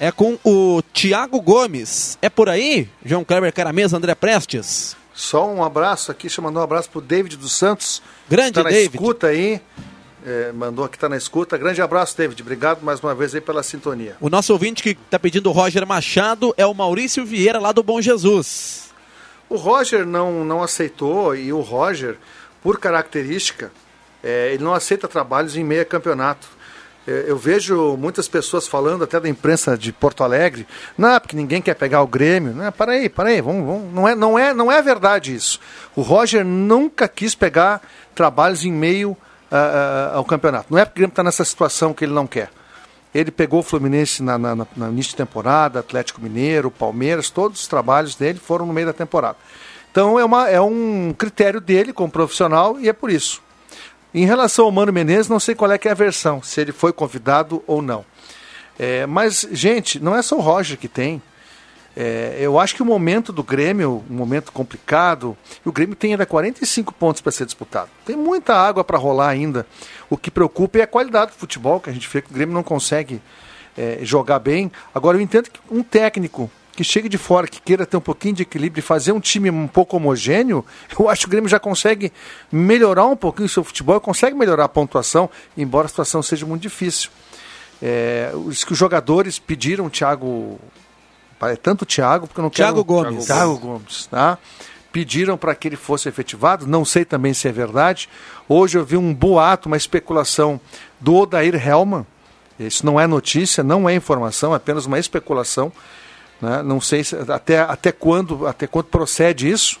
É 0.00 0.12
com 0.12 0.38
o 0.44 0.80
Thiago 0.92 1.40
Gomes. 1.40 2.16
É 2.22 2.28
por 2.28 2.48
aí, 2.48 2.88
João 3.04 3.24
Kleber 3.24 3.52
Caramesa, 3.52 3.96
André 3.96 4.14
Prestes. 4.14 4.96
Só 5.12 5.48
um 5.48 5.64
abraço 5.64 6.12
aqui, 6.12 6.28
deixa 6.28 6.40
eu 6.40 6.44
mandar 6.44 6.60
um 6.60 6.62
abraço 6.62 6.88
pro 6.88 7.00
David 7.00 7.36
dos 7.36 7.52
Santos. 7.52 8.00
Grande 8.28 8.52
tá 8.52 8.62
na 8.62 8.70
David. 8.70 8.94
escuta 8.94 9.26
aí. 9.26 9.60
É, 10.24 10.52
mandou 10.52 10.84
aqui, 10.84 10.96
tá 10.96 11.08
na 11.08 11.16
escuta. 11.16 11.58
Grande 11.58 11.82
abraço, 11.82 12.16
David. 12.16 12.40
Obrigado 12.40 12.82
mais 12.82 13.00
uma 13.00 13.14
vez 13.14 13.34
aí 13.34 13.40
pela 13.40 13.62
sintonia. 13.64 14.16
O 14.20 14.30
nosso 14.30 14.52
ouvinte 14.52 14.80
que 14.82 14.90
está 14.90 15.18
pedindo 15.18 15.48
o 15.48 15.52
Roger 15.52 15.84
Machado 15.84 16.54
é 16.56 16.64
o 16.64 16.72
Maurício 16.72 17.24
Vieira, 17.24 17.58
lá 17.58 17.72
do 17.72 17.82
Bom 17.82 18.00
Jesus. 18.00 18.90
O 19.48 19.56
Roger 19.56 20.06
não, 20.06 20.44
não 20.44 20.62
aceitou 20.62 21.34
e 21.34 21.52
o 21.52 21.60
Roger, 21.60 22.16
por 22.62 22.78
característica, 22.78 23.72
é, 24.22 24.52
ele 24.52 24.64
não 24.64 24.74
aceita 24.74 25.06
trabalhos 25.06 25.56
em 25.56 25.64
meia 25.64 25.84
campeonato. 25.84 26.48
É, 27.06 27.24
eu 27.26 27.38
vejo 27.38 27.96
muitas 27.96 28.28
pessoas 28.28 28.68
falando, 28.68 29.04
até 29.04 29.18
da 29.18 29.28
imprensa 29.28 29.78
de 29.78 29.92
Porto 29.92 30.22
Alegre, 30.22 30.66
não, 30.96 31.18
porque 31.18 31.36
ninguém 31.36 31.62
quer 31.62 31.74
pegar 31.74 32.02
o 32.02 32.06
Grêmio. 32.06 32.54
Não, 32.54 32.70
para 32.70 32.92
aí, 32.92 33.08
para 33.08 33.30
aí, 33.30 33.40
vamos, 33.40 33.66
vamos. 33.66 33.94
Não, 33.94 34.08
é, 34.08 34.14
não, 34.14 34.38
é, 34.38 34.52
não 34.52 34.70
é 34.70 34.82
verdade 34.82 35.34
isso. 35.34 35.58
O 35.96 36.02
Roger 36.02 36.44
nunca 36.44 37.08
quis 37.08 37.34
pegar 37.34 37.80
trabalhos 38.14 38.64
em 38.64 38.72
meio 38.72 39.10
uh, 39.12 39.14
uh, 39.14 40.16
ao 40.16 40.24
campeonato. 40.24 40.66
Não 40.70 40.78
é 40.78 40.84
porque 40.84 40.98
o 40.98 41.00
Grêmio 41.00 41.12
está 41.12 41.22
nessa 41.22 41.44
situação 41.44 41.94
que 41.94 42.04
ele 42.04 42.12
não 42.12 42.26
quer. 42.26 42.50
Ele 43.14 43.30
pegou 43.30 43.60
o 43.60 43.62
Fluminense 43.62 44.22
na, 44.22 44.36
na, 44.36 44.54
na, 44.54 44.88
início 44.90 45.12
de 45.12 45.16
temporada, 45.16 45.80
Atlético 45.80 46.20
Mineiro, 46.20 46.70
Palmeiras, 46.70 47.30
todos 47.30 47.60
os 47.60 47.66
trabalhos 47.66 48.14
dele 48.14 48.38
foram 48.38 48.66
no 48.66 48.72
meio 48.72 48.86
da 48.86 48.92
temporada. 48.92 49.38
Então 49.90 50.18
é, 50.18 50.24
uma, 50.24 50.48
é 50.48 50.60
um 50.60 51.14
critério 51.16 51.60
dele 51.60 51.92
como 51.92 52.12
profissional 52.12 52.78
e 52.78 52.88
é 52.88 52.92
por 52.92 53.10
isso. 53.10 53.42
Em 54.14 54.24
relação 54.24 54.64
ao 54.64 54.72
Mano 54.72 54.92
Menezes, 54.92 55.28
não 55.28 55.38
sei 55.38 55.54
qual 55.54 55.70
é 55.70 55.78
é 55.82 55.90
a 55.90 55.94
versão, 55.94 56.42
se 56.42 56.60
ele 56.60 56.72
foi 56.72 56.92
convidado 56.92 57.62
ou 57.66 57.82
não. 57.82 58.04
É, 58.78 59.06
mas, 59.06 59.46
gente, 59.52 60.00
não 60.00 60.16
é 60.16 60.22
só 60.22 60.36
o 60.36 60.40
Roger 60.40 60.78
que 60.78 60.88
tem. 60.88 61.20
É, 61.96 62.36
eu 62.40 62.58
acho 62.60 62.76
que 62.76 62.82
o 62.82 62.86
momento 62.86 63.32
do 63.32 63.42
Grêmio, 63.42 64.04
um 64.08 64.14
momento 64.14 64.52
complicado, 64.52 65.36
o 65.64 65.72
Grêmio 65.72 65.96
tem 65.96 66.12
ainda 66.12 66.24
45 66.24 66.94
pontos 66.94 67.20
para 67.20 67.32
ser 67.32 67.44
disputado. 67.44 67.90
Tem 68.06 68.16
muita 68.16 68.54
água 68.54 68.84
para 68.84 68.96
rolar 68.96 69.28
ainda. 69.28 69.66
O 70.08 70.16
que 70.16 70.30
preocupa 70.30 70.78
é 70.78 70.82
a 70.82 70.86
qualidade 70.86 71.32
do 71.32 71.36
futebol, 71.36 71.80
que 71.80 71.90
a 71.90 71.92
gente 71.92 72.08
vê 72.08 72.22
que 72.22 72.30
o 72.30 72.34
Grêmio 72.34 72.54
não 72.54 72.62
consegue 72.62 73.20
é, 73.76 73.98
jogar 74.02 74.38
bem. 74.38 74.70
Agora, 74.94 75.16
eu 75.16 75.20
entendo 75.20 75.50
que 75.50 75.60
um 75.70 75.82
técnico 75.82 76.48
que 76.78 76.84
chegue 76.84 77.08
de 77.08 77.18
fora, 77.18 77.48
que 77.48 77.60
queira 77.60 77.84
ter 77.84 77.96
um 77.96 78.00
pouquinho 78.00 78.36
de 78.36 78.42
equilíbrio 78.44 78.78
e 78.78 78.82
fazer 78.82 79.10
um 79.10 79.18
time 79.18 79.50
um 79.50 79.66
pouco 79.66 79.96
homogêneo, 79.96 80.64
eu 80.96 81.08
acho 81.08 81.22
que 81.22 81.26
o 81.26 81.30
Grêmio 81.30 81.50
já 81.50 81.58
consegue 81.58 82.12
melhorar 82.52 83.04
um 83.06 83.16
pouquinho 83.16 83.46
o 83.46 83.48
seu 83.48 83.64
futebol, 83.64 84.00
consegue 84.00 84.36
melhorar 84.36 84.66
a 84.66 84.68
pontuação, 84.68 85.28
embora 85.56 85.86
a 85.86 85.88
situação 85.88 86.22
seja 86.22 86.46
muito 86.46 86.62
difícil. 86.62 87.10
É, 87.82 88.30
os 88.32 88.62
que 88.62 88.70
os 88.70 88.78
jogadores 88.78 89.40
pediram 89.40 89.86
o 89.86 89.90
Thiago, 89.90 90.60
tanto 91.64 91.82
o 91.82 91.84
Thiago, 91.84 92.28
porque 92.28 92.38
eu 92.38 92.44
não 92.44 92.50
Thiago 92.50 92.84
quero... 92.84 93.02
Gomes. 93.02 93.26
Thiago 93.26 93.58
Gomes, 93.58 94.06
tá? 94.06 94.38
Pediram 94.92 95.36
para 95.36 95.56
que 95.56 95.66
ele 95.66 95.74
fosse 95.74 96.08
efetivado, 96.08 96.64
não 96.64 96.84
sei 96.84 97.04
também 97.04 97.34
se 97.34 97.48
é 97.48 97.50
verdade. 97.50 98.08
Hoje 98.48 98.78
eu 98.78 98.84
vi 98.84 98.96
um 98.96 99.12
boato, 99.12 99.66
uma 99.66 99.76
especulação 99.76 100.60
do 101.00 101.16
Odair 101.16 101.56
Helman, 101.56 102.06
isso 102.56 102.86
não 102.86 103.00
é 103.00 103.06
notícia, 103.08 103.64
não 103.64 103.88
é 103.88 103.96
informação, 103.96 104.52
é 104.52 104.56
apenas 104.58 104.86
uma 104.86 105.00
especulação. 105.00 105.72
Né? 106.40 106.62
Não 106.62 106.80
sei 106.80 107.04
se, 107.04 107.16
até, 107.16 107.60
até, 107.60 107.92
quando, 107.92 108.46
até 108.46 108.66
quando 108.66 108.86
procede 108.86 109.48
isso, 109.48 109.78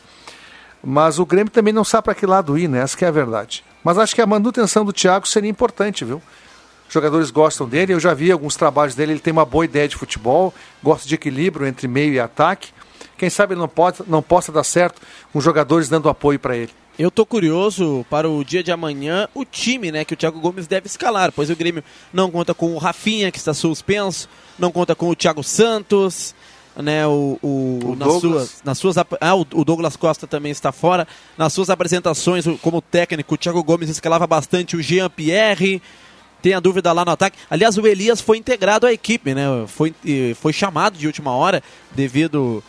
mas 0.82 1.18
o 1.18 1.26
Grêmio 1.26 1.50
também 1.50 1.72
não 1.72 1.84
sabe 1.84 2.04
para 2.04 2.14
que 2.14 2.26
lado 2.26 2.58
ir, 2.58 2.68
né? 2.68 2.80
essa 2.80 2.96
que 2.96 3.04
é 3.04 3.08
a 3.08 3.12
verdade. 3.12 3.64
Mas 3.82 3.98
acho 3.98 4.14
que 4.14 4.20
a 4.20 4.26
manutenção 4.26 4.84
do 4.84 4.92
Thiago 4.92 5.26
seria 5.26 5.50
importante, 5.50 6.04
viu? 6.04 6.20
Os 6.86 6.94
jogadores 6.94 7.30
gostam 7.30 7.68
dele, 7.68 7.92
eu 7.92 8.00
já 8.00 8.14
vi 8.14 8.32
alguns 8.32 8.56
trabalhos 8.56 8.94
dele, 8.94 9.12
ele 9.12 9.20
tem 9.20 9.32
uma 9.32 9.44
boa 9.44 9.64
ideia 9.64 9.86
de 9.86 9.96
futebol, 9.96 10.54
gosta 10.82 11.06
de 11.06 11.14
equilíbrio 11.14 11.66
entre 11.66 11.86
meio 11.86 12.14
e 12.14 12.20
ataque. 12.20 12.70
Quem 13.16 13.28
sabe 13.28 13.52
ele 13.52 13.60
não, 13.60 13.68
pode, 13.68 13.98
não 14.06 14.22
possa 14.22 14.50
dar 14.50 14.64
certo 14.64 15.00
com 15.32 15.40
jogadores 15.40 15.88
dando 15.88 16.08
apoio 16.08 16.38
para 16.38 16.56
ele. 16.56 16.72
Eu 16.98 17.10
tô 17.10 17.24
curioso 17.24 18.04
para 18.10 18.28
o 18.28 18.42
dia 18.42 18.62
de 18.62 18.72
amanhã, 18.72 19.28
o 19.32 19.44
time, 19.44 19.92
né, 19.92 20.04
que 20.04 20.14
o 20.14 20.16
Thiago 20.16 20.40
Gomes 20.40 20.66
deve 20.66 20.88
escalar, 20.88 21.30
pois 21.30 21.48
o 21.48 21.54
Grêmio 21.54 21.84
não 22.12 22.28
conta 22.28 22.52
com 22.54 22.74
o 22.74 22.78
Rafinha, 22.78 23.30
que 23.30 23.38
está 23.38 23.54
suspenso, 23.54 24.28
não 24.58 24.72
conta 24.72 24.96
com 24.96 25.08
o 25.08 25.14
Thiago 25.14 25.44
Santos, 25.44 26.34
né, 26.82 27.06
o, 27.06 27.38
o, 27.42 27.80
o 27.82 27.96
nas, 27.96 28.20
suas, 28.20 28.62
nas 28.64 28.78
suas 28.78 28.96
ah, 28.98 29.34
o, 29.34 29.40
o, 29.40 29.64
Douglas 29.64 29.96
Costa 29.96 30.26
também 30.26 30.52
está 30.52 30.72
fora. 30.72 31.06
Nas 31.36 31.52
suas 31.52 31.70
apresentações 31.70 32.44
como 32.62 32.80
técnico, 32.80 33.34
o 33.34 33.38
Thiago 33.38 33.62
Gomes 33.62 33.90
escalava 33.90 34.26
bastante 34.26 34.76
o 34.76 34.82
Jean 34.82 35.10
Pierre. 35.10 35.82
Tem 36.40 36.54
a 36.54 36.60
dúvida 36.60 36.92
lá 36.92 37.04
no 37.04 37.10
ataque. 37.10 37.36
Aliás, 37.50 37.76
o 37.76 37.86
Elias 37.86 38.20
foi 38.20 38.38
integrado 38.38 38.86
à 38.86 38.92
equipe, 38.92 39.34
né? 39.34 39.44
Foi, 39.66 39.92
foi 40.36 40.52
chamado 40.52 40.96
de 40.96 41.06
última 41.06 41.32
hora 41.32 41.60
devido 41.90 42.62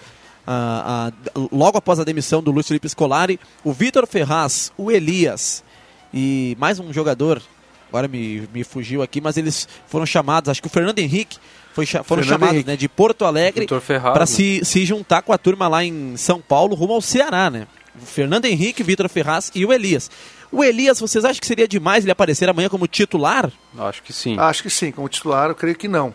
a, 0.45 1.11
a, 1.35 1.39
logo 1.51 1.77
após 1.77 1.99
a 1.99 2.03
demissão 2.03 2.41
do 2.41 2.49
Luiz 2.49 2.67
Felipe 2.67 2.89
Scolari, 2.89 3.39
o 3.63 3.71
Vitor 3.71 4.07
Ferraz, 4.07 4.71
o 4.75 4.89
Elias 4.89 5.63
e 6.11 6.57
mais 6.59 6.79
um 6.79 6.91
jogador, 6.91 7.39
agora 7.87 8.07
me, 8.07 8.49
me 8.51 8.63
fugiu 8.63 9.03
aqui, 9.03 9.21
mas 9.21 9.37
eles 9.37 9.67
foram 9.87 10.07
chamados, 10.07 10.49
acho 10.49 10.61
que 10.61 10.67
o 10.67 10.71
Fernando 10.71 10.97
Henrique 10.97 11.37
foi, 11.73 11.85
foram 11.85 12.23
Fernando 12.23 12.25
chamados 12.25 12.65
né, 12.65 12.75
de 12.75 12.89
Porto 12.89 13.25
Alegre 13.25 13.65
para 13.65 14.19
né? 14.19 14.25
se, 14.25 14.61
se 14.63 14.85
juntar 14.85 15.21
com 15.21 15.31
a 15.31 15.37
turma 15.37 15.67
lá 15.67 15.83
em 15.83 16.17
São 16.17 16.41
Paulo, 16.41 16.75
rumo 16.75 16.93
ao 16.93 17.01
Ceará, 17.01 17.49
né? 17.49 17.67
Fernando 18.05 18.45
Henrique, 18.45 18.83
Vitor 18.83 19.09
Ferraz 19.09 19.51
e 19.53 19.65
o 19.65 19.73
Elias. 19.73 20.09
O 20.51 20.63
Elias, 20.63 20.99
vocês 20.99 21.25
acham 21.25 21.39
que 21.39 21.45
seria 21.45 21.67
demais 21.67 22.03
ele 22.03 22.11
aparecer 22.11 22.49
amanhã 22.49 22.69
como 22.69 22.87
titular? 22.87 23.51
Acho 23.77 24.01
que 24.01 24.13
sim. 24.13 24.37
Acho 24.39 24.63
que 24.63 24.69
sim, 24.69 24.91
como 24.91 25.07
titular 25.09 25.49
eu 25.49 25.55
creio 25.55 25.75
que 25.75 25.87
não 25.87 26.13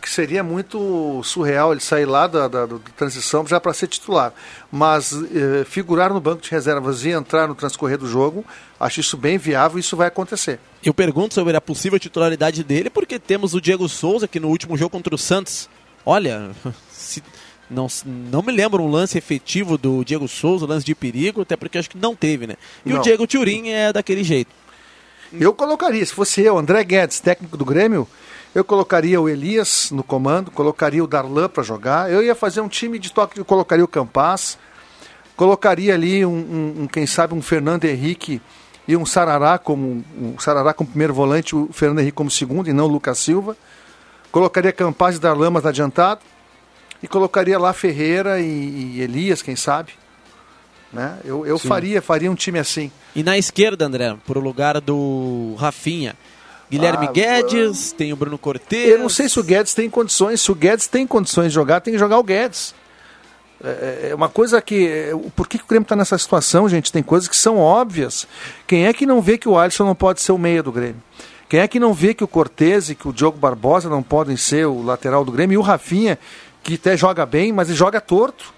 que 0.00 0.08
seria 0.08 0.42
muito 0.42 1.20
surreal 1.22 1.72
ele 1.72 1.80
sair 1.80 2.06
lá 2.06 2.26
da, 2.26 2.48
da, 2.48 2.66
da 2.66 2.78
transição 2.96 3.46
já 3.46 3.60
para 3.60 3.72
ser 3.74 3.86
titular. 3.86 4.32
Mas 4.70 5.12
eh, 5.12 5.64
figurar 5.64 6.12
no 6.12 6.20
banco 6.20 6.42
de 6.42 6.50
reservas 6.50 7.04
e 7.04 7.10
entrar 7.10 7.46
no 7.46 7.54
transcorrer 7.54 7.98
do 7.98 8.08
jogo, 8.08 8.44
acho 8.78 9.00
isso 9.00 9.16
bem 9.16 9.38
viável 9.38 9.78
e 9.78 9.80
isso 9.80 9.96
vai 9.96 10.08
acontecer. 10.08 10.58
Eu 10.82 10.94
pergunto 10.94 11.34
sobre 11.34 11.56
a 11.56 11.60
possível 11.60 11.98
titularidade 11.98 12.64
dele, 12.64 12.88
porque 12.88 13.18
temos 13.18 13.54
o 13.54 13.60
Diego 13.60 13.88
Souza, 13.88 14.26
que 14.26 14.40
no 14.40 14.48
último 14.48 14.76
jogo 14.76 14.90
contra 14.90 15.14
o 15.14 15.18
Santos, 15.18 15.68
olha, 16.04 16.50
se, 16.90 17.22
não, 17.70 17.86
não 18.04 18.42
me 18.42 18.50
lembro 18.52 18.82
um 18.82 18.90
lance 18.90 19.16
efetivo 19.16 19.78
do 19.78 20.04
Diego 20.04 20.26
Souza, 20.26 20.66
lance 20.66 20.84
de 20.84 20.94
perigo, 20.94 21.42
até 21.42 21.56
porque 21.56 21.78
acho 21.78 21.90
que 21.90 21.98
não 21.98 22.16
teve, 22.16 22.46
né? 22.46 22.56
E 22.84 22.90
não. 22.90 22.98
o 22.98 23.02
Diego 23.02 23.26
Turim 23.26 23.68
é 23.68 23.92
daquele 23.92 24.24
jeito. 24.24 24.50
Eu 25.32 25.54
colocaria, 25.54 26.04
se 26.04 26.12
fosse 26.12 26.40
eu, 26.42 26.58
André 26.58 26.82
Guedes, 26.82 27.20
técnico 27.20 27.56
do 27.56 27.64
Grêmio, 27.64 28.08
eu 28.54 28.64
colocaria 28.64 29.20
o 29.20 29.28
Elias 29.28 29.90
no 29.90 30.02
comando, 30.02 30.50
colocaria 30.50 31.02
o 31.02 31.06
Darlan 31.06 31.48
para 31.48 31.62
jogar. 31.62 32.10
Eu 32.10 32.22
ia 32.22 32.34
fazer 32.34 32.60
um 32.60 32.68
time 32.68 32.98
de 32.98 33.12
toque, 33.12 33.38
eu 33.38 33.44
colocaria 33.44 33.84
o 33.84 33.88
Campas, 33.88 34.58
colocaria 35.36 35.94
ali 35.94 36.26
um, 36.26 36.30
um, 36.30 36.82
um, 36.82 36.86
quem 36.86 37.06
sabe 37.06 37.34
um 37.34 37.40
Fernando 37.40 37.84
Henrique 37.84 38.42
e 38.88 38.96
um 38.96 39.06
Sarará 39.06 39.56
como 39.58 40.04
um 40.18 40.38
Sarará 40.38 40.74
como 40.74 40.90
primeiro 40.90 41.14
volante, 41.14 41.54
o 41.54 41.68
Fernando 41.72 42.00
Henrique 42.00 42.16
como 42.16 42.30
segundo 42.30 42.68
e 42.68 42.72
não 42.72 42.86
o 42.86 42.88
Lucas 42.88 43.18
Silva. 43.18 43.56
Colocaria 44.32 44.72
Campas 44.72 45.16
e 45.16 45.20
Darlan 45.20 45.50
mais 45.50 45.66
adiantado 45.66 46.20
e 47.02 47.06
colocaria 47.06 47.58
lá 47.58 47.72
Ferreira 47.72 48.40
e, 48.40 48.96
e 48.96 49.00
Elias, 49.00 49.42
quem 49.42 49.54
sabe. 49.54 49.92
Né? 50.92 51.18
Eu, 51.24 51.46
eu 51.46 51.56
faria, 51.56 52.02
faria 52.02 52.30
um 52.30 52.34
time 52.34 52.58
assim. 52.58 52.90
E 53.14 53.22
na 53.22 53.38
esquerda, 53.38 53.86
André, 53.86 54.16
para 54.26 54.38
o 54.38 54.42
lugar 54.42 54.80
do 54.80 55.54
Rafinha. 55.56 56.16
Guilherme 56.70 57.08
ah, 57.08 57.12
Guedes, 57.12 57.92
tem 57.92 58.12
o 58.12 58.16
Bruno 58.16 58.38
Cortez. 58.38 58.88
Eu 58.88 58.98
não 58.98 59.08
sei 59.08 59.28
se 59.28 59.40
o 59.40 59.42
Guedes 59.42 59.74
tem 59.74 59.90
condições. 59.90 60.40
Se 60.40 60.52
o 60.52 60.54
Guedes 60.54 60.86
tem 60.86 61.06
condições 61.06 61.48
de 61.48 61.54
jogar, 61.54 61.80
tem 61.80 61.92
que 61.92 61.98
jogar 61.98 62.18
o 62.18 62.22
Guedes. 62.22 62.74
É, 63.62 63.68
é, 63.68 64.08
é 64.10 64.14
uma 64.14 64.28
coisa 64.28 64.62
que. 64.62 64.86
É, 64.86 65.12
por 65.34 65.48
que, 65.48 65.58
que 65.58 65.64
o 65.64 65.66
Grêmio 65.66 65.82
está 65.82 65.96
nessa 65.96 66.16
situação, 66.16 66.68
gente? 66.68 66.92
Tem 66.92 67.02
coisas 67.02 67.28
que 67.28 67.36
são 67.36 67.58
óbvias. 67.58 68.26
Quem 68.66 68.86
é 68.86 68.92
que 68.92 69.04
não 69.04 69.20
vê 69.20 69.36
que 69.36 69.48
o 69.48 69.58
Alisson 69.58 69.84
não 69.84 69.94
pode 69.94 70.22
ser 70.22 70.32
o 70.32 70.38
meia 70.38 70.62
do 70.62 70.70
Grêmio? 70.70 71.02
Quem 71.48 71.58
é 71.58 71.66
que 71.66 71.80
não 71.80 71.92
vê 71.92 72.14
que 72.14 72.22
o 72.22 72.28
Cortez 72.28 72.90
e 72.90 72.94
que 72.94 73.08
o 73.08 73.12
Diogo 73.12 73.36
Barbosa 73.36 73.88
não 73.88 74.04
podem 74.04 74.36
ser 74.36 74.66
o 74.66 74.82
lateral 74.82 75.24
do 75.24 75.32
Grêmio? 75.32 75.54
E 75.54 75.58
o 75.58 75.62
Rafinha, 75.62 76.16
que 76.62 76.74
até 76.74 76.96
joga 76.96 77.26
bem, 77.26 77.52
mas 77.52 77.68
ele 77.68 77.76
joga 77.76 78.00
torto. 78.00 78.54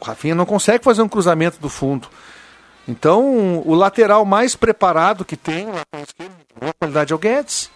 O 0.00 0.04
Rafinha 0.04 0.36
não 0.36 0.46
consegue 0.46 0.84
fazer 0.84 1.02
um 1.02 1.08
cruzamento 1.08 1.58
do 1.60 1.68
fundo. 1.68 2.08
Então, 2.88 3.62
o 3.66 3.74
lateral 3.74 4.24
mais 4.24 4.56
preparado 4.56 5.22
que 5.22 5.36
tem, 5.36 5.68
a 5.70 6.72
qualidade 6.72 7.12
é 7.12 7.16
o 7.16 7.18
Guedes. 7.18 7.70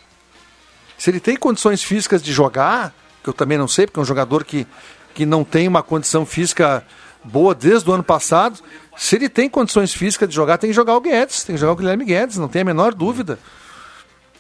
Se 0.97 1.11
ele 1.11 1.21
tem 1.21 1.37
condições 1.37 1.83
físicas 1.83 2.23
de 2.23 2.33
jogar, 2.33 2.95
que 3.23 3.29
eu 3.29 3.35
também 3.35 3.59
não 3.59 3.69
sei, 3.69 3.87
porque 3.87 4.01
é 4.01 4.03
um 4.03 4.07
jogador 4.07 4.43
que, 4.43 4.67
que 5.13 5.27
não 5.27 5.45
tem 5.45 5.69
uma 5.69 5.83
condição 5.83 6.25
física 6.25 6.83
boa 7.23 7.55
desde 7.55 7.91
o 7.91 7.93
ano 7.93 8.03
passado. 8.03 8.59
Se 8.97 9.17
ele 9.17 9.29
tem 9.29 9.51
condições 9.51 9.93
físicas 9.93 10.31
de 10.31 10.35
jogar, 10.35 10.57
tem 10.57 10.71
que 10.71 10.77
jogar 10.77 10.97
o 10.97 11.01
Guedes, 11.01 11.45
tem 11.45 11.57
que 11.57 11.61
jogar 11.61 11.73
o 11.73 11.77
Guilherme 11.77 12.07
Guedes, 12.07 12.39
não 12.39 12.49
tem 12.49 12.63
a 12.63 12.65
menor 12.65 12.95
dúvida. 12.95 13.39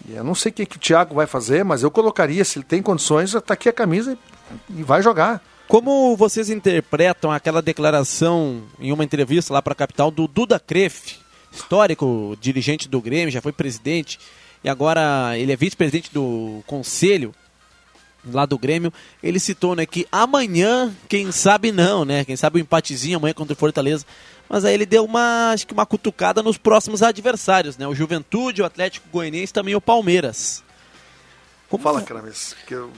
E 0.08 0.14
eu 0.14 0.24
não 0.24 0.34
sei 0.34 0.50
o 0.50 0.54
que, 0.54 0.64
que 0.64 0.76
o 0.76 0.80
Thiago 0.80 1.14
vai 1.14 1.26
fazer, 1.26 1.64
mas 1.64 1.82
eu 1.82 1.90
colocaria, 1.90 2.44
se 2.46 2.58
ele 2.58 2.64
tem 2.64 2.80
condições, 2.80 3.32
tá 3.44 3.52
aqui 3.52 3.68
a 3.68 3.72
camisa 3.72 4.16
e 4.70 4.82
vai 4.82 5.02
jogar. 5.02 5.42
Como 5.68 6.16
vocês 6.16 6.50
interpretam 6.50 7.32
aquela 7.32 7.62
declaração 7.62 8.62
em 8.78 8.92
uma 8.92 9.04
entrevista 9.04 9.54
lá 9.54 9.62
para 9.62 9.72
a 9.72 9.76
capital 9.76 10.10
do 10.10 10.28
Duda 10.28 10.60
Kreff, 10.60 11.18
histórico 11.50 12.36
dirigente 12.40 12.88
do 12.88 13.00
Grêmio, 13.00 13.30
já 13.30 13.40
foi 13.40 13.52
presidente 13.52 14.18
e 14.64 14.68
agora 14.68 15.36
ele 15.38 15.52
é 15.52 15.56
vice-presidente 15.56 16.12
do 16.12 16.62
conselho 16.66 17.34
lá 18.30 18.46
do 18.46 18.58
Grêmio. 18.58 18.92
Ele 19.22 19.40
citou 19.40 19.74
né, 19.74 19.86
que 19.86 20.06
amanhã, 20.12 20.94
quem 21.08 21.32
sabe 21.32 21.72
não, 21.72 22.04
né? 22.04 22.24
Quem 22.24 22.36
sabe 22.36 22.58
o 22.58 22.58
um 22.58 22.62
empatezinho 22.62 23.16
amanhã 23.16 23.34
contra 23.34 23.54
o 23.54 23.56
Fortaleza. 23.56 24.04
Mas 24.48 24.64
aí 24.64 24.74
ele 24.74 24.86
deu 24.86 25.04
uma, 25.04 25.50
acho 25.52 25.66
que 25.66 25.72
uma 25.72 25.86
cutucada 25.86 26.42
nos 26.42 26.58
próximos 26.58 27.02
adversários, 27.02 27.76
né? 27.76 27.86
O 27.86 27.94
Juventude, 27.94 28.62
o 28.62 28.64
Atlético 28.64 29.08
Goianiense 29.10 29.52
também 29.52 29.74
o 29.74 29.80
Palmeiras. 29.80 30.62
Como... 31.68 31.82
Fala, 31.82 32.02
Crames, 32.02 32.54
que 32.66 32.74
eu 32.74 32.92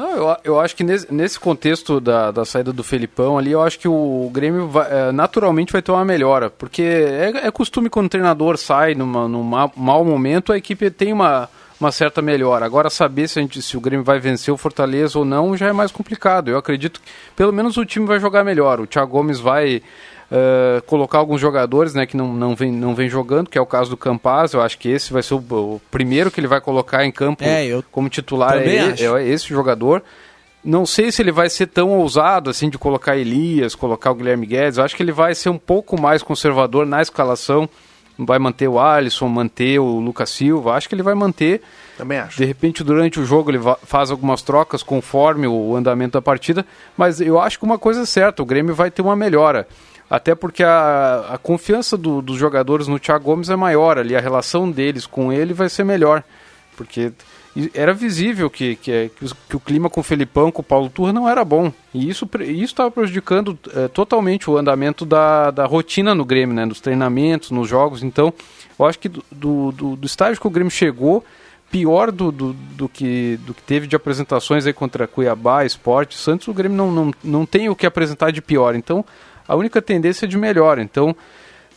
não, 0.00 0.16
eu, 0.16 0.36
eu 0.44 0.60
acho 0.60 0.74
que 0.74 0.82
nesse, 0.82 1.12
nesse 1.12 1.38
contexto 1.38 2.00
da, 2.00 2.30
da 2.30 2.44
saída 2.44 2.72
do 2.72 2.82
Felipão 2.82 3.36
ali, 3.36 3.52
eu 3.52 3.62
acho 3.62 3.78
que 3.78 3.88
o 3.88 4.30
Grêmio 4.32 4.68
vai, 4.68 4.86
é, 4.90 5.12
naturalmente 5.12 5.72
vai 5.72 5.82
ter 5.82 5.92
uma 5.92 6.04
melhora. 6.04 6.50
Porque 6.50 6.82
é, 6.82 7.46
é 7.46 7.50
costume 7.50 7.90
quando 7.90 8.06
o 8.06 8.10
treinador 8.10 8.56
sai 8.56 8.94
numa, 8.94 9.28
num 9.28 9.42
mau 9.42 10.04
momento, 10.04 10.52
a 10.52 10.56
equipe 10.56 10.90
tem 10.90 11.12
uma, 11.12 11.48
uma 11.78 11.92
certa 11.92 12.20
melhora. 12.20 12.64
Agora, 12.64 12.90
saber 12.90 13.28
se, 13.28 13.38
a 13.38 13.42
gente, 13.42 13.60
se 13.62 13.76
o 13.76 13.80
Grêmio 13.80 14.04
vai 14.04 14.18
vencer 14.18 14.52
o 14.52 14.56
Fortaleza 14.56 15.18
ou 15.18 15.24
não 15.24 15.56
já 15.56 15.68
é 15.68 15.72
mais 15.72 15.90
complicado. 15.90 16.48
Eu 16.48 16.58
acredito 16.58 17.00
que 17.00 17.10
pelo 17.36 17.52
menos 17.52 17.76
o 17.76 17.84
time 17.84 18.06
vai 18.06 18.20
jogar 18.20 18.44
melhor. 18.44 18.80
O 18.80 18.86
Thiago 18.86 19.10
Gomes 19.10 19.38
vai 19.38 19.82
uh, 20.30 20.82
colocar 20.82 21.18
alguns 21.18 21.40
jogadores 21.40 21.94
né, 21.94 22.06
que 22.06 22.16
não, 22.16 22.32
não, 22.32 22.54
vem, 22.54 22.72
não 22.72 22.94
vem 22.94 23.08
jogando, 23.08 23.48
que 23.48 23.58
é 23.58 23.60
o 23.60 23.66
caso 23.66 23.90
do 23.90 23.96
Campaz. 23.96 24.52
Eu 24.52 24.62
acho 24.62 24.78
que 24.78 24.88
esse 24.88 25.12
vai 25.12 25.22
ser 25.22 25.34
o, 25.34 25.38
o 25.38 25.80
primeiro 25.90 26.30
que 26.30 26.40
ele 26.40 26.46
vai 26.46 26.60
colocar 26.60 27.04
em 27.04 27.12
campo 27.12 27.44
é, 27.44 27.82
como 27.90 28.08
titular. 28.08 28.56
É, 28.58 28.76
é, 28.76 29.28
esse 29.28 29.48
jogador. 29.48 30.02
Não 30.62 30.84
sei 30.84 31.10
se 31.10 31.22
ele 31.22 31.32
vai 31.32 31.48
ser 31.48 31.68
tão 31.68 31.90
ousado 31.90 32.50
assim 32.50 32.68
de 32.68 32.76
colocar 32.76 33.16
Elias, 33.16 33.74
colocar 33.74 34.10
o 34.10 34.14
Guilherme 34.14 34.46
Guedes. 34.46 34.76
Eu 34.76 34.84
acho 34.84 34.94
que 34.94 35.02
ele 35.02 35.12
vai 35.12 35.34
ser 35.34 35.48
um 35.48 35.56
pouco 35.56 35.98
mais 36.00 36.22
conservador 36.22 36.84
na 36.84 37.00
escalação 37.00 37.68
vai 38.24 38.38
manter 38.38 38.68
o 38.68 38.78
Alisson, 38.78 39.28
manter 39.28 39.78
o 39.78 39.98
Lucas 39.98 40.30
Silva. 40.30 40.74
Acho 40.74 40.88
que 40.88 40.94
ele 40.94 41.02
vai 41.02 41.14
manter. 41.14 41.62
Também 41.96 42.18
acho. 42.18 42.38
De 42.38 42.44
repente, 42.44 42.84
durante 42.84 43.20
o 43.20 43.24
jogo, 43.24 43.50
ele 43.50 43.60
faz 43.84 44.10
algumas 44.10 44.42
trocas 44.42 44.82
conforme 44.82 45.46
o 45.46 45.74
andamento 45.76 46.12
da 46.12 46.22
partida. 46.22 46.64
Mas 46.96 47.20
eu 47.20 47.40
acho 47.40 47.58
que 47.58 47.64
uma 47.64 47.78
coisa 47.78 48.02
é 48.02 48.06
certa: 48.06 48.42
o 48.42 48.46
Grêmio 48.46 48.74
vai 48.74 48.90
ter 48.90 49.02
uma 49.02 49.16
melhora. 49.16 49.66
Até 50.10 50.34
porque 50.34 50.64
a, 50.64 51.26
a 51.30 51.38
confiança 51.38 51.96
do, 51.96 52.20
dos 52.20 52.36
jogadores 52.36 52.88
no 52.88 52.98
Thiago 52.98 53.24
Gomes 53.24 53.48
é 53.48 53.54
maior 53.54 53.96
ali, 53.96 54.16
a 54.16 54.20
relação 54.20 54.68
deles 54.68 55.06
com 55.06 55.32
ele 55.32 55.54
vai 55.54 55.68
ser 55.68 55.84
melhor. 55.84 56.24
Porque 56.76 57.12
era 57.74 57.92
visível 57.92 58.48
que, 58.50 58.76
que, 58.76 59.10
que, 59.48 59.56
o 59.56 59.60
clima 59.60 59.90
com 59.90 60.00
o 60.00 60.04
Felipão, 60.04 60.50
com 60.50 60.62
o 60.62 60.64
Paulo 60.64 60.88
Turra 60.88 61.12
não 61.12 61.28
era 61.28 61.44
bom. 61.44 61.72
E 61.92 62.08
isso 62.08 62.28
estava 62.34 62.90
prejudicando 62.90 63.58
é, 63.74 63.86
totalmente 63.88 64.48
o 64.48 64.56
andamento 64.56 65.04
da, 65.04 65.50
da 65.50 65.66
rotina 65.66 66.14
no 66.14 66.24
Grêmio, 66.24 66.54
né? 66.54 66.64
Nos 66.64 66.80
treinamentos, 66.80 67.50
nos 67.50 67.68
jogos. 67.68 68.02
Então, 68.02 68.32
eu 68.78 68.86
acho 68.86 68.98
que 68.98 69.08
do, 69.08 69.22
do, 69.30 69.96
do 69.96 70.06
estágio 70.06 70.40
que 70.40 70.46
o 70.46 70.50
Grêmio 70.50 70.70
chegou, 70.70 71.24
pior 71.70 72.10
do, 72.10 72.32
do, 72.32 72.52
do, 72.52 72.88
que, 72.88 73.38
do 73.44 73.52
que 73.52 73.62
teve 73.62 73.86
de 73.86 73.96
apresentações 73.96 74.66
aí 74.66 74.72
contra 74.72 75.06
Cuiabá, 75.06 75.64
Esporte, 75.64 76.16
Santos, 76.16 76.48
o 76.48 76.54
Grêmio 76.54 76.76
não, 76.76 76.90
não, 76.90 77.14
não 77.22 77.46
tem 77.46 77.68
o 77.68 77.76
que 77.76 77.86
apresentar 77.86 78.30
de 78.30 78.40
pior. 78.40 78.74
Então, 78.74 79.04
a 79.50 79.56
única 79.56 79.82
tendência 79.82 80.26
é 80.26 80.28
de 80.28 80.38
melhor. 80.38 80.78
Então, 80.78 81.14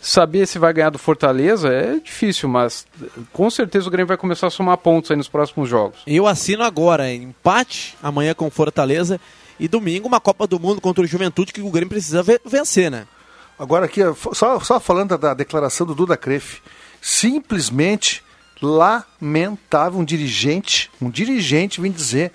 Saber 0.06 0.46
se 0.46 0.60
vai 0.60 0.74
ganhar 0.74 0.90
do 0.90 1.00
Fortaleza 1.00 1.70
é 1.70 1.98
difícil, 1.98 2.50
mas 2.50 2.86
com 3.32 3.50
certeza 3.50 3.88
o 3.88 3.90
Grêmio 3.90 4.10
vai 4.10 4.18
começar 4.18 4.48
a 4.48 4.50
somar 4.50 4.78
pontos 4.78 5.10
aí 5.10 5.16
nos 5.16 5.30
próximos 5.30 5.70
jogos. 5.70 6.02
Eu 6.06 6.28
assino 6.28 6.62
agora, 6.62 7.10
empate 7.10 7.96
amanhã 8.04 8.34
com 8.34 8.52
Fortaleza 8.52 9.18
e 9.58 9.66
domingo 9.66 10.06
uma 10.06 10.20
Copa 10.20 10.46
do 10.46 10.60
Mundo 10.60 10.82
contra 10.82 11.02
o 11.02 11.08
Juventude 11.08 11.54
que 11.54 11.62
o 11.62 11.72
Grêmio 11.72 11.88
precisa 11.88 12.22
vencer, 12.44 12.92
né? 12.92 13.08
Agora 13.58 13.86
aqui, 13.86 14.02
só, 14.34 14.60
só 14.60 14.78
falando 14.78 15.18
da 15.18 15.34
declaração 15.34 15.88
do 15.88 15.96
Duda 15.96 16.18
Crefe, 16.18 16.62
simplesmente 17.02 18.22
lamentável 18.62 20.02
um 20.02 20.04
dirigente, 20.04 20.92
um 21.02 21.10
dirigente 21.10 21.80
vem 21.80 21.94
dizer 21.94 22.34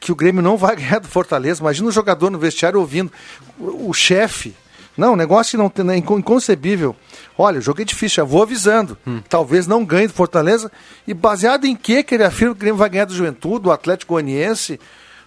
que 0.00 0.10
o 0.10 0.16
Grêmio 0.16 0.42
não 0.42 0.56
vai 0.56 0.74
ganhar 0.76 0.98
do 0.98 1.08
Fortaleza. 1.08 1.60
Imagina 1.60 1.88
o 1.88 1.92
jogador 1.92 2.30
no 2.30 2.38
vestiário 2.38 2.80
ouvindo 2.80 3.12
o 3.58 3.92
chefe 3.92 4.54
não, 5.00 5.16
negócio 5.16 5.52
que 5.52 5.56
não 5.56 5.70
tem, 5.70 5.88
é 5.90 5.96
inconcebível. 5.96 6.94
Olha, 7.38 7.58
o 7.58 7.62
jogo 7.62 7.80
é 7.80 7.84
difícil, 7.86 8.16
já 8.16 8.24
vou 8.24 8.42
avisando. 8.42 8.98
Hum. 9.06 9.22
Talvez 9.28 9.66
não 9.66 9.82
ganhe 9.82 10.06
do 10.06 10.12
Fortaleza. 10.12 10.70
E 11.06 11.14
baseado 11.14 11.64
em 11.64 11.74
que 11.74 12.02
que 12.02 12.14
ele 12.14 12.24
afirma 12.24 12.54
que 12.54 12.58
o 12.58 12.60
Grêmio 12.60 12.76
vai 12.76 12.90
ganhar 12.90 13.06
do 13.06 13.14
Juventude, 13.14 13.64
do 13.64 13.72
Atlético 13.72 14.12
Goianiense? 14.12 14.78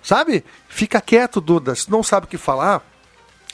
Sabe? 0.01 0.43
Fica 0.67 1.01
quieto, 1.01 1.41
Duda. 1.41 1.73
Se 1.73 1.89
não 1.89 2.03
sabe 2.03 2.25
o 2.25 2.29
que 2.29 2.37
falar, 2.37 2.83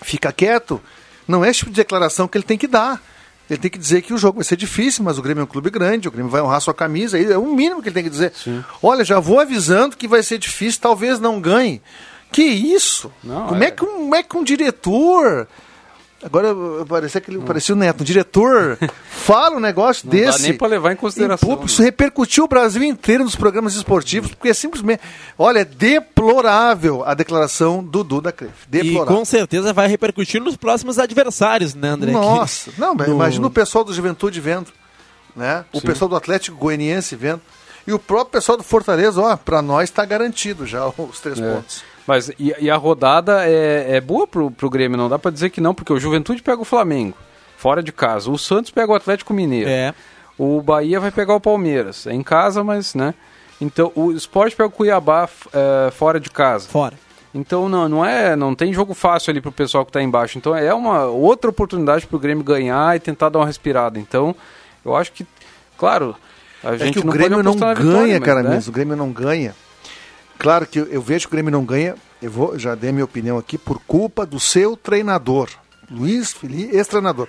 fica 0.01 0.29
quieto. 0.33 0.81
Não 1.25 1.45
é 1.45 1.51
esse 1.51 1.59
tipo 1.59 1.71
de 1.71 1.77
declaração 1.77 2.27
que 2.27 2.37
ele 2.37 2.45
tem 2.45 2.57
que 2.57 2.67
dar. 2.67 3.01
Ele 3.49 3.59
tem 3.59 3.71
que 3.71 3.77
dizer 3.77 4.01
que 4.01 4.13
o 4.13 4.17
jogo 4.17 4.37
vai 4.37 4.43
ser 4.43 4.55
difícil, 4.55 5.03
mas 5.03 5.17
o 5.17 5.21
Grêmio 5.21 5.41
é 5.41 5.43
um 5.43 5.47
clube 5.47 5.69
grande, 5.69 6.07
o 6.07 6.11
Grêmio 6.11 6.31
vai 6.31 6.41
honrar 6.41 6.61
sua 6.61 6.73
camisa, 6.73 7.19
é 7.19 7.37
o 7.37 7.47
mínimo 7.47 7.81
que 7.81 7.89
ele 7.89 7.95
tem 7.95 8.03
que 8.03 8.09
dizer. 8.09 8.31
Sim. 8.35 8.63
Olha, 8.81 9.03
já 9.03 9.19
vou 9.19 9.39
avisando 9.39 9.97
que 9.97 10.07
vai 10.07 10.21
ser 10.21 10.37
difícil, 10.37 10.79
talvez 10.81 11.19
não 11.19 11.41
ganhe. 11.41 11.81
Que 12.31 12.43
isso? 12.43 13.11
Não, 13.23 13.47
como, 13.47 13.63
é... 13.63 13.67
é 13.67 13.71
que, 13.71 13.85
como 13.85 14.15
é 14.15 14.23
que 14.23 14.37
um 14.37 14.43
diretor 14.43 15.47
Agora 16.21 16.53
parecia 16.87 17.21
que 17.21 17.31
ele 17.31 17.39
parecia 17.39 17.73
o 17.73 17.77
Neto, 17.77 18.01
um 18.01 18.03
diretor 18.03 18.77
fala 19.09 19.55
um 19.55 19.59
negócio 19.59 20.05
não 20.05 20.11
desse. 20.11 20.39
Dá 20.39 20.47
nem 20.49 20.57
para 20.57 20.67
levar 20.67 20.91
em 20.91 20.95
consideração. 20.95 21.53
Em 21.61 21.65
isso 21.65 21.81
repercutiu 21.81 22.43
o 22.43 22.47
Brasil 22.47 22.83
inteiro 22.83 23.23
nos 23.23 23.35
programas 23.35 23.73
esportivos, 23.75 24.31
porque 24.31 24.49
é 24.49 24.53
simplesmente. 24.53 25.01
Olha, 25.37 25.59
é 25.59 25.65
deplorável 25.65 27.03
a 27.05 27.13
declaração 27.13 27.81
do 27.81 28.03
Duda 28.03 28.31
Cref. 28.33 28.67
Deplorável. 28.67 29.15
E 29.15 29.17
com 29.17 29.23
certeza 29.23 29.71
vai 29.71 29.87
repercutir 29.87 30.41
nos 30.41 30.57
próximos 30.57 30.99
adversários, 30.99 31.73
né, 31.73 31.89
André? 31.89 32.11
Nossa, 32.11 32.71
não, 32.77 32.93
no... 32.93 33.05
imagina 33.05 33.47
o 33.47 33.51
pessoal 33.51 33.85
do 33.85 33.93
Juventude 33.93 34.41
vendo, 34.41 34.67
né? 35.33 35.63
O 35.71 35.79
Sim. 35.79 35.87
pessoal 35.87 36.09
do 36.09 36.17
Atlético 36.17 36.57
Goianiense 36.57 37.15
vendo. 37.15 37.41
E 37.87 37.93
o 37.93 37.97
próprio 37.97 38.33
pessoal 38.33 38.57
do 38.57 38.63
Fortaleza, 38.63 39.21
ó, 39.21 39.35
para 39.37 39.61
nós 39.61 39.89
está 39.89 40.03
garantido 40.05 40.65
já 40.65 40.85
os 40.85 41.19
três 41.21 41.39
é. 41.39 41.53
pontos. 41.53 41.83
Mas 42.09 42.29
e, 42.39 42.55
e, 42.59 42.71
a 42.71 42.75
rodada 42.75 43.47
é, 43.47 43.97
é 43.97 44.01
boa 44.01 44.25
pro, 44.25 44.49
pro 44.49 44.67
Grêmio, 44.67 44.97
não 44.97 45.07
dá 45.07 45.19
para 45.19 45.29
dizer 45.29 45.51
que 45.51 45.61
não, 45.61 45.75
porque 45.75 45.93
o 45.93 45.99
Juventude 45.99 46.41
pega 46.41 46.59
o 46.59 46.65
Flamengo, 46.65 47.15
fora 47.55 47.83
de 47.83 47.91
casa. 47.91 48.31
O 48.31 48.35
Santos 48.35 48.71
pega 48.71 48.91
o 48.91 48.95
Atlético 48.95 49.31
Mineiro. 49.31 49.69
É. 49.69 49.93
O 50.35 50.59
Bahia 50.59 50.99
vai 50.99 51.11
pegar 51.11 51.35
o 51.35 51.39
Palmeiras. 51.39 52.07
É 52.07 52.11
em 52.11 52.23
casa, 52.23 52.63
mas, 52.63 52.95
né? 52.95 53.13
Então, 53.61 53.91
o 53.93 54.11
Sport 54.13 54.55
pega 54.55 54.69
o 54.69 54.71
Cuiabá 54.71 55.29
é, 55.53 55.91
fora 55.91 56.19
de 56.19 56.31
casa. 56.31 56.67
Fora. 56.67 56.97
Então 57.31 57.69
não, 57.69 57.87
não 57.87 58.03
é, 58.03 58.35
não 58.35 58.55
tem 58.55 58.73
jogo 58.73 58.95
fácil 58.95 59.29
ali 59.29 59.39
pro 59.39 59.51
pessoal 59.51 59.85
que 59.85 59.91
está 59.91 60.01
embaixo. 60.01 60.35
Então 60.35 60.55
é 60.55 60.73
uma 60.73 61.05
outra 61.05 61.51
oportunidade 61.51 62.07
pro 62.07 62.17
Grêmio 62.17 62.43
ganhar 62.43 62.95
e 62.95 62.99
tentar 62.99 63.29
dar 63.29 63.37
uma 63.37 63.45
respirada. 63.45 63.99
Então, 63.99 64.35
eu 64.83 64.95
acho 64.95 65.11
que, 65.11 65.27
claro, 65.77 66.15
a 66.63 66.73
é 66.73 66.77
gente 66.79 66.93
que 66.93 66.99
o 67.01 67.05
não 67.05 67.13
Grêmio 67.13 67.43
não 67.43 67.55
ganha, 67.55 67.75
vitória, 67.75 68.19
cara, 68.19 68.41
né? 68.41 68.49
mesmo. 68.49 68.71
O 68.71 68.73
Grêmio 68.73 68.95
não 68.95 69.11
ganha. 69.11 69.53
Claro 70.39 70.65
que 70.65 70.79
eu 70.79 71.01
vejo 71.01 71.27
que 71.27 71.33
o 71.33 71.35
Grêmio 71.35 71.51
não 71.51 71.65
ganha, 71.65 71.95
eu 72.21 72.31
vou, 72.31 72.57
já 72.57 72.73
dei 72.73 72.93
minha 72.93 73.03
opinião 73.03 73.37
aqui, 73.37 73.57
por 73.57 73.77
culpa 73.81 74.25
do 74.25 74.39
seu 74.39 74.77
treinador, 74.77 75.49
Luiz 75.91 76.31
Felipe, 76.31 76.73
ex-treinador. 76.73 77.27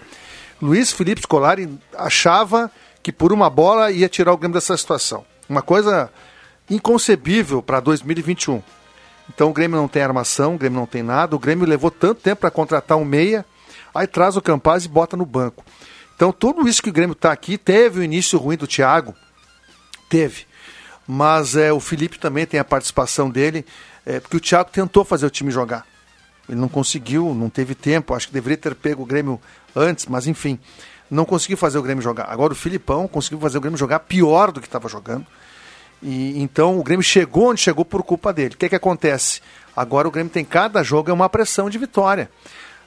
Luiz 0.62 0.92
Felipe 0.92 1.20
Scolari 1.20 1.68
achava 1.98 2.70
que 3.02 3.10
por 3.10 3.32
uma 3.32 3.50
bola 3.50 3.90
ia 3.90 4.08
tirar 4.08 4.32
o 4.32 4.36
Grêmio 4.36 4.54
dessa 4.54 4.76
situação. 4.76 5.24
Uma 5.48 5.60
coisa 5.60 6.08
inconcebível 6.70 7.60
para 7.60 7.80
2021. 7.80 8.62
Então 9.28 9.50
o 9.50 9.52
Grêmio 9.52 9.76
não 9.76 9.88
tem 9.88 10.02
armação, 10.02 10.54
o 10.54 10.58
Grêmio 10.58 10.78
não 10.78 10.86
tem 10.86 11.02
nada, 11.02 11.34
o 11.34 11.38
Grêmio 11.38 11.66
levou 11.66 11.90
tanto 11.90 12.20
tempo 12.20 12.42
para 12.42 12.50
contratar 12.50 12.96
um 12.96 13.04
meia, 13.04 13.44
aí 13.92 14.06
traz 14.06 14.36
o 14.36 14.42
Campaz 14.42 14.84
e 14.84 14.88
bota 14.88 15.16
no 15.16 15.26
banco. 15.26 15.64
Então 16.14 16.30
tudo 16.30 16.68
isso 16.68 16.80
que 16.80 16.90
o 16.90 16.92
Grêmio 16.92 17.14
está 17.14 17.32
aqui, 17.32 17.58
teve 17.58 17.98
o 17.98 18.04
início 18.04 18.38
ruim 18.38 18.56
do 18.56 18.68
Thiago, 18.68 19.16
teve 20.08 20.49
mas 21.12 21.56
é, 21.56 21.72
o 21.72 21.80
Felipe 21.80 22.20
também 22.20 22.46
tem 22.46 22.60
a 22.60 22.64
participação 22.64 23.28
dele, 23.28 23.66
é, 24.06 24.20
porque 24.20 24.36
o 24.36 24.40
Thiago 24.40 24.70
tentou 24.70 25.04
fazer 25.04 25.26
o 25.26 25.30
time 25.30 25.50
jogar. 25.50 25.84
Ele 26.48 26.60
não 26.60 26.68
conseguiu, 26.68 27.34
não 27.34 27.50
teve 27.50 27.74
tempo, 27.74 28.14
acho 28.14 28.28
que 28.28 28.32
deveria 28.32 28.56
ter 28.56 28.76
pego 28.76 29.02
o 29.02 29.06
Grêmio 29.06 29.40
antes, 29.74 30.06
mas 30.06 30.28
enfim, 30.28 30.56
não 31.10 31.24
conseguiu 31.24 31.56
fazer 31.56 31.78
o 31.78 31.82
Grêmio 31.82 32.00
jogar. 32.00 32.26
Agora 32.30 32.52
o 32.52 32.56
Filipão 32.56 33.08
conseguiu 33.08 33.40
fazer 33.40 33.58
o 33.58 33.60
Grêmio 33.60 33.76
jogar 33.76 33.98
pior 33.98 34.52
do 34.52 34.60
que 34.60 34.68
estava 34.68 34.88
jogando. 34.88 35.26
E 36.00 36.40
então 36.40 36.78
o 36.78 36.84
Grêmio 36.84 37.02
chegou 37.02 37.50
onde 37.50 37.60
chegou 37.60 37.84
por 37.84 38.04
culpa 38.04 38.32
dele. 38.32 38.54
O 38.54 38.56
que 38.56 38.66
é 38.66 38.68
que 38.68 38.76
acontece? 38.76 39.40
Agora 39.74 40.06
o 40.06 40.12
Grêmio 40.12 40.32
tem 40.32 40.44
cada 40.44 40.80
jogo 40.84 41.10
é 41.10 41.12
uma 41.12 41.28
pressão 41.28 41.68
de 41.68 41.76
vitória. 41.76 42.30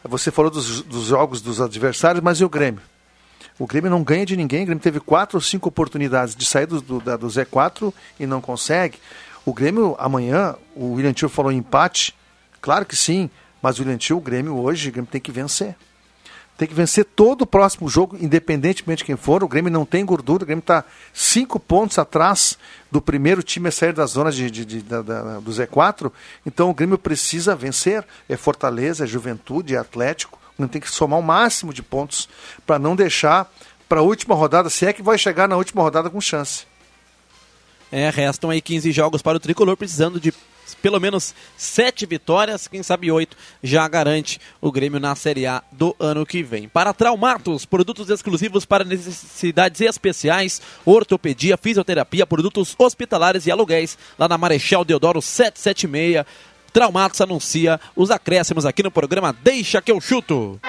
Você 0.01 0.31
falou 0.31 0.49
dos, 0.49 0.81
dos 0.81 1.07
jogos 1.07 1.41
dos 1.41 1.59
adversários, 1.59 2.23
mas 2.23 2.39
e 2.39 2.45
o 2.45 2.49
Grêmio? 2.49 2.81
O 3.63 3.65
Grêmio 3.65 3.89
não 3.89 4.03
ganha 4.03 4.25
de 4.25 4.35
ninguém. 4.35 4.63
O 4.63 4.65
Grêmio 4.65 4.83
teve 4.83 4.99
quatro 4.99 5.37
ou 5.37 5.41
cinco 5.41 5.69
oportunidades 5.69 6.35
de 6.35 6.43
sair 6.43 6.65
do, 6.65 6.81
do, 6.81 6.99
do 6.99 7.27
Z4 7.27 7.93
e 8.19 8.25
não 8.25 8.41
consegue. 8.41 8.99
O 9.45 9.53
Grêmio, 9.53 9.95
amanhã, 9.97 10.55
o 10.75 10.95
William 10.95 11.13
Tio 11.13 11.29
falou 11.29 11.49
empate. 11.49 12.13
Claro 12.59 12.85
que 12.85 12.93
sim, 12.93 13.29
mas 13.61 13.79
o 13.79 13.83
William 13.83 13.97
Tio, 13.97 14.17
o 14.17 14.19
Grêmio 14.19 14.57
hoje, 14.57 14.89
o 14.89 14.91
Grêmio 14.91 15.09
tem 15.09 15.21
que 15.21 15.31
vencer. 15.31 15.77
Tem 16.57 16.67
que 16.67 16.73
vencer 16.73 17.05
todo 17.05 17.43
o 17.43 17.47
próximo 17.47 17.87
jogo, 17.87 18.17
independentemente 18.19 18.97
de 18.97 19.05
quem 19.05 19.15
for. 19.15 19.41
O 19.45 19.47
Grêmio 19.47 19.71
não 19.71 19.85
tem 19.85 20.03
gordura, 20.03 20.43
o 20.43 20.45
Grêmio 20.45 20.59
está 20.59 20.83
cinco 21.13 21.57
pontos 21.57 21.97
atrás 21.97 22.57
do 22.91 23.01
primeiro 23.01 23.41
time 23.41 23.69
a 23.69 23.71
sair 23.71 23.93
da 23.93 24.05
zona 24.05 24.29
de, 24.29 24.51
de, 24.51 24.65
de 24.65 24.81
da, 24.81 25.01
da, 25.01 25.39
do 25.39 25.49
Z4. 25.49 26.11
Então 26.45 26.69
o 26.69 26.73
Grêmio 26.73 26.97
precisa 26.97 27.55
vencer. 27.55 28.05
É 28.27 28.35
Fortaleza, 28.35 29.05
é 29.05 29.07
Juventude, 29.07 29.73
é 29.73 29.77
Atlético 29.77 30.42
não 30.57 30.67
tem 30.67 30.81
que 30.81 30.89
somar 30.89 31.19
o 31.19 31.23
máximo 31.23 31.73
de 31.73 31.81
pontos 31.81 32.29
para 32.65 32.79
não 32.79 32.95
deixar 32.95 33.51
para 33.87 33.99
a 33.99 34.03
última 34.03 34.35
rodada, 34.35 34.69
se 34.69 34.85
é 34.85 34.93
que 34.93 35.03
vai 35.03 35.17
chegar 35.17 35.47
na 35.47 35.57
última 35.57 35.81
rodada 35.81 36.09
com 36.09 36.19
chance. 36.19 36.65
É, 37.91 38.09
restam 38.09 38.49
aí 38.49 38.59
15 38.59 38.91
jogos 38.91 39.21
para 39.21 39.37
o 39.37 39.39
tricolor, 39.39 39.77
precisando 39.77 40.19
de 40.19 40.33
pelo 40.81 40.99
menos 40.99 41.33
sete 41.57 42.05
vitórias, 42.05 42.67
quem 42.67 42.81
sabe 42.83 43.11
oito, 43.11 43.37
já 43.61 43.87
garante 43.87 44.39
o 44.59 44.71
Grêmio 44.71 44.99
na 44.99 45.15
Série 45.15 45.45
A 45.45 45.61
do 45.71 45.95
ano 45.99 46.25
que 46.25 46.41
vem. 46.41 46.67
Para 46.67 46.93
Traumatos, 46.93 47.65
produtos 47.65 48.09
exclusivos 48.09 48.65
para 48.65 48.83
necessidades 48.83 49.79
especiais, 49.81 50.61
ortopedia, 50.85 51.57
fisioterapia, 51.57 52.25
produtos 52.25 52.75
hospitalares 52.77 53.45
e 53.45 53.51
aluguéis, 53.51 53.97
lá 54.17 54.27
na 54.27 54.37
Marechal 54.37 54.83
Deodoro 54.83 55.21
776. 55.21 56.25
Traumatos 56.73 57.21
anuncia 57.21 57.79
os 57.95 58.09
acréscimos 58.09 58.65
aqui 58.65 58.81
no 58.81 58.89
programa 58.89 59.31
Deixa 59.43 59.79
que 59.79 59.91
eu 59.91 60.01
chuto. 60.01 60.59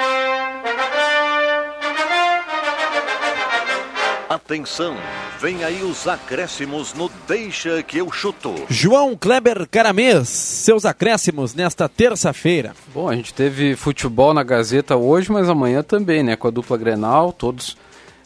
Atenção, 4.28 4.96
vem 5.40 5.64
aí 5.64 5.82
os 5.82 6.06
acréscimos 6.06 6.92
no 6.92 7.10
Deixa 7.26 7.82
que 7.82 7.98
eu 7.98 8.12
chuto. 8.12 8.54
João 8.68 9.16
Kleber 9.16 9.66
Caramês, 9.70 10.28
seus 10.28 10.84
acréscimos 10.84 11.54
nesta 11.54 11.88
terça-feira. 11.88 12.74
Bom, 12.92 13.08
a 13.08 13.16
gente 13.16 13.32
teve 13.32 13.74
futebol 13.74 14.34
na 14.34 14.42
Gazeta 14.42 14.96
hoje, 14.96 15.32
mas 15.32 15.48
amanhã 15.48 15.82
também, 15.82 16.22
né? 16.22 16.36
Com 16.36 16.48
a 16.48 16.50
dupla 16.50 16.76
Grenal, 16.76 17.32
todos 17.32 17.78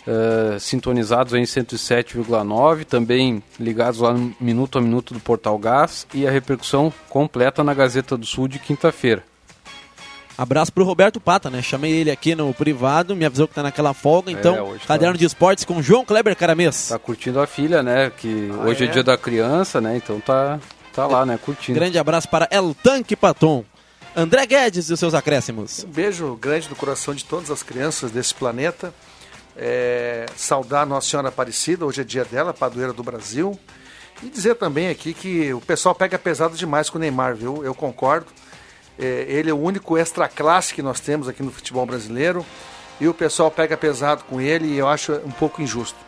uh, 0.08 0.58
sintonizados 0.58 1.34
em 1.34 1.42
107,9, 1.42 2.84
também 2.84 3.42
ligados 3.60 4.00
lá 4.00 4.12
no 4.12 4.34
minuto 4.40 4.78
a 4.78 4.80
minuto 4.80 5.12
do 5.12 5.20
Portal 5.20 5.58
Gás 5.58 6.06
e 6.14 6.26
a 6.26 6.30
repercussão 6.30 6.92
completa 7.08 7.62
na 7.62 7.74
Gazeta 7.74 8.16
do 8.16 8.24
Sul 8.24 8.48
de 8.48 8.58
quinta-feira. 8.58 9.22
Abraço 10.36 10.72
pro 10.72 10.84
Roberto 10.84 11.18
Pata, 11.18 11.50
né? 11.50 11.60
Chamei 11.60 11.92
ele 11.92 12.12
aqui 12.12 12.32
no 12.32 12.54
privado, 12.54 13.16
me 13.16 13.24
avisou 13.24 13.48
que 13.48 13.54
tá 13.54 13.62
naquela 13.62 13.92
folga, 13.92 14.30
então, 14.30 14.76
é, 14.76 14.86
caderno 14.86 15.14
tá... 15.14 15.18
de 15.18 15.24
esportes 15.24 15.64
com 15.64 15.82
João 15.82 16.04
Kleber 16.04 16.36
Caramês. 16.36 16.88
Tá 16.88 16.98
curtindo 16.98 17.40
a 17.40 17.46
filha, 17.46 17.82
né? 17.82 18.12
Que 18.16 18.48
ah, 18.52 18.68
hoje 18.68 18.84
é? 18.84 18.86
é? 18.86 18.90
dia 18.90 19.02
da 19.02 19.18
criança, 19.18 19.80
né? 19.80 19.96
Então 19.96 20.20
tá, 20.20 20.60
tá 20.94 21.08
lá, 21.08 21.26
né? 21.26 21.36
Curtindo. 21.42 21.76
Grande 21.76 21.98
abraço 21.98 22.28
para 22.28 22.46
El 22.52 22.72
Tanque 22.72 23.16
Paton. 23.16 23.64
André 24.14 24.46
Guedes 24.46 24.88
e 24.88 24.92
os 24.92 25.00
seus 25.00 25.12
acréscimos. 25.12 25.84
Um 25.84 25.90
beijo 25.90 26.36
grande 26.40 26.68
no 26.68 26.76
coração 26.76 27.14
de 27.14 27.24
todas 27.24 27.50
as 27.50 27.64
crianças 27.64 28.12
desse 28.12 28.32
planeta. 28.32 28.94
É, 29.60 30.26
saudar 30.36 30.86
Nossa 30.86 31.08
Senhora 31.08 31.28
Aparecida, 31.28 31.84
hoje 31.84 32.00
é 32.00 32.04
dia 32.04 32.24
dela, 32.24 32.54
padroeira 32.54 32.92
do 32.92 33.02
Brasil. 33.02 33.58
E 34.22 34.28
dizer 34.28 34.54
também 34.54 34.88
aqui 34.88 35.12
que 35.12 35.52
o 35.52 35.60
pessoal 35.60 35.96
pega 35.96 36.16
pesado 36.16 36.56
demais 36.56 36.88
com 36.88 36.96
o 36.96 37.00
Neymar, 37.00 37.34
viu? 37.34 37.64
Eu 37.64 37.74
concordo. 37.74 38.26
É, 38.96 39.26
ele 39.28 39.50
é 39.50 39.52
o 39.52 39.58
único 39.58 39.98
extra 39.98 40.28
classe 40.28 40.72
que 40.72 40.82
nós 40.82 41.00
temos 41.00 41.28
aqui 41.28 41.42
no 41.42 41.50
futebol 41.50 41.84
brasileiro. 41.84 42.46
E 43.00 43.08
o 43.08 43.14
pessoal 43.14 43.50
pega 43.50 43.76
pesado 43.76 44.24
com 44.24 44.40
ele 44.40 44.68
e 44.68 44.78
eu 44.78 44.88
acho 44.88 45.12
um 45.24 45.30
pouco 45.30 45.60
injusto. 45.60 45.98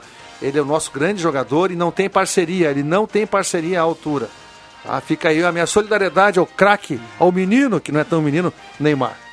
Ele 0.40 0.58
é 0.58 0.62
o 0.62 0.64
nosso 0.64 0.90
grande 0.92 1.20
jogador 1.20 1.70
e 1.70 1.76
não 1.76 1.90
tem 1.90 2.08
parceria, 2.08 2.70
ele 2.70 2.82
não 2.82 3.06
tem 3.06 3.26
parceria 3.26 3.80
à 3.80 3.82
altura. 3.82 4.28
Tá? 4.82 5.00
Fica 5.00 5.28
aí 5.28 5.42
a 5.44 5.52
minha 5.52 5.66
solidariedade 5.66 6.38
ao 6.38 6.46
craque, 6.46 7.00
ao 7.18 7.30
menino, 7.30 7.80
que 7.80 7.92
não 7.92 8.00
é 8.00 8.04
tão 8.04 8.22
menino, 8.22 8.52
Neymar. 8.78 9.29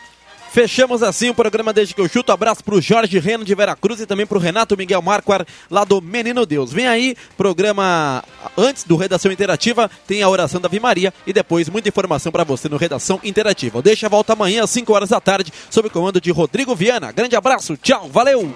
Fechamos 0.51 1.03
assim 1.03 1.29
o 1.29 1.33
programa 1.33 1.73
Desde 1.73 1.93
que 1.93 2.01
eu 2.01 2.07
chuto. 2.07 2.31
Abraço 2.31 2.63
pro 2.63 2.81
Jorge 2.81 3.19
Reno 3.19 3.45
de 3.45 3.53
Veracruz 3.53 3.99
e 3.99 4.05
também 4.05 4.25
pro 4.25 4.39
Renato 4.39 4.77
Miguel 4.77 5.01
Marquar, 5.01 5.45
lá 5.69 5.83
do 5.83 6.01
Menino 6.01 6.45
Deus. 6.45 6.71
Vem 6.71 6.87
aí, 6.87 7.15
programa 7.37 8.23
antes 8.57 8.83
do 8.83 8.95
Redação 8.95 9.31
Interativa, 9.31 9.89
tem 10.07 10.21
a 10.21 10.29
oração 10.29 10.59
da 10.59 10.69
Vimaria 10.69 11.13
e 11.25 11.33
depois 11.33 11.69
muita 11.69 11.89
informação 11.89 12.31
para 12.31 12.43
você 12.43 12.67
no 12.67 12.77
Redação 12.77 13.19
Interativa. 13.23 13.81
Deixa 13.81 14.07
a 14.07 14.09
volta 14.09 14.33
amanhã 14.33 14.63
às 14.63 14.69
5 14.71 14.93
horas 14.93 15.09
da 15.09 15.19
tarde, 15.19 15.53
sob 15.69 15.89
comando 15.89 16.19
de 16.19 16.31
Rodrigo 16.31 16.75
Viana. 16.75 17.11
Grande 17.11 17.35
abraço, 17.35 17.77
tchau, 17.77 18.09
valeu! 18.09 18.51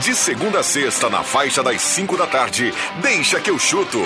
De 0.00 0.14
segunda 0.14 0.60
a 0.60 0.62
sexta, 0.62 1.08
na 1.08 1.22
faixa 1.22 1.62
das 1.62 1.80
5 1.80 2.16
da 2.16 2.26
tarde, 2.26 2.74
deixa 3.00 3.40
que 3.40 3.50
eu 3.50 3.58
chuto. 3.58 4.02